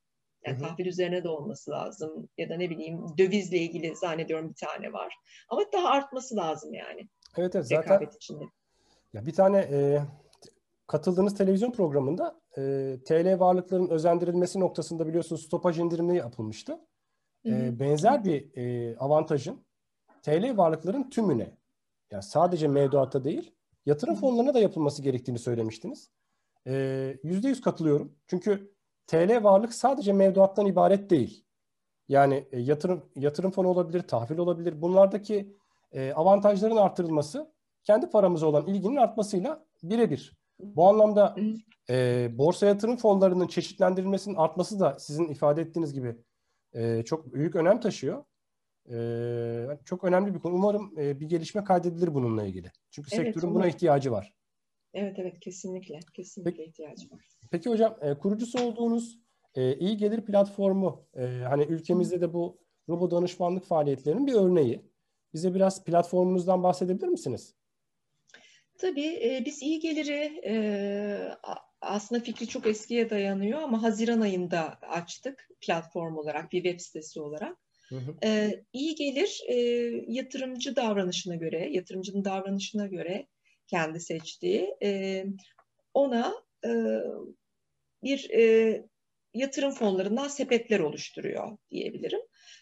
Yani 0.45 0.59
tahvil 0.59 0.85
üzerine 0.85 1.23
de 1.23 1.29
olması 1.29 1.71
lazım. 1.71 2.29
Ya 2.37 2.49
da 2.49 2.57
ne 2.57 2.69
bileyim 2.69 3.05
dövizle 3.17 3.57
ilgili 3.57 3.95
zannediyorum 3.95 4.49
bir 4.49 4.67
tane 4.67 4.93
var. 4.93 5.15
Ama 5.49 5.61
daha 5.73 5.89
artması 5.89 6.35
lazım 6.35 6.73
yani. 6.73 7.09
Evet 7.37 7.55
evet 7.55 7.67
zaten 7.67 8.07
içinde. 8.15 8.43
Ya 9.13 9.25
bir 9.25 9.33
tane 9.33 9.57
e, 9.57 10.01
katıldığınız 10.87 11.35
televizyon 11.37 11.71
programında 11.71 12.41
e, 12.57 12.61
TL 13.05 13.39
varlıkların 13.39 13.89
özendirilmesi 13.89 14.59
noktasında 14.59 15.07
biliyorsunuz 15.07 15.45
stopaj 15.45 15.79
indirimli 15.79 16.17
yapılmıştı. 16.17 16.79
E, 17.45 17.79
benzer 17.79 18.23
bir 18.23 18.57
e, 18.57 18.97
avantajın 18.97 19.65
TL 20.23 20.57
varlıkların 20.57 21.09
tümüne 21.09 21.57
yani 22.11 22.23
sadece 22.23 22.67
mevduata 22.67 23.23
değil 23.23 23.55
yatırım 23.85 24.15
fonlarına 24.15 24.53
da 24.53 24.59
yapılması 24.59 25.01
gerektiğini 25.01 25.39
söylemiştiniz. 25.39 26.09
Yüzde 27.23 27.47
yüz 27.47 27.61
katılıyorum. 27.61 28.15
Çünkü 28.27 28.76
TL 29.07 29.43
varlık 29.43 29.73
sadece 29.73 30.13
mevduattan 30.13 30.65
ibaret 30.65 31.09
değil. 31.09 31.45
Yani 32.09 32.47
e, 32.51 32.59
yatırım 32.59 33.05
yatırım 33.15 33.51
fonu 33.51 33.67
olabilir, 33.67 34.01
tahvil 34.01 34.37
olabilir. 34.37 34.81
Bunlardaki 34.81 35.55
e, 35.91 36.13
avantajların 36.13 36.77
artırılması 36.77 37.51
kendi 37.83 38.09
paramıza 38.09 38.47
olan 38.47 38.67
ilginin 38.67 38.95
artmasıyla 38.95 39.65
birebir. 39.83 40.37
Bu 40.59 40.87
anlamda 40.87 41.35
e, 41.89 42.27
borsa 42.37 42.65
yatırım 42.65 42.97
fonlarının 42.97 43.47
çeşitlendirilmesinin 43.47 44.35
artması 44.35 44.79
da 44.79 44.99
sizin 44.99 45.27
ifade 45.27 45.61
ettiğiniz 45.61 45.93
gibi 45.93 46.15
e, 46.73 47.03
çok 47.03 47.33
büyük 47.33 47.55
önem 47.55 47.79
taşıyor. 47.79 48.23
E, 48.91 49.77
çok 49.85 50.03
önemli 50.03 50.33
bir 50.33 50.39
konu. 50.39 50.53
Umarım 50.53 50.93
e, 50.99 51.19
bir 51.19 51.29
gelişme 51.29 51.63
kaydedilir 51.63 52.13
bununla 52.13 52.43
ilgili. 52.43 52.71
Çünkü 52.91 53.09
evet, 53.15 53.25
sektörün 53.25 53.55
buna 53.55 53.67
ihtiyacı 53.67 54.11
var. 54.11 54.33
Evet 54.93 55.19
evet 55.19 55.39
kesinlikle 55.39 55.99
kesinlikle 56.13 56.51
peki, 56.51 56.69
ihtiyacı 56.69 57.11
var. 57.11 57.27
Peki 57.51 57.69
hocam 57.69 57.97
e, 58.01 58.13
kurucusu 58.13 58.63
olduğunuz 58.63 59.19
e, 59.55 59.75
iyi 59.75 59.97
gelir 59.97 60.25
platformu 60.25 61.07
e, 61.15 61.21
hani 61.25 61.63
ülkemizde 61.63 62.21
de 62.21 62.33
bu 62.33 62.59
robo 62.89 63.11
danışmanlık 63.11 63.65
faaliyetlerinin 63.65 64.27
bir 64.27 64.33
örneği. 64.33 64.81
Bize 65.33 65.55
biraz 65.55 65.83
platformunuzdan 65.83 66.63
bahsedebilir 66.63 67.07
misiniz? 67.07 67.55
Tabii 68.77 69.05
e, 69.05 69.43
biz 69.45 69.61
iyi 69.61 69.79
geliri 69.79 70.41
e, 70.45 70.55
aslında 71.81 72.21
fikri 72.21 72.47
çok 72.47 72.67
eskiye 72.67 73.09
dayanıyor 73.09 73.61
ama 73.61 73.83
Haziran 73.83 74.21
ayında 74.21 74.79
açtık 74.81 75.49
platform 75.61 76.17
olarak 76.17 76.51
bir 76.51 76.63
web 76.63 76.79
sitesi 76.79 77.21
olarak. 77.21 77.57
Hı 77.89 77.95
hı. 77.95 78.15
E, 78.23 78.61
iyi 78.73 78.95
gelir 78.95 79.41
e, 79.47 79.55
yatırımcı 80.07 80.75
davranışına 80.75 81.35
göre, 81.35 81.69
yatırımcının 81.71 82.25
davranışına 82.25 82.87
göre 82.87 83.27
kendi 83.67 83.99
seçtiği 83.99 84.75
e, 84.83 85.23
ona 85.93 86.33
e, 86.65 86.71
bir 88.03 88.29
e, 88.29 88.81
yatırım 89.33 89.71
fonlarından 89.71 90.27
sepetler 90.27 90.79
oluşturuyor 90.79 91.57
diyebilirim. 91.71 92.19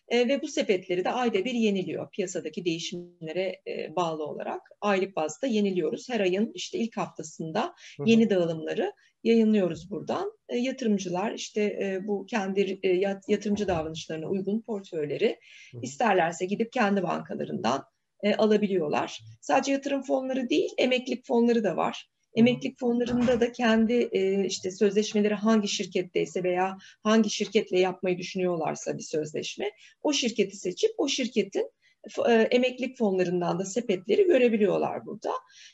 E, 0.08 0.28
ve 0.28 0.42
bu 0.42 0.48
sepetleri 0.48 1.06
de 1.06 1.10
ayda 1.10 1.46
bir 1.46 1.54
yeniliyor. 1.54 2.10
Piyasadaki 2.12 2.66
değişimlere 2.66 3.62
e, 3.68 3.96
bağlı 3.96 4.26
olarak 4.26 4.62
aylık 4.82 5.16
bazda 5.16 5.48
yeniliyoruz. 5.48 6.10
Her 6.10 6.20
ayın 6.20 6.52
işte 6.54 6.78
ilk 6.78 6.98
haftasında 6.98 7.76
yeni 8.06 8.30
dağılımları 8.30 8.94
yayınlıyoruz 9.24 9.92
buradan. 9.92 10.32
E, 10.50 10.58
yatırımcılar 10.58 11.32
işte 11.32 11.62
e, 11.62 12.08
bu 12.08 12.26
kendi 12.26 12.80
e, 12.84 12.90
yatırımcı 13.28 13.68
davranışlarına 13.68 14.28
uygun 14.28 14.62
portföyleri 14.62 15.40
isterlerse 15.82 16.46
gidip 16.46 16.72
kendi 16.74 17.04
bankalarından 17.04 17.84
e, 18.26 18.36
alabiliyorlar. 18.36 19.20
Sadece 19.42 19.72
yatırım 19.72 20.04
fonları 20.04 20.50
değil, 20.50 20.70
emeklilik 20.78 21.26
fonları 21.26 21.64
da 21.64 21.78
var. 21.78 22.10
Emeklilik 22.36 22.80
fonlarında 22.80 23.40
da 23.40 23.52
kendi 23.52 24.10
e, 24.12 24.46
işte 24.46 24.72
sözleşmeleri 24.72 25.34
hangi 25.34 25.68
şirketteyse 25.68 26.44
veya 26.44 26.78
hangi 27.04 27.30
şirketle 27.30 27.80
yapmayı 27.80 28.18
düşünüyorlarsa 28.18 28.98
bir 28.98 29.04
sözleşme, 29.04 29.72
o 30.02 30.14
şirketi 30.14 30.58
seçip 30.58 30.92
o 30.98 31.08
şirketin 31.08 31.72
e, 32.28 32.34
emeklilik 32.34 32.98
fonlarından 32.98 33.60
da 33.60 33.66
sepetleri 33.66 34.24
görebiliyorlar 34.24 35.06
burada. 35.06 35.32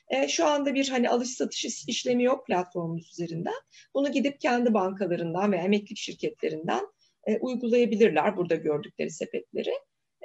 E, 0.09 0.27
şu 0.27 0.45
anda 0.45 0.73
bir 0.73 0.89
hani 0.89 1.09
alış 1.09 1.29
satış 1.29 1.65
işlemi 1.87 2.23
yok 2.23 2.47
platformumuz 2.47 3.09
üzerinden. 3.11 3.61
Bunu 3.93 4.11
gidip 4.11 4.41
kendi 4.41 4.73
bankalarından 4.73 5.51
veya 5.51 5.63
emeklilik 5.63 5.97
şirketlerinden 5.97 6.87
e, 7.27 7.37
uygulayabilirler 7.37 8.37
burada 8.37 8.55
gördükleri 8.55 9.09
sepetleri. 9.09 9.73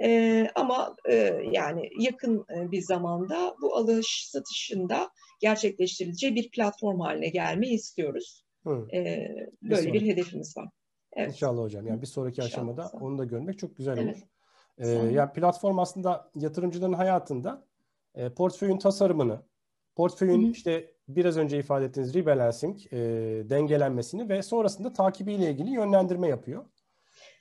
E, 0.03 0.49
ama 0.55 0.97
e, 1.09 1.15
yani 1.53 1.91
yakın 1.99 2.47
bir 2.49 2.81
zamanda 2.83 3.55
bu 3.63 3.77
alış 3.77 4.29
satışında 4.29 5.11
gerçekleştirileceği 5.41 6.35
bir 6.35 6.51
platform 6.51 7.01
haline 7.01 7.29
gelmeyi 7.29 7.75
istiyoruz. 7.75 8.45
Hı. 8.65 8.89
E, 8.93 9.29
böyle 9.63 9.93
bir, 9.93 9.93
bir 9.93 10.07
hedefimiz 10.07 10.57
var. 10.57 10.69
Evet. 11.13 11.29
İnşallah 11.29 11.63
hocam. 11.63 11.87
Yani 11.87 12.03
bir 12.03 12.07
sonraki 12.07 12.41
İnşallah. 12.41 12.53
aşamada 12.53 12.91
onu 13.01 13.19
da 13.19 13.25
görmek 13.25 13.59
çok 13.59 13.77
güzel 13.77 13.99
olur. 13.99 14.09
Evet. 14.09 14.23
Ee, 14.79 14.89
yani 14.89 15.33
platform 15.33 15.79
aslında 15.79 16.31
yatırımcıların 16.35 16.93
hayatında 16.93 17.65
e, 18.15 18.29
portföyün 18.29 18.79
tasarımını, 18.79 19.43
portföyün 19.97 20.43
Hı-hı. 20.43 20.51
işte 20.51 20.91
biraz 21.09 21.37
önce 21.37 21.59
ifade 21.59 21.85
ettiğiniz 21.85 22.15
rebalancing, 22.15 22.79
e, 22.93 22.99
dengelenmesini 23.51 24.29
ve 24.29 24.43
sonrasında 24.43 24.93
takibiyle 24.93 25.51
ilgili 25.51 25.71
yönlendirme 25.71 26.29
yapıyor. 26.29 26.65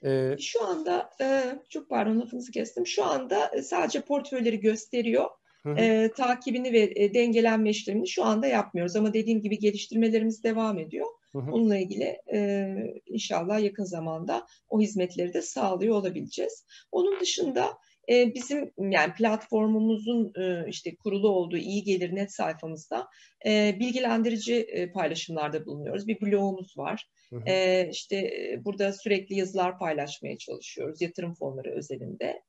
Ee, 0.03 0.35
Şu 0.39 0.65
anda 0.65 1.09
e, 1.21 1.43
çok 1.69 1.89
pardon 1.89 2.19
lafınızı 2.19 2.51
kestim. 2.51 2.87
Şu 2.87 3.05
anda 3.05 3.51
e, 3.53 3.61
sadece 3.61 4.01
portföyleri 4.01 4.59
gösteriyor. 4.59 5.25
Hı 5.63 5.69
hı. 5.71 5.75
E, 5.79 6.11
takibini 6.11 6.73
ve 6.73 6.93
e, 6.95 7.13
dengelenme 7.13 7.69
işlemini 7.69 8.07
şu 8.07 8.23
anda 8.23 8.47
yapmıyoruz 8.47 8.95
ama 8.95 9.13
dediğim 9.13 9.41
gibi 9.41 9.59
geliştirmelerimiz 9.59 10.43
devam 10.43 10.79
ediyor. 10.79 11.07
Hı 11.31 11.39
hı. 11.39 11.51
Bununla 11.51 11.77
ilgili 11.77 12.17
e, 12.33 12.67
inşallah 13.05 13.59
yakın 13.63 13.83
zamanda 13.83 14.47
o 14.69 14.81
hizmetleri 14.81 15.33
de 15.33 15.41
sağlıyor 15.41 15.95
olabileceğiz. 15.95 16.65
Onun 16.91 17.19
dışında 17.19 17.77
e, 18.09 18.33
bizim 18.35 18.71
yani 18.77 19.13
platformumuzun 19.13 20.33
e, 20.37 20.69
işte 20.69 20.95
kurulu 20.95 21.29
olduğu 21.29 21.57
iyi 21.57 21.83
gelir 21.83 22.15
net 22.15 22.33
sayfamızda 22.33 23.07
e, 23.45 23.75
bilgilendirici 23.79 24.55
e, 24.55 24.91
paylaşımlarda 24.91 25.65
bulunuyoruz. 25.65 26.07
Bir 26.07 26.21
blogumuz 26.21 26.77
var. 26.77 27.09
Hı 27.29 27.35
hı. 27.35 27.49
E, 27.49 27.89
işte 27.91 28.31
burada 28.65 28.93
sürekli 28.93 29.35
yazılar 29.35 29.79
paylaşmaya 29.79 30.37
çalışıyoruz 30.37 31.01
yatırım 31.01 31.33
fonları 31.33 31.71
özelinde. 31.77 32.41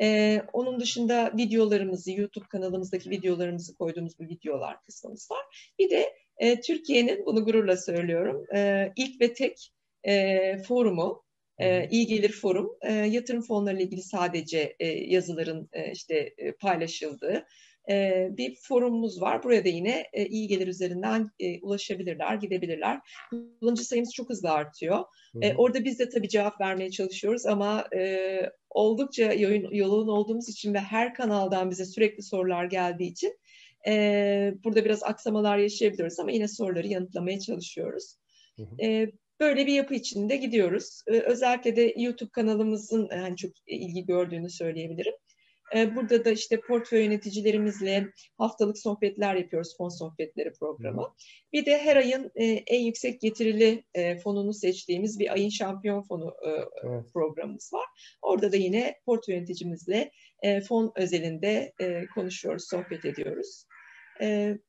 E, 0.00 0.40
onun 0.52 0.80
dışında 0.80 1.32
videolarımızı, 1.36 2.12
YouTube 2.12 2.46
kanalımızdaki 2.50 3.10
videolarımızı 3.10 3.74
koyduğumuz 3.74 4.18
bir 4.20 4.28
videolar 4.28 4.82
kısmımız 4.82 5.28
var. 5.30 5.72
Bir 5.78 5.90
de 5.90 6.12
e, 6.38 6.60
Türkiye'nin, 6.60 7.26
bunu 7.26 7.44
gururla 7.44 7.76
söylüyorum, 7.76 8.44
e, 8.54 8.92
ilk 8.96 9.20
ve 9.20 9.34
tek 9.34 9.72
e, 10.04 10.58
forumu, 10.58 11.24
e, 11.58 11.88
iyi 11.90 12.06
gelir 12.06 12.32
forum, 12.32 12.70
e, 12.82 12.92
yatırım 12.92 13.42
fonları 13.42 13.76
ile 13.76 13.82
ilgili 13.82 14.02
sadece 14.02 14.76
e, 14.80 14.86
yazıların 14.86 15.68
e, 15.72 15.92
işte 15.92 16.34
e, 16.38 16.52
paylaşıldığı 16.52 17.46
e, 17.90 18.28
bir 18.30 18.56
forumumuz 18.62 19.20
var. 19.20 19.42
Buraya 19.42 19.64
da 19.64 19.68
yine 19.68 20.04
e, 20.12 20.26
iyi 20.26 20.48
gelir 20.48 20.66
üzerinden 20.68 21.30
e, 21.40 21.60
ulaşabilirler, 21.60 22.34
gidebilirler. 22.34 23.00
Kullanıcı 23.60 23.84
sayımız 23.84 24.14
çok 24.14 24.30
hızlı 24.30 24.50
artıyor. 24.50 25.04
E, 25.42 25.54
orada 25.54 25.84
biz 25.84 25.98
de 25.98 26.08
tabii 26.08 26.28
cevap 26.28 26.60
vermeye 26.60 26.90
çalışıyoruz 26.90 27.46
ama 27.46 27.84
e, 27.96 28.40
oldukça 28.70 29.32
yoğun, 29.32 29.74
yoğun 29.74 30.08
olduğumuz 30.08 30.48
için 30.48 30.74
ve 30.74 30.78
her 30.78 31.14
kanaldan 31.14 31.70
bize 31.70 31.84
sürekli 31.84 32.22
sorular 32.22 32.64
geldiği 32.64 33.10
için 33.10 33.38
e, 33.88 34.54
burada 34.64 34.84
biraz 34.84 35.02
aksamalar 35.02 35.58
yaşayabiliyoruz 35.58 36.18
ama 36.18 36.30
yine 36.30 36.48
soruları 36.48 36.86
yanıtlamaya 36.86 37.40
çalışıyoruz. 37.40 38.16
E, 38.82 39.06
böyle 39.40 39.66
bir 39.66 39.72
yapı 39.72 39.94
içinde 39.94 40.36
gidiyoruz. 40.36 41.02
E, 41.06 41.12
özellikle 41.12 41.76
de 41.76 41.94
YouTube 41.96 42.30
kanalımızın 42.30 43.08
yani 43.12 43.36
çok 43.36 43.50
ilgi 43.66 44.06
gördüğünü 44.06 44.50
söyleyebilirim. 44.50 45.14
Ee, 45.74 45.96
burada 45.96 46.24
da 46.24 46.30
işte 46.30 46.60
portföy 46.60 47.04
yöneticilerimizle 47.04 48.06
haftalık 48.38 48.78
sohbetler 48.78 49.34
yapıyoruz, 49.34 49.76
fon 49.76 49.88
sohbetleri 49.88 50.52
programı. 50.52 51.14
Bir 51.52 51.66
de 51.66 51.78
her 51.78 51.96
ayın 51.96 52.30
e, 52.34 52.44
en 52.44 52.80
yüksek 52.80 53.20
getirili 53.20 53.84
e, 53.94 54.18
fonunu 54.18 54.52
seçtiğimiz 54.52 55.18
bir 55.18 55.32
ayın 55.32 55.48
şampiyon 55.48 56.02
fonu 56.02 56.34
e, 56.46 56.50
evet. 56.84 57.04
programımız 57.12 57.70
var. 57.72 57.86
Orada 58.22 58.52
da 58.52 58.56
yine 58.56 58.94
portföy 59.06 59.34
yöneticimizle 59.34 60.10
fon 60.68 60.92
özelinde 60.96 61.72
konuşuyoruz, 62.14 62.68
sohbet 62.68 63.04
ediyoruz. 63.04 63.64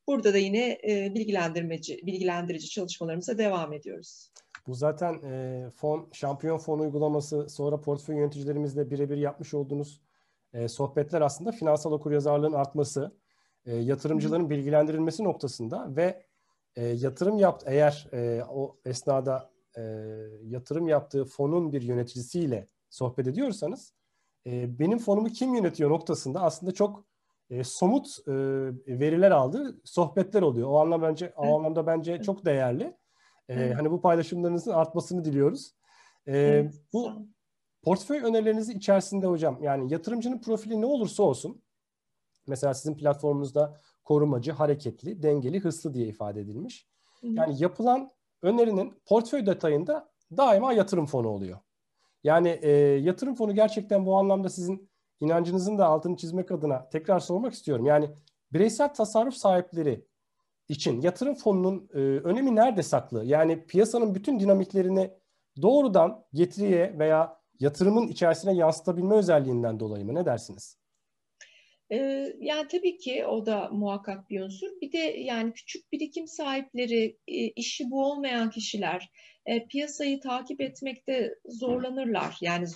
Burada 0.07 0.33
da 0.33 0.37
yine 0.37 0.77
bilgilendirmeci, 1.15 1.99
bilgilendirici 2.03 2.69
çalışmalarımıza 2.69 3.37
devam 3.37 3.73
ediyoruz. 3.73 4.29
Bu 4.69 4.73
zaten 4.73 5.19
fon, 5.69 6.07
şampiyon 6.11 6.57
fon 6.57 6.79
uygulaması 6.79 7.49
sonra 7.49 7.81
portföy 7.81 8.15
yöneticilerimizle 8.15 8.91
birebir 8.91 9.17
yapmış 9.17 9.53
olduğunuz 9.53 10.01
e, 10.53 10.67
sohbetler 10.67 11.21
aslında 11.21 11.51
finansal 11.51 11.91
okuryazarlığın 11.91 12.53
artması, 12.53 13.11
e, 13.65 13.75
yatırımcıların 13.75 14.49
bilgilendirilmesi 14.49 15.23
noktasında 15.23 15.95
ve 15.95 16.23
e, 16.75 16.85
yatırım 16.85 17.37
yaptı 17.37 17.65
eğer 17.69 18.07
e, 18.13 18.43
o 18.49 18.77
esnada 18.85 19.49
e, 19.77 19.81
yatırım 20.43 20.87
yaptığı 20.87 21.25
fonun 21.25 21.71
bir 21.71 21.81
yöneticisiyle 21.81 22.67
sohbet 22.89 23.27
ediyorsanız 23.27 23.93
e, 24.47 24.79
benim 24.79 24.99
fonumu 24.99 25.27
kim 25.29 25.55
yönetiyor 25.55 25.89
noktasında 25.89 26.41
aslında 26.41 26.71
çok 26.71 27.05
e, 27.49 27.63
somut 27.63 28.07
e, 28.27 28.31
veriler 28.87 29.31
aldığı 29.31 29.81
sohbetler 29.83 30.41
oluyor. 30.41 30.69
O 30.69 30.79
anlamda 30.79 31.07
bence 31.07 31.33
o 31.37 31.57
anlamda 31.57 31.87
bence 31.87 32.21
çok 32.21 32.45
değerli. 32.45 32.98
E, 33.49 33.73
hani 33.73 33.91
bu 33.91 34.01
paylaşımlarınızın 34.01 34.71
artmasını 34.71 35.25
diliyoruz. 35.25 35.73
E, 36.27 36.65
bu 36.93 37.27
Portföy 37.83 38.19
önerileriniz 38.19 38.69
içerisinde 38.69 39.27
hocam 39.27 39.63
yani 39.63 39.93
yatırımcının 39.93 40.41
profili 40.41 40.81
ne 40.81 40.85
olursa 40.85 41.23
olsun 41.23 41.61
mesela 42.47 42.73
sizin 42.73 42.97
platformunuzda 42.97 43.77
korumacı, 44.03 44.51
hareketli, 44.51 45.23
dengeli, 45.23 45.59
hırslı 45.59 45.93
diye 45.93 46.07
ifade 46.07 46.41
edilmiş. 46.41 46.87
Yani 47.23 47.63
yapılan 47.63 48.11
önerinin 48.41 48.93
portföy 49.05 49.45
detayında 49.45 50.09
daima 50.37 50.73
yatırım 50.73 51.05
fonu 51.05 51.27
oluyor. 51.27 51.59
Yani 52.23 52.59
e, 52.61 52.71
yatırım 52.79 53.35
fonu 53.35 53.55
gerçekten 53.55 54.05
bu 54.05 54.17
anlamda 54.17 54.49
sizin 54.49 54.89
inancınızın 55.19 55.77
da 55.77 55.85
altını 55.85 56.17
çizmek 56.17 56.51
adına 56.51 56.89
tekrar 56.89 57.19
sormak 57.19 57.53
istiyorum. 57.53 57.85
Yani 57.85 58.09
bireysel 58.53 58.93
tasarruf 58.93 59.33
sahipleri 59.33 60.05
için 60.69 61.01
yatırım 61.01 61.35
fonunun 61.35 61.89
e, 61.93 61.97
önemi 61.99 62.55
nerede 62.55 62.83
saklı? 62.83 63.25
Yani 63.25 63.65
piyasanın 63.65 64.15
bütün 64.15 64.39
dinamiklerini 64.39 65.11
doğrudan 65.61 66.25
getiriye 66.33 66.99
veya 66.99 67.39
yatırımın 67.59 68.07
içerisine 68.07 68.53
yansıtabilme 68.53 69.15
özelliğinden 69.15 69.79
dolayı 69.79 70.05
mı? 70.05 70.15
Ne 70.15 70.25
dersiniz? 70.25 70.79
Ee, 71.91 72.33
yani 72.39 72.67
tabii 72.67 72.97
ki 72.97 73.25
o 73.25 73.45
da 73.45 73.69
muhakkak 73.71 74.29
bir 74.29 74.41
unsur. 74.41 74.67
Bir 74.81 74.91
de 74.91 74.97
yani 74.97 75.53
küçük 75.53 75.91
birikim 75.91 76.27
sahipleri, 76.27 77.17
e, 77.27 77.47
işi 77.47 77.83
bu 77.91 78.05
olmayan 78.05 78.49
kişiler 78.49 79.09
e, 79.45 79.67
piyasayı 79.67 80.19
takip 80.19 80.61
etmekte 80.61 81.35
zorlanırlar. 81.45 82.37
Yani 82.41 82.67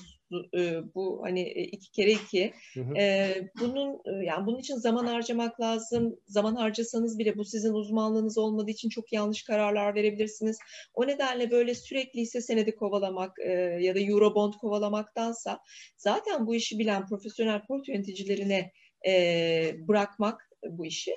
e, 0.58 0.94
bu 0.96 1.22
hani 1.24 1.42
e, 1.42 1.64
iki 1.64 1.92
kere 1.92 2.12
iki. 2.12 2.54
Hı 2.74 2.82
hı. 2.82 2.98
E, 2.98 3.36
bunun 3.60 4.02
yani 4.24 4.46
bunun 4.46 4.60
için 4.60 4.76
zaman 4.76 5.06
harcamak 5.06 5.62
lazım. 5.62 6.20
Zaman 6.28 6.56
harcasanız 6.56 7.20
bile 7.20 7.38
bu 7.38 7.46
sizin 7.46 7.74
uzmanlığınız 7.74 8.38
olmadığı 8.38 8.72
için 8.72 8.90
çok 8.90 9.14
yanlış 9.14 9.44
kararlar 9.44 9.96
verebilirsiniz. 9.96 10.58
O 10.94 11.08
nedenle 11.08 11.52
böyle 11.52 11.76
sürekli 11.76 12.22
hisse 12.22 12.42
senedi 12.42 12.76
kovalamak 12.76 13.40
e, 13.40 13.52
ya 13.82 13.96
da 13.96 14.00
Eurobond 14.00 14.54
kovalamaktansa 14.54 15.60
zaten 15.98 16.48
bu 16.48 16.56
işi 16.56 16.80
bilen 16.80 17.08
profesyonel 17.08 17.66
port 17.66 17.88
yöneticilerine 17.88 18.72
e, 19.08 19.76
bırakmak 19.88 20.50
bu 20.70 20.86
işi 20.86 21.16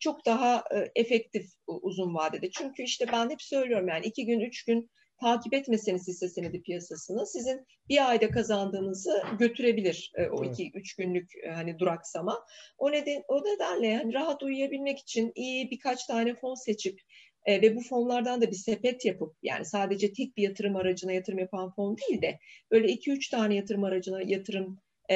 çok 0.00 0.26
daha 0.26 0.64
e, 0.74 1.00
efektif 1.00 1.46
uzun 1.66 2.14
vadede. 2.14 2.50
Çünkü 2.50 2.82
işte 2.82 3.06
ben 3.12 3.30
hep 3.30 3.42
söylüyorum 3.42 3.88
yani 3.88 4.06
iki 4.06 4.26
gün, 4.26 4.40
üç 4.40 4.64
gün 4.64 4.90
takip 5.20 5.54
etmeseniz 5.54 6.08
hisse 6.08 6.28
senedi 6.28 6.62
piyasasını 6.62 7.26
sizin 7.26 7.66
bir 7.88 8.08
ayda 8.10 8.30
kazandığınızı 8.30 9.22
götürebilir 9.38 10.12
e, 10.14 10.28
o 10.28 10.44
iki 10.44 10.70
üç 10.74 10.96
günlük 10.96 11.30
e, 11.44 11.50
hani 11.50 11.78
duraksama. 11.78 12.44
O 12.78 12.92
neden 12.92 13.22
o 13.28 13.44
nedenle 13.44 13.86
yani 13.86 14.14
rahat 14.14 14.42
uyuyabilmek 14.42 14.98
için 14.98 15.32
iyi 15.34 15.70
birkaç 15.70 16.06
tane 16.06 16.34
fon 16.34 16.54
seçip 16.54 17.00
e, 17.46 17.62
ve 17.62 17.76
bu 17.76 17.80
fonlardan 17.80 18.42
da 18.42 18.50
bir 18.50 18.56
sepet 18.56 19.04
yapıp 19.04 19.36
yani 19.42 19.64
sadece 19.64 20.12
tek 20.12 20.36
bir 20.36 20.42
yatırım 20.42 20.76
aracına 20.76 21.12
yatırım 21.12 21.38
yapan 21.38 21.70
fon 21.70 21.96
değil 21.96 22.22
de 22.22 22.38
böyle 22.70 22.88
iki 22.88 23.10
üç 23.10 23.28
tane 23.28 23.54
yatırım 23.54 23.84
aracına 23.84 24.22
yatırım 24.22 24.80
e, 25.08 25.14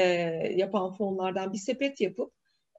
yapan 0.56 0.94
fonlardan 0.94 1.52
bir 1.52 1.58
sepet 1.58 2.00
yapıp 2.00 2.32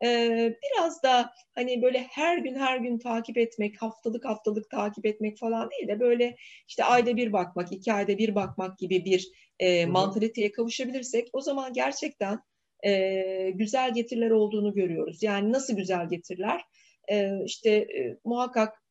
biraz 0.03 1.03
da 1.03 1.31
hani 1.55 1.81
böyle 1.81 1.99
her 1.99 2.37
gün 2.37 2.55
her 2.55 2.77
gün 2.77 2.97
takip 2.97 3.37
etmek, 3.37 3.81
haftalık 3.81 4.25
haftalık 4.25 4.69
takip 4.69 5.05
etmek 5.05 5.37
falan 5.37 5.69
değil 5.71 5.87
de 5.87 5.99
böyle 5.99 6.35
işte 6.67 6.83
ayda 6.83 7.17
bir 7.17 7.33
bakmak, 7.33 7.71
iki 7.71 7.93
ayda 7.93 8.17
bir 8.17 8.35
bakmak 8.35 8.79
gibi 8.79 9.05
bir 9.05 9.27
e, 9.59 9.85
mantaliteye 9.85 10.51
kavuşabilirsek 10.51 11.29
o 11.33 11.41
zaman 11.41 11.73
gerçekten 11.73 12.39
e, 12.85 13.51
güzel 13.55 13.93
getiriler 13.93 14.31
olduğunu 14.31 14.73
görüyoruz. 14.73 15.23
Yani 15.23 15.51
nasıl 15.51 15.75
güzel 15.75 16.09
getiriler? 16.09 16.61
E, 17.11 17.31
işte 17.45 17.69
e, 17.69 18.17
muhakkak 18.25 18.83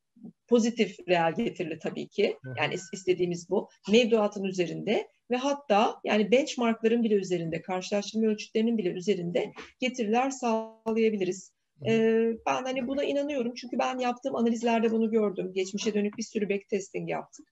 pozitif 0.47 0.97
reel 1.07 1.33
getirili 1.35 1.79
tabii 1.79 2.07
ki. 2.07 2.37
Yani 2.57 2.75
istediğimiz 2.93 3.49
bu. 3.49 3.69
Mevduatın 3.91 4.43
üzerinde 4.43 5.07
ve 5.33 5.37
hatta 5.37 5.99
yani 6.03 6.31
benchmarkların 6.31 7.03
bile 7.03 7.15
üzerinde, 7.15 7.61
karşılaştırma 7.61 8.27
ölçütlerinin 8.27 8.77
bile 8.77 8.89
üzerinde 8.89 9.53
getiriler 9.79 10.29
sağlayabiliriz. 10.29 11.53
Ee, 11.87 12.31
ben 12.45 12.63
hani 12.63 12.87
buna 12.87 13.03
inanıyorum 13.03 13.53
çünkü 13.53 13.79
ben 13.79 13.97
yaptığım 13.99 14.35
analizlerde 14.35 14.91
bunu 14.91 15.11
gördüm. 15.11 15.51
Geçmişe 15.53 15.93
dönük 15.93 16.17
bir 16.17 16.23
sürü 16.23 16.49
backtesting 16.49 17.09
yaptık. 17.09 17.45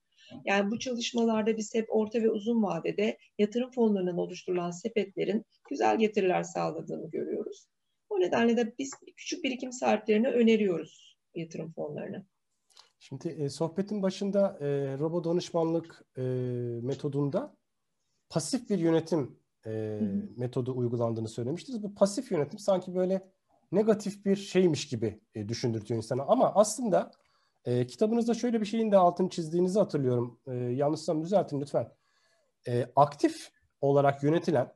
Yani 0.45 0.71
bu 0.71 0.79
çalışmalarda 0.79 1.57
biz 1.57 1.75
hep 1.75 1.85
orta 1.89 2.21
ve 2.21 2.29
uzun 2.29 2.63
vadede 2.63 3.17
yatırım 3.37 3.71
fonlarının 3.71 4.17
oluşturulan 4.17 4.71
sepetlerin 4.71 5.45
güzel 5.69 5.99
getiriler 5.99 6.43
sağladığını 6.43 7.09
görüyoruz. 7.09 7.67
O 8.09 8.19
nedenle 8.19 8.57
de 8.57 8.73
biz 8.79 8.91
küçük 9.17 9.43
birikim 9.43 9.71
sahiplerine 9.71 10.27
öneriyoruz 10.27 11.17
yatırım 11.35 11.71
fonlarını. 11.71 12.25
Şimdi 12.99 13.27
e, 13.27 13.49
sohbetin 13.49 14.03
başında 14.03 14.57
e, 14.61 14.67
robo 14.97 15.23
danışmanlık 15.23 16.05
e, 16.17 16.21
metodunda 16.81 17.55
pasif 18.31 18.69
bir 18.69 18.79
yönetim 18.79 19.39
e, 19.65 19.99
metodu 20.37 20.77
uygulandığını 20.77 21.27
söylemiştiniz. 21.27 21.83
Bu 21.83 21.95
pasif 21.95 22.31
yönetim 22.31 22.59
sanki 22.59 22.95
böyle 22.95 23.31
negatif 23.71 24.25
bir 24.25 24.35
şeymiş 24.35 24.87
gibi 24.87 25.21
e, 25.35 25.49
düşündürtüyor 25.49 25.97
insana. 25.97 26.23
Ama 26.23 26.51
aslında 26.55 27.11
e, 27.65 27.87
kitabınızda 27.87 28.33
şöyle 28.33 28.61
bir 28.61 28.65
şeyin 28.65 28.91
de 28.91 28.97
altını 28.97 29.29
çizdiğinizi 29.29 29.79
hatırlıyorum. 29.79 30.39
E, 30.47 30.53
yanlışsam 30.53 31.23
düzeltin 31.23 31.61
lütfen. 31.61 31.91
E, 32.67 32.91
aktif 32.95 33.51
olarak 33.81 34.23
yönetilen 34.23 34.73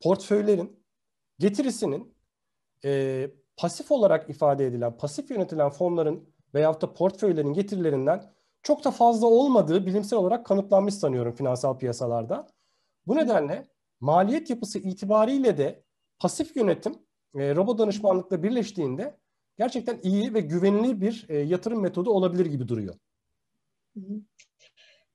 portföylerin 0.00 0.84
getirisinin 1.38 2.14
e, 2.84 3.30
pasif 3.56 3.90
olarak 3.90 4.30
ifade 4.30 4.66
edilen, 4.66 4.96
pasif 4.96 5.30
yönetilen 5.30 5.70
fonların 5.70 6.34
veyahut 6.54 6.82
da 6.82 6.94
portföylerin 6.94 7.52
getirilerinden 7.52 8.32
çok 8.62 8.84
da 8.84 8.90
fazla 8.90 9.26
olmadığı 9.26 9.86
bilimsel 9.86 10.18
olarak 10.18 10.46
kanıtlanmış 10.46 10.94
sanıyorum 10.94 11.34
finansal 11.34 11.78
piyasalarda. 11.78 12.46
Bu 13.06 13.16
nedenle 13.16 13.66
maliyet 14.00 14.50
yapısı 14.50 14.78
itibariyle 14.78 15.58
de 15.58 15.84
pasif 16.18 16.56
yönetim 16.56 16.92
e, 17.34 17.54
robot 17.54 17.78
danışmanlıkla 17.78 18.42
birleştiğinde 18.42 19.16
gerçekten 19.58 19.98
iyi 20.02 20.34
ve 20.34 20.40
güvenilir 20.40 21.00
bir 21.00 21.26
e, 21.28 21.38
yatırım 21.38 21.82
metodu 21.82 22.10
olabilir 22.10 22.46
gibi 22.46 22.68
duruyor. 22.68 22.94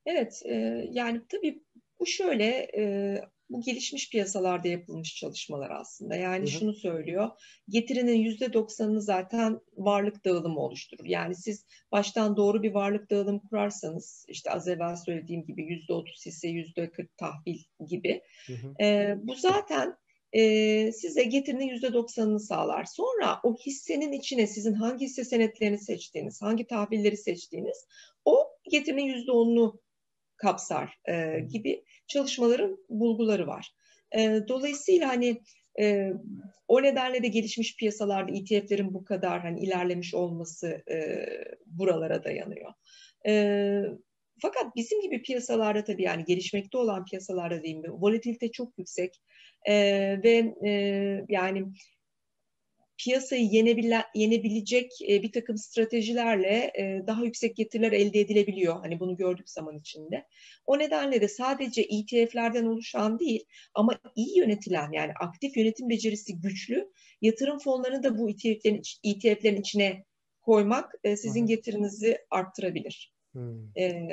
Evet, 0.06 0.42
e, 0.44 0.54
yani 0.90 1.22
tabii 1.28 1.64
bu 2.00 2.06
şöyle 2.06 2.44
e, 2.76 3.14
bu 3.50 3.60
gelişmiş 3.60 4.10
piyasalarda 4.10 4.68
yapılmış 4.68 5.16
çalışmalar 5.16 5.70
aslında. 5.70 6.16
Yani 6.16 6.40
hı 6.40 6.46
hı. 6.46 6.50
şunu 6.50 6.74
söylüyor. 6.74 7.30
Getirinin 7.68 8.16
yüzde 8.16 8.52
doksanını 8.52 9.02
zaten 9.02 9.60
varlık 9.76 10.24
dağılımı 10.24 10.60
oluşturur. 10.60 11.04
Yani 11.04 11.34
siz 11.34 11.66
baştan 11.92 12.36
doğru 12.36 12.62
bir 12.62 12.74
varlık 12.74 13.10
dağılımı 13.10 13.42
kurarsanız 13.48 14.26
işte 14.28 14.50
az 14.50 14.68
evvel 14.68 14.96
söylediğim 14.96 15.46
gibi 15.46 15.62
yüzde 15.62 15.92
otuz 15.92 16.26
hisse 16.26 16.48
yüzde 16.48 16.90
kırk 16.90 17.16
tahvil 17.16 17.58
gibi. 17.86 18.22
Hı 18.46 18.52
hı. 18.52 18.84
E, 18.84 19.16
bu 19.22 19.34
zaten 19.34 19.96
e, 20.32 20.92
size 20.92 21.24
getirinin 21.24 21.68
yüzde 21.68 21.92
doksanını 21.92 22.40
sağlar. 22.40 22.84
Sonra 22.84 23.40
o 23.42 23.56
hissenin 23.56 24.12
içine 24.12 24.46
sizin 24.46 24.72
hangi 24.72 25.04
hisse 25.04 25.24
senetlerini 25.24 25.78
seçtiğiniz, 25.78 26.42
hangi 26.42 26.66
tahvilleri 26.66 27.16
seçtiğiniz 27.16 27.86
o 28.24 28.36
getirinin 28.70 29.04
yüzde 29.04 29.32
onunu 29.32 29.80
kapsar 30.38 30.98
e, 31.08 31.40
gibi 31.40 31.84
çalışmaların 32.06 32.78
bulguları 32.88 33.46
var. 33.46 33.74
E, 34.18 34.40
dolayısıyla 34.48 35.08
hani 35.08 35.40
e, 35.80 36.12
o 36.68 36.82
nedenle 36.82 37.22
de 37.22 37.28
gelişmiş 37.28 37.76
piyasalarda 37.76 38.32
ETF'lerin 38.32 38.94
bu 38.94 39.04
kadar 39.04 39.40
hani 39.40 39.60
ilerlemiş 39.60 40.14
olması 40.14 40.82
e, 40.90 41.26
buralara 41.66 42.24
dayanıyor. 42.24 42.72
E, 43.26 43.82
fakat 44.42 44.76
bizim 44.76 45.00
gibi 45.00 45.22
piyasalarda 45.22 45.84
tabii 45.84 46.02
yani 46.02 46.24
gelişmekte 46.24 46.78
olan 46.78 47.04
piyasalarda 47.04 47.62
diyeyim 47.62 47.82
volatilite 47.88 48.50
çok 48.50 48.78
yüksek 48.78 49.20
e, 49.64 49.74
ve 50.22 50.54
e, 50.66 50.70
yani 51.28 51.64
piyasayı 52.98 53.44
yenebilen, 53.44 54.04
yenebilecek 54.14 54.92
e, 55.08 55.22
bir 55.22 55.32
takım 55.32 55.58
stratejilerle 55.58 56.72
e, 56.78 57.06
daha 57.06 57.24
yüksek 57.24 57.56
getiriler 57.56 57.92
elde 57.92 58.20
edilebiliyor. 58.20 58.80
Hani 58.80 59.00
bunu 59.00 59.16
gördük 59.16 59.50
zaman 59.50 59.78
içinde. 59.78 60.26
O 60.66 60.78
nedenle 60.78 61.20
de 61.20 61.28
sadece 61.28 61.82
ETF'lerden 61.82 62.64
oluşan 62.64 63.18
değil 63.18 63.44
ama 63.74 64.00
iyi 64.16 64.38
yönetilen 64.38 64.92
yani 64.92 65.12
aktif 65.20 65.56
yönetim 65.56 65.88
becerisi 65.88 66.40
güçlü 66.40 66.90
yatırım 67.22 67.58
fonlarını 67.58 68.02
da 68.02 68.18
bu 68.18 68.30
ETF'lerin, 68.30 68.82
ETF'lerin 69.04 69.60
içine 69.60 70.04
koymak 70.40 70.94
e, 71.04 71.16
sizin 71.16 71.46
getirinizi 71.46 72.18
arttırabilir. 72.30 73.17
E, 73.78 74.08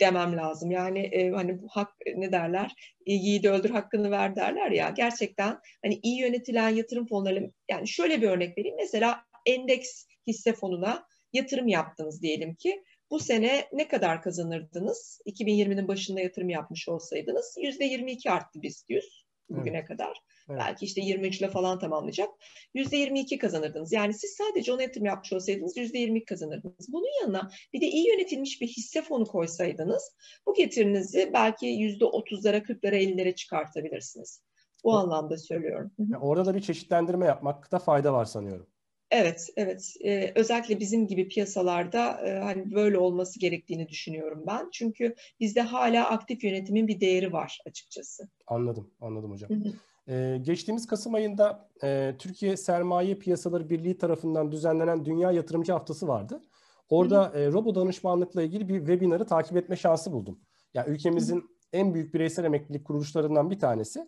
demem 0.00 0.36
lazım. 0.36 0.70
Yani 0.70 0.98
e, 0.98 1.30
hani 1.30 1.62
bu 1.62 1.68
hak 1.68 1.92
ne 2.16 2.32
derler? 2.32 2.74
E, 3.06 3.12
yiğidi 3.12 3.50
öldür 3.50 3.70
hakkını 3.70 4.10
ver 4.10 4.36
derler 4.36 4.70
ya. 4.70 4.90
Gerçekten 4.90 5.58
hani 5.84 6.00
iyi 6.02 6.20
yönetilen 6.20 6.68
yatırım 6.68 7.06
fonları 7.06 7.52
yani 7.70 7.88
şöyle 7.88 8.22
bir 8.22 8.28
örnek 8.28 8.58
vereyim. 8.58 8.76
Mesela 8.76 9.20
endeks 9.46 10.06
hisse 10.26 10.52
fonuna 10.52 11.06
yatırım 11.32 11.68
yaptınız 11.68 12.22
diyelim 12.22 12.54
ki. 12.54 12.82
Bu 13.10 13.18
sene 13.18 13.68
ne 13.72 13.88
kadar 13.88 14.22
kazanırdınız? 14.22 15.20
2020'nin 15.26 15.88
başında 15.88 16.20
yatırım 16.20 16.48
yapmış 16.48 16.88
olsaydınız 16.88 17.56
%22 17.58 18.30
arttı 18.30 18.62
BIST 18.62 18.90
100 18.90 19.19
bugüne 19.50 19.76
evet. 19.76 19.88
kadar. 19.88 20.22
Evet. 20.50 20.60
Belki 20.60 20.84
işte 20.84 21.00
23 21.00 21.38
ile 21.38 21.48
falan 21.48 21.78
tamamlayacak. 21.78 22.28
%22 22.74 23.38
kazanırdınız. 23.38 23.92
Yani 23.92 24.14
siz 24.14 24.30
sadece 24.30 24.72
ona 24.72 24.82
yatırım 24.82 25.06
yapmış 25.06 25.32
olsaydınız 25.32 25.76
%22 25.76 26.24
kazanırdınız. 26.24 26.92
Bunun 26.92 27.20
yanına 27.22 27.50
bir 27.72 27.80
de 27.80 27.86
iyi 27.86 28.08
yönetilmiş 28.08 28.60
bir 28.60 28.68
hisse 28.68 29.02
fonu 29.02 29.24
koysaydınız 29.24 30.14
bu 30.46 30.54
getirinizi 30.54 31.30
belki 31.34 31.66
%30'lara, 31.66 32.62
40'lara, 32.62 32.96
50'lere 32.96 33.34
çıkartabilirsiniz. 33.34 34.42
Bu 34.84 34.90
o, 34.90 34.96
anlamda 34.96 35.38
söylüyorum. 35.38 35.90
Yani 35.98 36.18
orada 36.18 36.44
da 36.44 36.54
bir 36.54 36.60
çeşitlendirme 36.60 37.26
yapmakta 37.26 37.78
fayda 37.78 38.12
var 38.12 38.24
sanıyorum. 38.24 38.66
Evet, 39.10 39.48
evet. 39.56 39.94
Ee, 40.04 40.32
özellikle 40.34 40.80
bizim 40.80 41.06
gibi 41.06 41.28
piyasalarda 41.28 42.20
e, 42.26 42.38
hani 42.38 42.74
böyle 42.74 42.98
olması 42.98 43.40
gerektiğini 43.40 43.88
düşünüyorum 43.88 44.44
ben. 44.46 44.68
Çünkü 44.72 45.14
bizde 45.40 45.60
hala 45.60 46.10
aktif 46.10 46.44
yönetimin 46.44 46.88
bir 46.88 47.00
değeri 47.00 47.32
var 47.32 47.60
açıkçası. 47.66 48.28
Anladım, 48.46 48.90
anladım 49.00 49.30
hocam. 49.30 49.50
Hı 49.50 49.54
hı. 49.54 49.72
Ee, 50.08 50.38
geçtiğimiz 50.42 50.86
Kasım 50.86 51.14
ayında 51.14 51.68
e, 51.82 52.14
Türkiye 52.18 52.56
Sermaye 52.56 53.14
Piyasaları 53.14 53.70
Birliği 53.70 53.98
tarafından 53.98 54.52
düzenlenen 54.52 55.04
Dünya 55.04 55.32
Yatırımcı 55.32 55.72
Haftası 55.72 56.08
vardı. 56.08 56.42
Orada 56.88 57.32
e, 57.34 57.46
robo 57.52 57.74
danışmanlıkla 57.74 58.42
ilgili 58.42 58.68
bir 58.68 58.78
webinarı 58.78 59.26
takip 59.26 59.56
etme 59.56 59.76
şansı 59.76 60.12
buldum. 60.12 60.40
Yani 60.74 60.90
ülkemizin 60.90 61.44
en 61.72 61.94
büyük 61.94 62.14
bireysel 62.14 62.44
emeklilik 62.44 62.84
kuruluşlarından 62.84 63.50
bir 63.50 63.58
tanesi. 63.58 64.06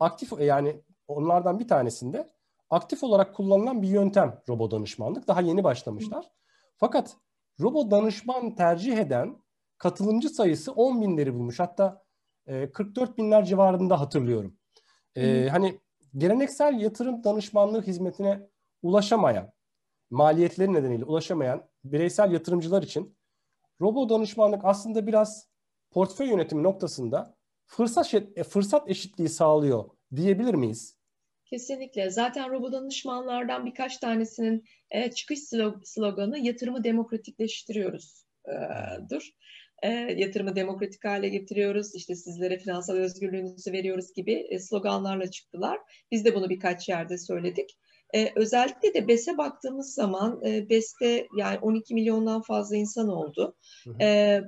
Aktif 0.00 0.32
yani 0.40 0.80
onlardan 1.08 1.58
bir 1.58 1.68
tanesinde 1.68 2.28
aktif 2.72 3.04
olarak 3.04 3.34
kullanılan 3.34 3.82
bir 3.82 3.88
yöntem 3.88 4.42
robo 4.48 4.70
danışmanlık. 4.70 5.28
Daha 5.28 5.40
yeni 5.40 5.64
başlamışlar. 5.64 6.30
Fakat 6.76 7.16
robo 7.60 7.90
danışman 7.90 8.54
tercih 8.54 8.98
eden 8.98 9.36
katılımcı 9.78 10.28
sayısı 10.28 10.72
10 10.72 11.02
binleri 11.02 11.34
bulmuş. 11.34 11.60
Hatta 11.60 12.04
e, 12.46 12.72
44 12.72 13.18
binler 13.18 13.44
civarında 13.44 14.00
hatırlıyorum. 14.00 14.56
E, 15.16 15.48
hani 15.48 15.80
geleneksel 16.16 16.80
yatırım 16.80 17.24
danışmanlığı 17.24 17.82
hizmetine 17.82 18.48
ulaşamayan, 18.82 19.52
maliyetleri 20.10 20.72
nedeniyle 20.72 21.04
ulaşamayan 21.04 21.68
bireysel 21.84 22.32
yatırımcılar 22.32 22.82
için 22.82 23.16
robo 23.80 24.08
danışmanlık 24.08 24.64
aslında 24.64 25.06
biraz 25.06 25.48
portföy 25.90 26.28
yönetimi 26.28 26.62
noktasında 26.62 27.36
fırsat 27.66 28.14
e, 28.14 28.44
fırsat 28.44 28.90
eşitliği 28.90 29.28
sağlıyor 29.28 29.84
diyebilir 30.16 30.54
miyiz? 30.54 31.01
Kesinlikle. 31.52 32.10
Zaten 32.10 32.50
robo 32.50 32.72
danışmanlardan 32.72 33.66
birkaç 33.66 33.98
tanesinin 33.98 34.64
e, 34.90 35.10
çıkış 35.10 35.38
sloganı 35.84 36.38
yatırımı 36.38 36.84
demokratikleştiriyoruz 36.84 38.24
e, 38.48 38.54
dur. 39.10 39.28
E, 39.82 39.88
yatırımı 40.16 40.56
demokratik 40.56 41.04
hale 41.04 41.28
getiriyoruz. 41.28 41.94
İşte 41.94 42.14
sizlere 42.14 42.58
finansal 42.58 42.96
özgürlüğünüzü 42.96 43.72
veriyoruz 43.72 44.12
gibi 44.16 44.46
e, 44.50 44.58
sloganlarla 44.58 45.30
çıktılar. 45.30 45.78
Biz 46.12 46.24
de 46.24 46.34
bunu 46.34 46.50
birkaç 46.50 46.88
yerde 46.88 47.18
söyledik. 47.18 47.78
E, 48.14 48.32
özellikle 48.36 48.94
de 48.94 49.08
BES'e 49.08 49.38
baktığımız 49.38 49.94
zaman 49.94 50.40
e, 50.46 50.68
BES'te 50.68 51.26
yani 51.38 51.58
12 51.58 51.94
milyondan 51.94 52.42
fazla 52.42 52.76
insan 52.76 53.08
oldu. 53.08 53.56
Hı 53.84 53.90
hı. 53.90 54.02
E, 54.02 54.40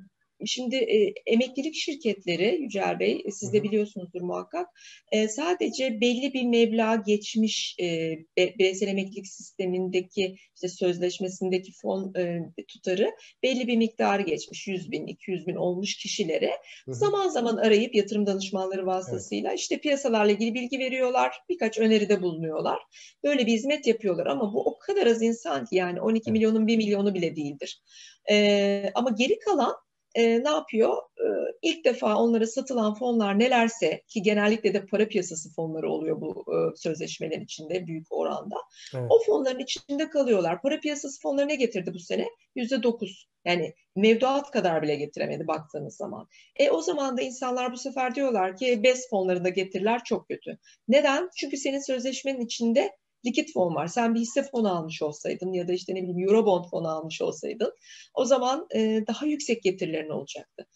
Şimdi 0.47 0.77
e, 0.77 1.15
emeklilik 1.27 1.75
şirketleri 1.75 2.59
Yücel 2.63 2.99
Bey, 2.99 3.23
e, 3.25 3.31
siz 3.31 3.53
de 3.53 3.63
biliyorsunuzdur 3.63 4.21
muhakkak, 4.21 4.69
e, 5.13 5.29
sadece 5.29 6.01
belli 6.01 6.35
bir 6.35 6.45
meblağ 6.45 7.03
geçmiş 7.07 7.77
e, 7.81 8.19
bireysel 8.37 8.89
emeklilik 8.89 9.27
sistemindeki 9.27 10.37
işte 10.55 10.69
sözleşmesindeki 10.69 11.73
fon 11.73 12.15
e, 12.17 12.41
tutarı 12.69 13.11
belli 13.43 13.67
bir 13.67 13.77
miktarı 13.77 14.23
geçmiş, 14.23 14.67
100 14.67 14.91
bin, 14.91 15.07
200 15.07 15.47
bin 15.47 15.55
olmuş 15.55 15.97
kişilere 15.97 16.53
zaman 16.89 17.29
zaman 17.29 17.57
arayıp 17.57 17.95
yatırım 17.95 18.27
danışmanları 18.27 18.87
vasıtasıyla 18.87 19.51
evet. 19.51 19.59
işte 19.59 19.79
piyasalarla 19.79 20.33
ilgili 20.33 20.55
bilgi 20.55 20.79
veriyorlar, 20.79 21.35
birkaç 21.49 21.79
öneride 21.79 22.23
bulunuyorlar. 22.23 22.79
Böyle 23.25 23.47
bir 23.47 23.53
hizmet 23.53 23.87
yapıyorlar 23.87 24.27
ama 24.27 24.55
bu 24.55 24.65
o 24.65 24.79
kadar 24.79 25.07
az 25.07 25.23
insan 25.23 25.65
ki 25.65 25.77
yani 25.77 26.01
12 26.01 26.23
evet. 26.27 26.33
milyonun 26.33 26.67
1 26.67 26.77
milyonu 26.77 27.15
bile 27.15 27.37
değildir. 27.37 27.83
E, 28.31 28.91
ama 28.95 29.11
geri 29.19 29.39
kalan 29.39 29.75
e, 30.15 30.45
ne 30.45 30.51
yapıyor? 30.51 30.97
E, 30.97 31.27
ilk 31.63 31.85
defa 31.85 32.17
onlara 32.17 32.47
satılan 32.47 32.95
fonlar 32.95 33.39
nelerse 33.39 34.03
ki 34.09 34.23
genellikle 34.23 34.75
de 34.75 34.87
para 34.87 35.09
piyasası 35.09 35.53
fonları 35.53 35.91
oluyor 35.91 36.21
bu 36.21 36.45
e, 36.49 36.77
sözleşmelerin 36.77 37.45
içinde 37.45 37.87
büyük 37.87 38.07
oranda. 38.11 38.57
Evet. 38.95 39.07
O 39.11 39.23
fonların 39.27 39.59
içinde 39.59 40.11
kalıyorlar. 40.11 40.63
Para 40.63 40.81
piyasası 40.81 41.21
fonları 41.21 41.49
ne 41.49 41.55
getirdi 41.55 41.95
bu 41.95 41.99
sene? 41.99 42.29
Yüzde 42.55 42.83
dokuz. 42.83 43.29
Yani 43.45 43.75
mevduat 43.97 44.51
kadar 44.51 44.83
bile 44.83 44.97
getiremedi 44.97 45.47
baktığınız 45.47 45.97
zaman. 45.97 46.29
E 46.57 46.71
o 46.71 46.83
zaman 46.83 47.17
da 47.17 47.23
insanlar 47.23 47.73
bu 47.73 47.77
sefer 47.77 48.15
diyorlar 48.15 48.57
ki 48.57 48.83
BES 48.83 49.11
fonlarında 49.11 49.49
getiriler 49.49 50.05
çok 50.05 50.29
kötü. 50.29 50.59
Neden? 50.89 51.31
Çünkü 51.37 51.57
senin 51.57 51.81
sözleşmenin 51.81 52.41
içinde 52.41 52.91
likit 53.27 53.53
fon 53.53 53.75
var. 53.75 53.87
Sen 53.87 54.15
bir 54.15 54.21
hisse 54.21 54.43
fonu 54.43 54.77
almış 54.77 55.03
olsaydın 55.03 55.53
ya 55.53 55.69
da 55.69 55.73
işte 55.73 55.95
ne 55.95 56.03
bileyim 56.03 56.29
Eurobond 56.29 56.65
fonu 56.71 56.89
almış 56.89 57.23
olsaydın 57.23 57.73
o 58.15 58.25
zaman 58.25 58.67
e, 58.75 59.05
daha 59.07 59.27
yüksek 59.27 59.63
getirilerin 59.63 60.11
olacaktı. 60.11 60.67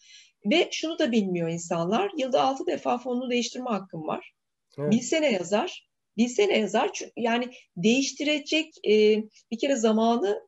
Ve 0.45 0.69
şunu 0.71 0.99
da 0.99 1.11
bilmiyor 1.11 1.49
insanlar. 1.49 2.11
Yılda 2.17 2.43
altı 2.43 2.65
defa 2.65 2.97
fonunu 2.97 3.29
değiştirme 3.29 3.69
hakkım 3.69 4.07
var. 4.07 4.33
Evet. 4.77 4.91
Bilsene 4.91 5.31
yazar. 5.31 5.89
Bilsene 6.17 6.57
yazar. 6.57 6.93
Çünkü 6.93 7.11
yani 7.17 7.51
değiştirecek 7.77 8.73
e, 8.87 9.23
bir 9.51 9.59
kere 9.59 9.75
zamanı, 9.75 10.47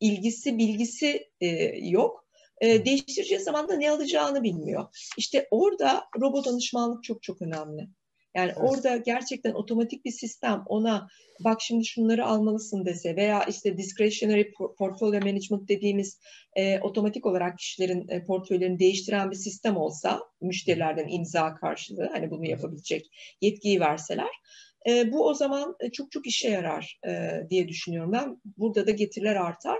ilgisi, 0.00 0.58
bilgisi 0.58 1.28
e, 1.40 1.46
yok. 1.88 2.24
E, 2.60 2.84
değiştireceği 2.84 3.40
zaman 3.40 3.68
da 3.68 3.76
ne 3.76 3.90
alacağını 3.90 4.42
bilmiyor. 4.42 5.10
İşte 5.18 5.48
orada 5.50 6.04
robot 6.20 6.46
danışmanlık 6.46 7.04
çok 7.04 7.22
çok 7.22 7.42
önemli. 7.42 7.88
Yani 8.34 8.52
evet. 8.56 8.70
orada 8.70 8.96
gerçekten 8.96 9.52
otomatik 9.52 10.04
bir 10.04 10.10
sistem 10.10 10.62
ona 10.66 11.08
bak 11.44 11.60
şimdi 11.60 11.86
şunları 11.86 12.26
almalısın 12.26 12.84
dese 12.84 13.16
veya 13.16 13.44
işte 13.44 13.76
discretionary 13.76 14.44
portfolio 14.78 15.20
management 15.20 15.68
dediğimiz 15.68 16.20
e, 16.56 16.80
otomatik 16.80 17.26
olarak 17.26 17.58
kişilerin 17.58 18.08
e, 18.08 18.24
portföylerini 18.24 18.78
değiştiren 18.78 19.30
bir 19.30 19.36
sistem 19.36 19.76
olsa 19.76 20.20
müşterilerden 20.40 21.08
imza 21.08 21.54
karşılığı 21.54 22.08
hani 22.12 22.30
bunu 22.30 22.48
yapabilecek 22.48 23.06
yetkiyi 23.40 23.80
verseler 23.80 24.30
e, 24.88 25.12
bu 25.12 25.26
o 25.26 25.34
zaman 25.34 25.76
e, 25.80 25.90
çok 25.90 26.12
çok 26.12 26.26
işe 26.26 26.50
yarar 26.50 26.98
e, 27.06 27.30
diye 27.50 27.68
düşünüyorum 27.68 28.12
ben. 28.12 28.40
Burada 28.58 28.86
da 28.86 28.90
getiriler 28.90 29.36
artar. 29.36 29.78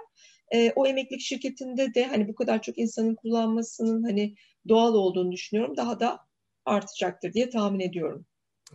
E, 0.55 0.73
o 0.77 0.87
emeklilik 0.87 1.21
şirketinde 1.21 1.95
de 1.95 2.05
hani 2.05 2.29
bu 2.29 2.35
kadar 2.35 2.63
çok 2.63 2.79
insanın 2.79 3.15
kullanmasının 3.15 4.03
hani 4.03 4.35
doğal 4.69 4.95
olduğunu 4.95 5.33
düşünüyorum. 5.33 5.77
Daha 5.77 6.01
da 6.01 6.19
artacaktır 6.65 7.33
diye 7.33 7.51
tahmin 7.51 7.81
ediyorum. 7.81 8.27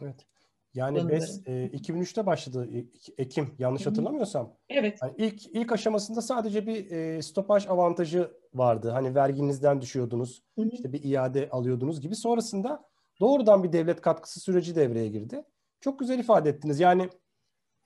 Evet. 0.02 0.26
Yani 0.74 1.10
BES 1.10 1.48
e, 1.48 1.52
2003'te 1.52 2.26
başladı 2.26 2.70
Ekim 3.18 3.56
yanlış 3.60 3.86
hatırlamıyorsam. 3.86 4.58
Evet. 4.70 5.00
Yani 5.02 5.14
ilk 5.18 5.46
ilk 5.46 5.72
aşamasında 5.72 6.22
sadece 6.22 6.68
bir 6.68 6.92
e, 6.92 7.22
stopaj 7.22 7.68
avantajı 7.68 8.32
vardı. 8.54 8.90
Hani 8.90 9.16
verginizden 9.16 9.82
düşüyordunuz. 9.82 10.44
Hı-hı. 10.56 10.70
işte 10.74 10.94
bir 10.94 11.04
iade 11.04 11.50
alıyordunuz 11.50 12.02
gibi. 12.02 12.16
Sonrasında 12.16 12.90
doğrudan 13.20 13.64
bir 13.64 13.74
devlet 13.74 14.02
katkısı 14.02 14.40
süreci 14.40 14.76
devreye 14.76 15.08
girdi. 15.08 15.44
Çok 15.82 16.00
güzel 16.00 16.20
ifade 16.20 16.50
ettiniz. 16.50 16.80
Yani 16.80 17.10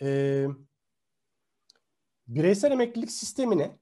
e, 0.01 0.47
bireysel 2.27 2.71
emeklilik 2.71 3.11
sistemine 3.11 3.77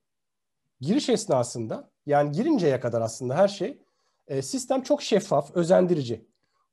giriş 0.79 1.09
esnasında 1.09 1.91
yani 2.05 2.31
girinceye 2.31 2.79
kadar 2.79 3.01
aslında 3.01 3.35
her 3.35 3.47
şey 3.47 3.81
e, 4.27 4.41
sistem 4.41 4.81
çok 4.81 5.01
şeffaf, 5.01 5.51
özendirici. 5.55 6.25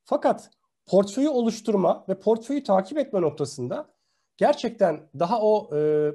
Fakat 0.03 0.51
portföyü 0.89 1.29
oluşturma 1.29 2.05
ve 2.09 2.19
portföyü 2.19 2.63
takip 2.63 2.97
etme 2.97 3.21
noktasında 3.21 3.89
gerçekten 4.37 5.09
daha 5.19 5.41
o 5.41 5.77
e, 5.77 6.11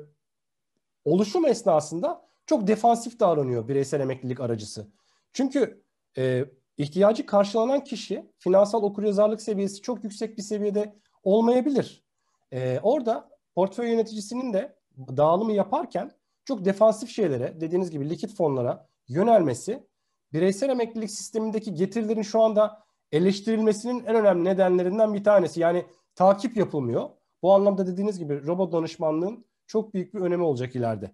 oluşum 1.04 1.46
esnasında 1.46 2.28
çok 2.46 2.66
defansif 2.66 3.20
davranıyor 3.20 3.68
bireysel 3.68 4.00
emeklilik 4.00 4.40
aracısı. 4.40 4.86
Çünkü 5.32 5.84
e, 6.18 6.44
ihtiyacı 6.78 7.26
karşılanan 7.26 7.84
kişi 7.84 8.32
finansal 8.38 8.82
okuryazarlık 8.82 9.42
seviyesi 9.42 9.82
çok 9.82 10.04
yüksek 10.04 10.38
bir 10.38 10.42
seviyede 10.42 10.96
olmayabilir. 11.22 12.04
E, 12.52 12.80
orada 12.82 13.30
portföy 13.54 13.90
yöneticisinin 13.90 14.52
de 14.52 14.76
dağılımı 14.98 15.52
yaparken 15.52 16.10
çok 16.44 16.64
defansif 16.64 17.10
şeylere, 17.10 17.60
dediğiniz 17.60 17.90
gibi 17.90 18.10
likit 18.10 18.34
fonlara 18.36 18.88
yönelmesi 19.08 19.86
bireysel 20.32 20.68
emeklilik 20.68 21.10
sistemindeki 21.10 21.74
getirilerin 21.74 22.22
şu 22.22 22.40
anda 22.42 22.83
eleştirilmesinin 23.14 24.04
en 24.04 24.14
önemli 24.14 24.44
nedenlerinden 24.44 25.14
bir 25.14 25.24
tanesi. 25.24 25.60
Yani 25.60 25.84
takip 26.14 26.56
yapılmıyor. 26.56 27.10
Bu 27.42 27.52
anlamda 27.52 27.86
dediğiniz 27.86 28.18
gibi 28.18 28.46
robot 28.46 28.72
danışmanlığın 28.72 29.44
çok 29.66 29.94
büyük 29.94 30.14
bir 30.14 30.20
önemi 30.20 30.42
olacak 30.42 30.76
ileride. 30.76 31.10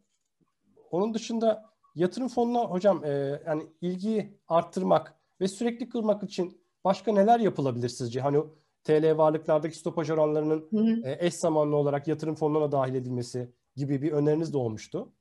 Onun 0.90 1.14
dışında 1.14 1.70
yatırım 1.94 2.28
fonuna 2.28 2.64
hocam 2.64 3.04
e, 3.04 3.40
yani 3.46 3.62
ilgiyi 3.80 4.38
arttırmak 4.48 5.14
ve 5.40 5.48
sürekli 5.48 5.88
kılmak 5.88 6.22
için 6.22 6.60
başka 6.84 7.12
neler 7.12 7.40
yapılabilir 7.40 7.88
sizce? 7.88 8.20
Hani 8.20 8.42
TL 8.84 9.16
varlıklardaki 9.16 9.78
stopaj 9.78 10.10
oranlarının 10.10 10.68
hı 10.70 10.78
hı. 10.78 11.08
E, 11.08 11.26
eş 11.26 11.34
zamanlı 11.34 11.76
olarak 11.76 12.08
yatırım 12.08 12.34
fonuna 12.34 12.72
dahil 12.72 12.94
edilmesi 12.94 13.50
gibi 13.76 14.02
bir 14.02 14.12
öneriniz 14.12 14.52
de 14.52 14.58
olmuştu. 14.58 15.12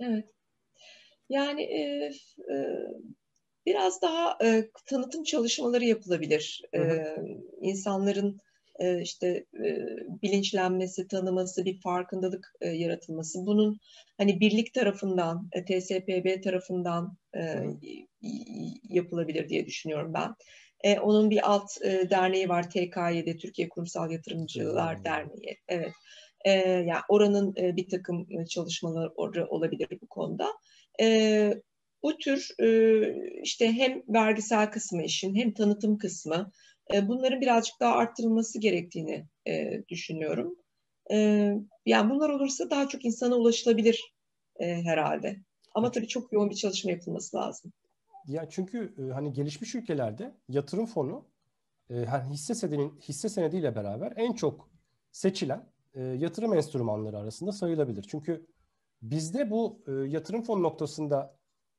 Evet. 0.00 0.34
Yani 1.28 1.62
e, 1.62 2.10
e, 2.54 2.56
biraz 3.66 4.02
daha 4.02 4.38
e, 4.44 4.70
tanıtım 4.86 5.24
çalışmaları 5.24 5.84
yapılabilir. 5.84 6.62
Hı 6.74 6.82
hı. 6.82 6.86
E, 6.86 7.16
insanların 7.60 8.40
e, 8.78 9.00
işte 9.00 9.44
e, 9.64 9.86
bilinçlenmesi, 10.22 11.08
tanıması, 11.08 11.64
bir 11.64 11.80
farkındalık 11.80 12.54
e, 12.60 12.68
yaratılması. 12.68 13.46
Bunun 13.46 13.78
hani 14.18 14.40
birlik 14.40 14.74
tarafından, 14.74 15.48
e, 15.52 15.64
TSPB 15.64 16.42
tarafından 16.42 17.16
e, 17.36 17.64
yapılabilir 18.88 19.48
diye 19.48 19.66
düşünüyorum 19.66 20.14
ben. 20.14 20.34
E, 20.84 21.00
onun 21.00 21.30
bir 21.30 21.50
alt 21.50 21.82
e, 21.82 22.10
derneği 22.10 22.48
var 22.48 22.70
TKY'de 22.70 23.36
Türkiye 23.36 23.68
Kurumsal 23.68 24.10
Yatırımcılar 24.10 24.96
hmm. 24.96 25.04
Derneği. 25.04 25.58
Evet. 25.68 25.92
E, 26.44 26.52
yani 26.60 27.02
oranın 27.08 27.54
e, 27.56 27.76
bir 27.76 27.88
takım 27.88 28.44
çalışmaları 28.44 29.46
olabilir 29.46 29.88
bu 30.02 30.06
konuda. 30.06 30.48
E, 31.00 31.54
bu 32.02 32.18
tür 32.18 32.48
e, 32.60 33.40
işte 33.42 33.72
hem 33.72 34.02
vergisel 34.08 34.70
kısmı 34.70 35.02
işin 35.02 35.34
hem 35.34 35.54
tanıtım 35.54 35.98
kısmı 35.98 36.52
e, 36.94 37.08
bunların 37.08 37.40
birazcık 37.40 37.80
daha 37.80 37.94
arttırılması 37.94 38.60
gerektiğini 38.60 39.26
e, 39.48 39.82
düşünüyorum. 39.88 40.56
Yani 41.86 42.10
bunlar 42.10 42.28
olursa 42.28 42.70
daha 42.70 42.88
çok 42.88 43.04
insana 43.04 43.34
ulaşılabilir 43.34 44.14
herhalde. 44.58 45.36
Ama 45.74 45.90
tabii 45.90 46.08
çok 46.08 46.32
yoğun 46.32 46.50
bir 46.50 46.54
çalışma 46.54 46.90
yapılması 46.90 47.36
lazım. 47.36 47.72
Ya 48.26 48.48
çünkü 48.48 48.94
hani 49.14 49.32
gelişmiş 49.32 49.74
ülkelerde 49.74 50.34
yatırım 50.48 50.86
fonu 50.86 51.28
hani 51.88 52.32
hisse 52.32 52.54
senedi 52.54 52.90
hisse 53.00 53.28
senediyle 53.28 53.76
beraber 53.76 54.12
en 54.16 54.32
çok 54.32 54.70
seçilen 55.12 55.66
yatırım 55.94 56.54
enstrümanları 56.54 57.18
arasında 57.18 57.52
sayılabilir. 57.52 58.02
Çünkü 58.02 58.46
bizde 59.02 59.50
bu 59.50 59.84
yatırım 60.06 60.42
fonu 60.42 60.62
noktasında 60.62 61.36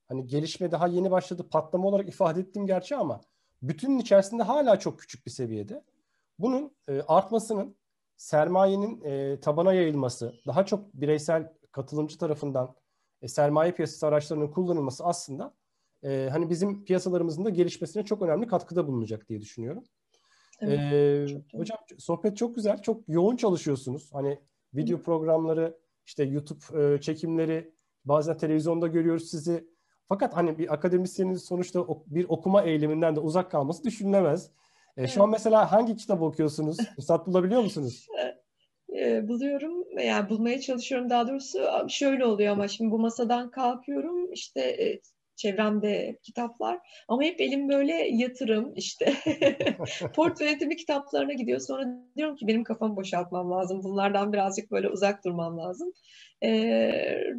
hani 0.07 0.27
gelişme 0.27 0.71
daha 0.71 0.87
yeni 0.87 1.11
başladı 1.11 1.49
patlama 1.51 1.87
olarak 1.87 2.09
ifade 2.09 2.39
ettim 2.39 2.65
gerçi 2.65 2.95
ama 2.95 3.21
bütünün 3.61 3.99
içerisinde 3.99 4.43
hala 4.43 4.79
çok 4.79 4.99
küçük 4.99 5.25
bir 5.25 5.31
seviyede. 5.31 5.83
Bunun 6.39 6.71
e, 6.87 7.01
artmasının 7.01 7.75
sermayenin 8.17 9.01
e, 9.01 9.39
tabana 9.39 9.73
yayılması, 9.73 10.33
daha 10.47 10.65
çok 10.65 10.93
bireysel 10.93 11.53
katılımcı 11.71 12.17
tarafından 12.17 12.75
e, 13.21 13.27
sermaye 13.27 13.71
piyasası 13.71 14.07
araçlarının 14.07 14.47
kullanılması 14.47 15.05
aslında 15.05 15.53
e, 16.03 16.29
hani 16.31 16.49
bizim 16.49 16.85
piyasalarımızın 16.85 17.45
da 17.45 17.49
gelişmesine 17.49 18.05
çok 18.05 18.21
önemli 18.21 18.47
katkıda 18.47 18.87
bulunacak 18.87 19.29
diye 19.29 19.41
düşünüyorum. 19.41 19.83
Evet, 20.61 20.79
ee, 20.79 21.57
hocam 21.57 21.77
sohbet 21.97 22.37
çok 22.37 22.55
güzel, 22.55 22.81
çok 22.81 23.09
yoğun 23.09 23.35
çalışıyorsunuz. 23.35 24.09
Hani 24.13 24.39
video 24.73 25.01
programları, 25.01 25.77
işte 26.05 26.23
YouTube 26.23 26.93
e, 26.93 27.01
çekimleri, 27.01 27.73
bazen 28.05 28.37
televizyonda 28.37 28.87
görüyoruz 28.87 29.29
sizi. 29.29 29.72
Fakat 30.13 30.37
hani 30.37 30.57
bir 30.57 30.73
akademisyenin 30.73 31.35
sonuçta 31.35 31.85
bir 32.05 32.25
okuma 32.29 32.63
eğiliminden 32.63 33.15
de 33.15 33.19
uzak 33.19 33.51
kalması 33.51 33.83
düşünülemez. 33.83 34.49
E, 34.97 35.07
şu 35.07 35.23
an 35.23 35.29
mesela 35.29 35.71
hangi 35.71 35.95
kitap 35.95 36.21
okuyorsunuz? 36.21 36.77
Fırsat 36.95 37.27
bulabiliyor 37.27 37.61
musunuz? 37.61 38.07
E, 38.99 39.27
buluyorum. 39.27 39.99
Yani 39.99 40.29
bulmaya 40.29 40.61
çalışıyorum 40.61 41.09
daha 41.09 41.27
doğrusu. 41.27 41.59
Şöyle 41.89 42.25
oluyor 42.25 42.51
ama 42.51 42.67
şimdi 42.67 42.91
bu 42.91 42.99
masadan 42.99 43.51
kalkıyorum. 43.51 44.33
İşte 44.33 44.61
e, 44.61 45.01
çevremde 45.35 46.19
kitaplar 46.23 46.79
ama 47.07 47.23
hep 47.23 47.41
elim 47.41 47.69
böyle 47.69 47.93
yatırım 47.93 48.73
işte 48.75 49.13
portföy 50.15 50.47
yönetimi 50.47 50.75
kitaplarına 50.75 51.33
gidiyor. 51.33 51.59
Sonra 51.59 51.85
diyorum 52.17 52.35
ki 52.35 52.47
benim 52.47 52.63
kafamı 52.63 52.95
boşaltmam 52.95 53.51
lazım. 53.51 53.83
Bunlardan 53.83 54.33
birazcık 54.33 54.71
böyle 54.71 54.89
uzak 54.89 55.25
durmam 55.25 55.57
lazım. 55.57 55.93
E, 56.43 56.51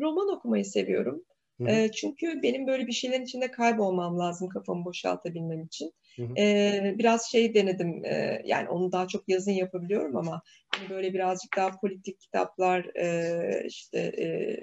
roman 0.01 0.37
okumayı 0.37 0.65
seviyorum. 0.65 1.25
E, 1.69 1.91
çünkü 1.93 2.43
benim 2.43 2.67
böyle 2.67 2.87
bir 2.87 2.93
şeylerin 2.93 3.25
içinde 3.25 3.51
kaybolmam 3.51 4.19
lazım 4.19 4.49
kafamı 4.49 4.85
boşaltabilmem 4.85 5.63
için. 5.63 5.93
E, 6.39 6.95
biraz 6.99 7.31
şey 7.31 7.55
denedim, 7.55 8.05
e, 8.05 8.43
yani 8.45 8.69
onu 8.69 8.93
daha 8.93 9.09
çok 9.09 9.29
yazın 9.29 9.53
yapabiliyorum 9.53 10.17
ama 10.17 10.43
hani 10.77 10.91
böyle 10.91 11.15
birazcık 11.15 11.57
daha 11.57 11.81
politik 11.81 12.21
kitaplar 12.21 12.97
e, 12.97 13.67
işte 13.67 13.99
e, 13.99 14.57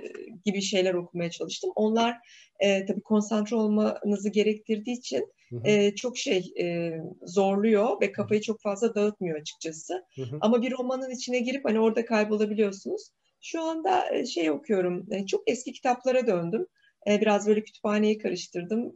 gibi 0.45 0.61
şeyler 0.61 0.93
okumaya 0.93 1.29
çalıştım. 1.29 1.71
Onlar 1.75 2.15
e, 2.59 2.85
tabii 2.85 3.01
konsantre 3.01 3.55
olmanızı 3.55 4.29
gerektirdiği 4.29 4.97
için 4.97 5.27
e, 5.63 5.95
çok 5.95 6.17
şey 6.17 6.53
e, 6.59 6.97
zorluyor 7.23 8.01
ve 8.01 8.11
kafayı 8.11 8.41
çok 8.41 8.61
fazla 8.61 8.95
dağıtmıyor 8.95 9.39
açıkçası. 9.39 10.05
Hı 10.15 10.21
hı. 10.21 10.37
Ama 10.41 10.61
bir 10.61 10.71
romanın 10.71 11.09
içine 11.09 11.39
girip 11.39 11.65
hani 11.65 11.79
orada 11.79 12.05
kaybolabiliyorsunuz. 12.05 13.09
Şu 13.41 13.61
anda 13.61 14.25
şey 14.25 14.51
okuyorum, 14.51 15.07
çok 15.27 15.43
eski 15.47 15.73
kitaplara 15.73 16.27
döndüm. 16.27 16.67
Biraz 17.07 17.47
böyle 17.47 17.63
kütüphaneyi 17.63 18.17
karıştırdım. 18.17 18.93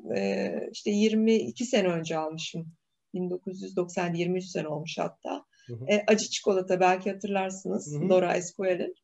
İşte 0.71 0.91
22 0.91 1.65
sene 1.65 1.87
önce 1.87 2.17
almışım. 2.17 2.73
1990, 3.13 4.13
23 4.13 4.45
sene 4.45 4.67
olmuş 4.67 4.97
hatta. 4.97 5.45
Hı 5.67 5.73
hı. 5.73 5.85
Acı 6.07 6.29
Çikolata 6.29 6.79
belki 6.79 7.11
hatırlarsınız. 7.11 7.93
Hı 7.93 8.05
hı. 8.05 8.09
Dora 8.09 8.35
Escoel'in. 8.35 8.95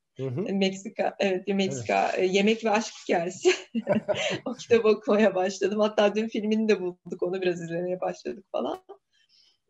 Meksika, 0.59 1.15
evet 1.19 1.47
Meksika 1.47 2.11
evet. 2.17 2.33
yemek 2.33 2.65
ve 2.65 2.69
aşk 2.69 2.93
hikayesi. 3.03 3.49
o 4.45 4.53
kitabı 4.53 4.87
okumaya 4.87 5.35
başladım. 5.35 5.79
Hatta 5.79 6.15
dün 6.15 6.27
filmini 6.27 6.69
de 6.69 6.81
bulduk. 6.81 7.23
Onu 7.23 7.41
biraz 7.41 7.61
izlemeye 7.61 8.01
başladık 8.01 8.45
falan. 8.51 8.83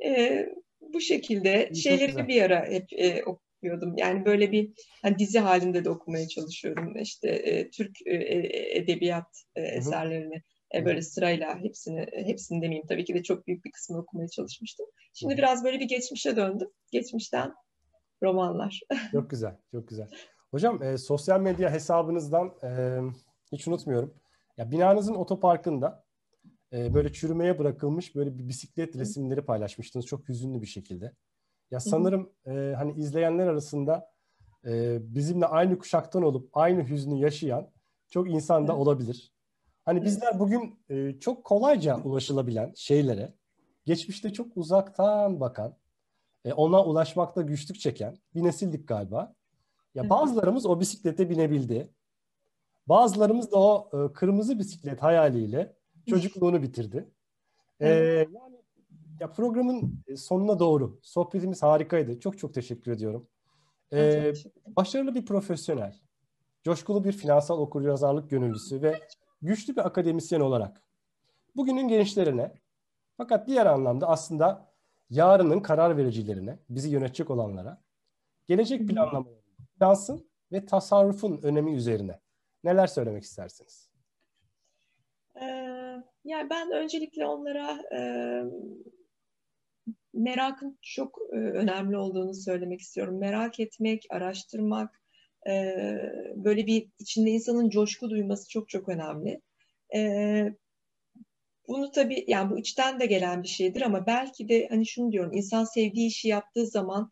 Ee, 0.05 0.49
bu 0.81 1.01
şekilde 1.01 1.69
İyi, 1.69 1.81
şeyleri 1.81 2.27
bir 2.27 2.41
ara 2.41 2.65
hep 2.65 2.93
e, 2.93 3.23
okuyordum. 3.61 3.97
Yani 3.97 4.25
böyle 4.25 4.51
bir 4.51 4.71
hani 5.01 5.19
dizi 5.19 5.39
halinde 5.39 5.85
de 5.85 5.89
okumaya 5.89 6.27
çalışıyorum. 6.27 6.97
İşte 6.97 7.29
e, 7.29 7.69
Türk 7.69 7.97
e, 8.05 8.15
e 8.15 8.77
edebiyat 8.77 9.43
e, 9.55 9.61
eserlerini 9.61 10.41
e, 10.75 10.85
böyle 10.85 11.01
sırayla 11.01 11.59
hepsini 11.59 12.05
hepsini 12.13 12.61
demeyeyim 12.61 12.87
tabii 12.87 13.05
ki 13.05 13.13
de 13.13 13.23
çok 13.23 13.47
büyük 13.47 13.65
bir 13.65 13.71
kısmını 13.71 14.01
okumaya 14.01 14.27
çalışmıştım. 14.27 14.85
Şimdi 15.13 15.37
biraz 15.37 15.63
böyle 15.63 15.79
bir 15.79 15.87
geçmişe 15.87 16.35
döndüm. 16.35 16.69
Geçmişten 16.91 17.53
romanlar. 18.23 18.79
Çok 19.11 19.29
güzel, 19.29 19.57
çok 19.71 19.87
güzel. 19.87 20.07
Hocam 20.51 20.83
e, 20.83 20.97
sosyal 20.97 21.39
medya 21.39 21.71
hesabınızdan 21.71 22.53
e, 22.63 22.99
hiç 23.51 23.67
unutmuyorum. 23.67 24.13
Ya 24.57 24.71
binanızın 24.71 25.15
otoparkında 25.15 26.03
e, 26.73 26.93
böyle 26.93 27.13
çürümeye 27.13 27.59
bırakılmış 27.59 28.15
böyle 28.15 28.37
bir 28.37 28.47
bisiklet 28.47 28.95
resimleri 28.95 29.45
paylaşmıştınız 29.45 30.05
çok 30.05 30.29
hüzünlü 30.29 30.61
bir 30.61 30.67
şekilde. 30.67 31.13
Ya 31.71 31.79
sanırım 31.79 32.29
e, 32.45 32.73
hani 32.77 32.93
izleyenler 32.93 33.47
arasında 33.47 34.11
e, 34.65 34.99
bizimle 35.15 35.45
aynı 35.45 35.79
kuşaktan 35.79 36.23
olup 36.23 36.49
aynı 36.53 36.87
hüznü 36.89 37.15
yaşayan 37.15 37.67
çok 38.09 38.29
insan 38.29 38.67
da 38.67 38.77
olabilir. 38.77 39.33
Hani 39.85 40.03
bizler 40.03 40.39
bugün 40.39 40.79
e, 40.89 41.19
çok 41.19 41.43
kolayca 41.43 41.97
ulaşılabilen 42.03 42.73
şeylere 42.75 43.33
geçmişte 43.85 44.33
çok 44.33 44.57
uzaktan 44.57 45.39
bakan, 45.39 45.75
e, 46.45 46.53
ona 46.53 46.85
ulaşmakta 46.85 47.41
güçlük 47.41 47.79
çeken 47.79 48.17
bir 48.35 48.43
nesildik 48.43 48.87
galiba. 48.87 49.35
Ya 49.95 50.09
bazılarımız 50.09 50.65
o 50.65 50.79
bisiklete 50.79 51.29
binebildi. 51.29 51.93
Bazılarımız 52.87 53.51
da 53.51 53.59
o 53.59 53.89
e, 53.93 54.13
kırmızı 54.13 54.59
bisiklet 54.59 55.03
hayaliyle 55.03 55.75
çocukluğunu 56.09 56.61
bitirdi. 56.61 57.09
E, 57.79 57.89
yani 58.33 58.60
ya 59.21 59.31
programın 59.31 60.03
e, 60.07 60.15
sonuna 60.15 60.59
doğru 60.59 60.99
sohbetimiz 61.03 61.63
harikaydı. 61.63 62.19
Çok 62.19 62.37
çok 62.37 62.53
teşekkür 62.53 62.91
ediyorum. 62.91 63.27
Ee, 63.93 64.33
başarılı 64.67 65.15
bir 65.15 65.25
profesyonel, 65.25 65.95
coşkulu 66.63 67.03
bir 67.03 67.11
finansal 67.11 67.57
okuryazarlık 67.57 68.29
gönüllüsü 68.29 68.81
ve 68.81 68.99
güçlü 69.41 69.75
bir 69.75 69.85
akademisyen 69.85 70.39
olarak 70.39 70.83
bugünün 71.55 71.87
gençlerine 71.87 72.51
fakat 73.17 73.47
diğer 73.47 73.65
anlamda 73.65 74.07
aslında 74.07 74.73
yarının 75.09 75.59
karar 75.59 75.97
vericilerine, 75.97 76.59
bizi 76.69 76.89
yönetecek 76.89 77.29
olanlara 77.29 77.81
gelecek 78.47 78.89
planlamaları, 78.89 79.41
finansın 79.77 80.29
ve 80.51 80.65
tasarrufun 80.65 81.39
önemi 81.43 81.73
üzerine 81.73 82.19
neler 82.63 82.87
söylemek 82.87 83.23
istersiniz? 83.23 83.91
Ee, 85.41 85.45
yani 86.23 86.49
ben 86.49 86.71
öncelikle 86.71 87.25
onlara 87.25 87.77
e, 87.97 87.99
merakın 90.13 90.77
çok 90.81 91.19
e, 91.33 91.35
önemli 91.35 91.97
olduğunu 91.97 92.33
söylemek 92.33 92.81
istiyorum. 92.81 93.19
Merak 93.19 93.59
etmek, 93.59 94.05
araştırmak, 94.09 95.01
e, 95.49 95.75
böyle 96.35 96.65
bir 96.67 96.87
içinde 96.99 97.29
insanın 97.29 97.69
coşku 97.69 98.09
duyması 98.09 98.49
çok 98.49 98.69
çok 98.69 98.89
önemli. 98.89 99.41
E, 99.95 100.43
bunu 101.67 101.91
tabii 101.91 102.25
yani 102.27 102.51
bu 102.51 102.59
içten 102.59 102.99
de 102.99 103.05
gelen 103.05 103.43
bir 103.43 103.47
şeydir 103.47 103.81
ama 103.81 104.05
belki 104.07 104.49
de 104.49 104.67
hani 104.69 104.87
şunu 104.87 105.11
diyorum 105.11 105.33
insan 105.33 105.63
sevdiği 105.63 106.07
işi 106.07 106.27
yaptığı 106.27 106.67
zaman 106.67 107.09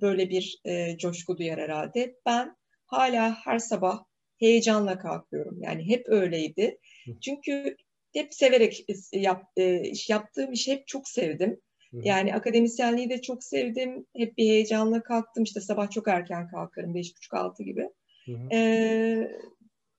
böyle 0.00 0.30
bir 0.30 0.60
coşku 0.98 1.38
duyar 1.38 1.60
herhalde. 1.60 2.14
Ben 2.26 2.56
hala 2.86 3.34
her 3.44 3.58
sabah 3.58 4.04
heyecanla 4.38 4.98
kalkıyorum. 4.98 5.62
Yani 5.62 5.88
hep 5.88 6.08
öyleydi. 6.08 6.78
Çünkü 7.20 7.76
hep 8.14 8.34
severek 8.34 8.84
yap, 9.12 9.44
iş 9.82 10.10
yaptığım 10.10 10.52
işi 10.52 10.72
hep 10.72 10.86
çok 10.86 11.08
sevdim. 11.08 11.60
Yani 11.92 12.34
akademisyenliği 12.34 13.10
de 13.10 13.22
çok 13.22 13.44
sevdim. 13.44 14.06
Hep 14.16 14.38
bir 14.38 14.44
heyecanla 14.44 15.02
kalktım. 15.02 15.42
İşte 15.42 15.60
sabah 15.60 15.90
çok 15.90 16.08
erken 16.08 16.48
kalkarım. 16.48 16.94
Beş 16.94 17.16
buçuk 17.16 17.34
altı 17.34 17.62
gibi. 17.62 17.88
Ee, 18.52 19.28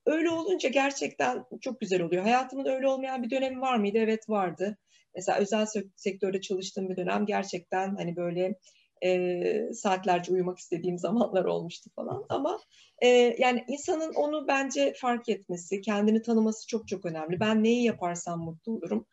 öyle 0.06 0.30
olunca 0.30 0.68
gerçekten 0.68 1.44
çok 1.60 1.80
güzel 1.80 2.02
oluyor. 2.02 2.22
Hayatımın 2.22 2.66
öyle 2.66 2.88
olmayan 2.88 3.22
bir 3.22 3.30
dönemi 3.30 3.60
var 3.60 3.76
mıydı? 3.76 3.98
Evet 3.98 4.28
vardı. 4.28 4.78
Mesela 5.14 5.38
özel 5.38 5.66
sektörde 5.96 6.40
çalıştığım 6.40 6.88
bir 6.88 6.96
dönem 6.96 7.26
gerçekten 7.26 7.96
hani 7.96 8.16
böyle 8.16 8.58
e, 9.04 9.72
saatlerce 9.72 10.32
uyumak 10.32 10.58
istediğim 10.58 10.98
zamanlar 10.98 11.44
olmuştu 11.44 11.90
falan. 11.96 12.24
Ama 12.28 12.58
e, 13.02 13.08
yani 13.38 13.64
insanın 13.68 14.14
onu 14.14 14.48
bence 14.48 14.92
fark 14.96 15.28
etmesi, 15.28 15.80
kendini 15.80 16.22
tanıması 16.22 16.66
çok 16.66 16.88
çok 16.88 17.04
önemli. 17.06 17.40
Ben 17.40 17.64
neyi 17.64 17.84
yaparsam 17.84 18.40
mutlu 18.40 18.72
olurum. 18.72 19.06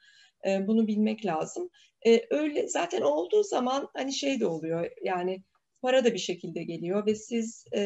E, 0.45 0.67
bunu 0.67 0.87
bilmek 0.87 1.25
lazım. 1.25 1.69
E, 2.07 2.21
öyle 2.29 2.67
zaten 2.67 3.01
olduğu 3.01 3.43
zaman 3.43 3.89
hani 3.93 4.13
şey 4.13 4.39
de 4.39 4.47
oluyor 4.47 4.91
yani 5.03 5.43
para 5.81 6.05
da 6.05 6.13
bir 6.13 6.19
şekilde 6.19 6.63
geliyor 6.63 7.05
ve 7.05 7.15
siz 7.15 7.65
e, 7.75 7.81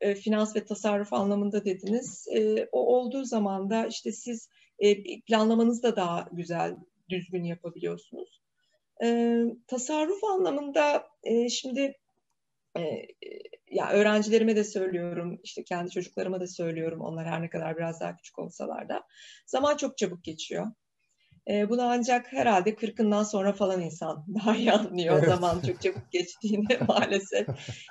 e, 0.00 0.14
finans 0.14 0.56
ve 0.56 0.64
tasarruf 0.64 1.12
anlamında 1.12 1.64
dediniz. 1.64 2.28
E, 2.34 2.68
o 2.72 2.96
olduğu 2.96 3.24
zaman 3.24 3.70
da 3.70 3.86
işte 3.86 4.12
siz 4.12 4.48
e, 4.78 5.20
planlamanızı 5.20 5.82
da 5.82 5.96
daha 5.96 6.28
güzel, 6.32 6.76
düzgün 7.08 7.44
yapabiliyorsunuz. 7.44 8.42
E, 9.04 9.38
tasarruf 9.66 10.24
anlamında 10.24 11.08
e, 11.24 11.48
şimdi 11.48 11.94
e, 12.78 13.06
ya 13.70 13.90
öğrencilerime 13.90 14.56
de 14.56 14.64
söylüyorum, 14.64 15.40
işte 15.42 15.64
kendi 15.64 15.90
çocuklarıma 15.90 16.40
da 16.40 16.46
söylüyorum. 16.46 17.00
Onlar 17.00 17.26
her 17.26 17.42
ne 17.42 17.50
kadar 17.50 17.76
biraz 17.76 18.00
daha 18.00 18.16
küçük 18.16 18.38
olsalar 18.38 18.88
da 18.88 19.02
zaman 19.46 19.76
çok 19.76 19.98
çabuk 19.98 20.24
geçiyor. 20.24 20.66
E, 21.50 21.68
bunu 21.68 21.82
ancak 21.82 22.32
herhalde 22.32 22.74
kırkından 22.74 23.22
sonra 23.22 23.52
falan 23.52 23.80
insan 23.80 24.24
daha 24.34 24.56
iyi 24.56 24.72
anlıyor 24.72 25.18
evet. 25.18 25.28
zaman 25.28 25.60
çok 25.66 25.82
çabuk 25.82 26.12
geçtiğini 26.12 26.78
maalesef. 26.88 27.46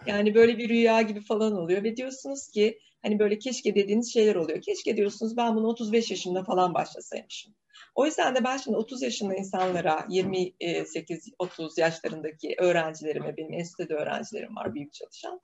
Yani 0.06 0.36
böyle 0.36 0.58
bir 0.58 0.70
rüya 0.70 1.02
gibi 1.02 1.22
falan 1.22 1.54
oluyor 1.54 1.84
ve 1.84 1.98
diyorsunuz 1.98 2.48
ki 2.48 2.80
hani 3.02 3.20
böyle 3.20 3.40
keşke 3.40 3.76
dediğiniz 3.76 4.14
şeyler 4.14 4.36
oluyor. 4.36 4.62
Keşke 4.62 4.98
diyorsunuz 4.98 5.38
ben 5.38 5.56
bunu 5.56 5.68
35 5.68 6.12
yaşında 6.12 6.44
falan 6.44 6.74
başlasaymışım. 6.74 7.56
O 7.96 8.06
yüzden 8.06 8.36
de 8.36 8.44
ben 8.44 8.58
şimdi 8.58 8.78
30 8.78 9.02
yaşında 9.02 9.36
insanlara 9.36 10.06
28-30 10.10 11.80
yaşlarındaki 11.80 12.56
öğrencilerime, 12.58 13.38
benim 13.38 13.54
enstitüde 13.54 13.94
öğrencilerim 13.94 14.56
var 14.56 14.76
büyük 14.76 14.94
çalışan. 14.94 15.42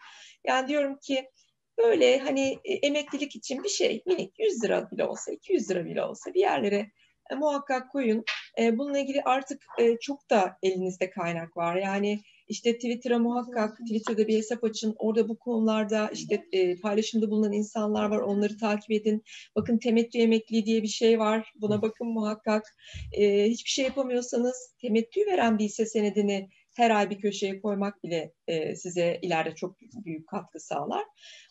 Yani 0.47 0.67
diyorum 0.67 0.97
ki 0.97 1.29
böyle 1.77 2.19
hani 2.19 2.59
e, 2.65 2.73
emeklilik 2.73 3.35
için 3.35 3.63
bir 3.63 3.69
şey 3.69 4.03
minik 4.05 4.39
100 4.39 4.63
lira 4.63 4.91
bile 4.91 5.05
olsa 5.05 5.31
200 5.31 5.69
lira 5.69 5.85
bile 5.85 6.03
olsa 6.03 6.33
bir 6.33 6.39
yerlere 6.39 6.91
e, 7.31 7.35
muhakkak 7.35 7.91
koyun. 7.91 8.23
E, 8.59 8.77
bununla 8.77 8.99
ilgili 8.99 9.21
artık 9.21 9.65
e, 9.79 9.97
çok 10.01 10.29
da 10.29 10.57
elinizde 10.63 11.09
kaynak 11.09 11.57
var. 11.57 11.75
Yani 11.75 12.21
işte 12.47 12.73
Twitter'a 12.73 13.19
muhakkak 13.19 13.77
Twitter'da 13.77 14.27
bir 14.27 14.37
hesap 14.37 14.63
açın. 14.63 14.95
Orada 14.97 15.29
bu 15.29 15.39
konularda 15.39 16.09
işte 16.13 16.45
e, 16.51 16.79
paylaşımda 16.79 17.31
bulunan 17.31 17.51
insanlar 17.51 18.09
var. 18.09 18.17
Onları 18.17 18.57
takip 18.57 18.91
edin. 18.91 19.23
Bakın 19.55 19.77
temettü 19.77 20.17
emekli 20.19 20.65
diye 20.65 20.83
bir 20.83 20.87
şey 20.87 21.19
var. 21.19 21.51
Buna 21.55 21.81
bakın 21.81 22.07
muhakkak. 22.07 22.63
E, 23.11 23.43
hiçbir 23.49 23.69
şey 23.69 23.85
yapamıyorsanız 23.85 24.75
temettü 24.81 25.25
veren 25.25 25.59
bir 25.59 25.63
hisse 25.63 25.85
senedini 25.85 26.49
her 26.75 26.91
ay 26.91 27.09
bir 27.09 27.19
köşeye 27.21 27.61
koymak 27.61 28.03
bile 28.03 28.33
e, 28.47 28.75
size 28.75 29.19
ileride 29.21 29.55
çok 29.55 29.81
büyük 29.81 30.27
katkı 30.27 30.59
sağlar. 30.59 31.03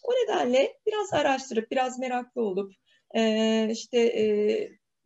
O 0.03 0.13
nedenle 0.13 0.73
biraz 0.87 1.13
araştırıp, 1.13 1.71
biraz 1.71 1.99
meraklı 1.99 2.43
olup 2.43 2.73
e, 3.17 3.69
işte 3.73 3.99
e, 3.99 4.25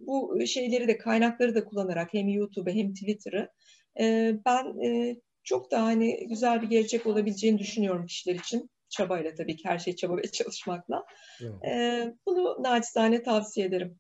bu 0.01 0.47
şeyleri 0.47 0.89
de 0.89 0.99
kaynakları 0.99 1.55
da 1.55 1.65
kullanarak 1.65 2.15
hem 2.15 2.29
YouTube'u 2.29 2.75
hem 2.75 2.95
Twitter'ı 2.95 3.51
e, 4.01 4.35
ben 4.47 4.81
e, 4.85 5.21
çok 5.43 5.71
da 5.71 5.83
hani 5.83 6.29
güzel 6.29 6.63
bir 6.63 6.67
gelecek 6.67 7.07
olabileceğini 7.07 7.59
düşünüyorum 7.59 8.07
kişiler 8.07 8.35
için. 8.35 8.71
Çabayla 8.89 9.35
tabii 9.35 9.57
ki 9.57 9.69
her 9.69 9.79
şey 9.79 9.97
çaba 9.97 10.17
ve 10.17 10.23
çalışmakla. 10.23 11.05
Evet. 11.43 11.65
E, 11.65 12.15
bunu 12.27 12.63
naçizane 12.63 13.23
tavsiye 13.23 13.67
ederim. 13.67 13.99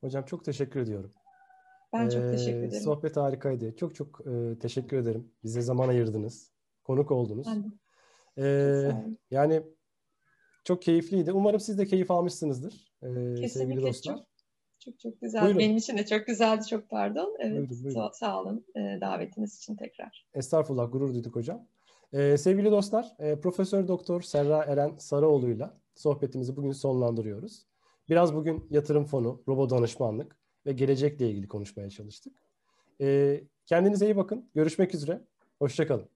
Hocam 0.00 0.24
çok 0.24 0.44
teşekkür 0.44 0.80
ediyorum. 0.80 1.12
Ben 1.92 2.08
çok 2.08 2.30
teşekkür 2.30 2.62
ederim. 2.62 2.82
Sohbet 2.82 3.16
harikaydı. 3.16 3.76
Çok 3.76 3.94
çok 3.94 4.20
e, 4.26 4.58
teşekkür 4.58 4.96
ederim. 4.96 5.32
Bize 5.44 5.62
zaman 5.62 5.88
ayırdınız. 5.88 6.52
Konuk 6.84 7.10
oldunuz. 7.10 7.48
Ee, 8.38 8.90
yani 9.30 9.62
çok 10.64 10.82
keyifliydi. 10.82 11.32
Umarım 11.32 11.60
siz 11.60 11.78
de 11.78 11.86
keyif 11.86 12.10
almışsınızdır 12.10 12.92
e, 13.02 13.48
sevgili 13.48 13.82
dostlar. 13.82 14.16
Çok, 14.16 14.24
çok 14.84 14.98
çok 15.00 15.20
güzel. 15.20 15.42
Buyurun. 15.42 15.58
Benim 15.58 15.76
için 15.76 15.98
de 15.98 16.06
çok 16.06 16.26
güzeldi. 16.26 16.66
Çok 16.66 16.90
pardon. 16.90 17.36
Evet, 17.38 17.52
buyurun, 17.52 17.84
buyurun. 17.84 18.00
Sağ, 18.00 18.10
sağ 18.12 18.40
olun 18.40 18.64
e, 18.76 19.00
davetiniz 19.00 19.56
için 19.56 19.76
tekrar. 19.76 20.26
Estağfurullah. 20.34 20.92
Gurur 20.92 21.14
duyduk 21.14 21.36
hocam. 21.36 21.66
Ee, 22.12 22.36
sevgili 22.36 22.70
dostlar, 22.70 23.16
e, 23.18 23.40
Profesör 23.40 23.88
Doktor 23.88 24.22
Serra 24.22 24.64
Eren 24.64 24.96
Sarıoğlu'yla 24.98 25.78
sohbetimizi 25.94 26.56
bugün 26.56 26.72
sonlandırıyoruz. 26.72 27.66
Biraz 28.08 28.34
bugün 28.34 28.66
yatırım 28.70 29.04
fonu, 29.04 29.42
robo 29.48 29.70
danışmanlık 29.70 30.36
ve 30.66 30.72
gelecekle 30.72 31.30
ilgili 31.30 31.48
konuşmaya 31.48 31.90
çalıştık. 31.90 32.32
E, 33.00 33.40
kendinize 33.66 34.04
iyi 34.06 34.16
bakın. 34.16 34.50
Görüşmek 34.54 34.94
üzere. 34.94 35.20
Hoşçakalın. 35.58 36.13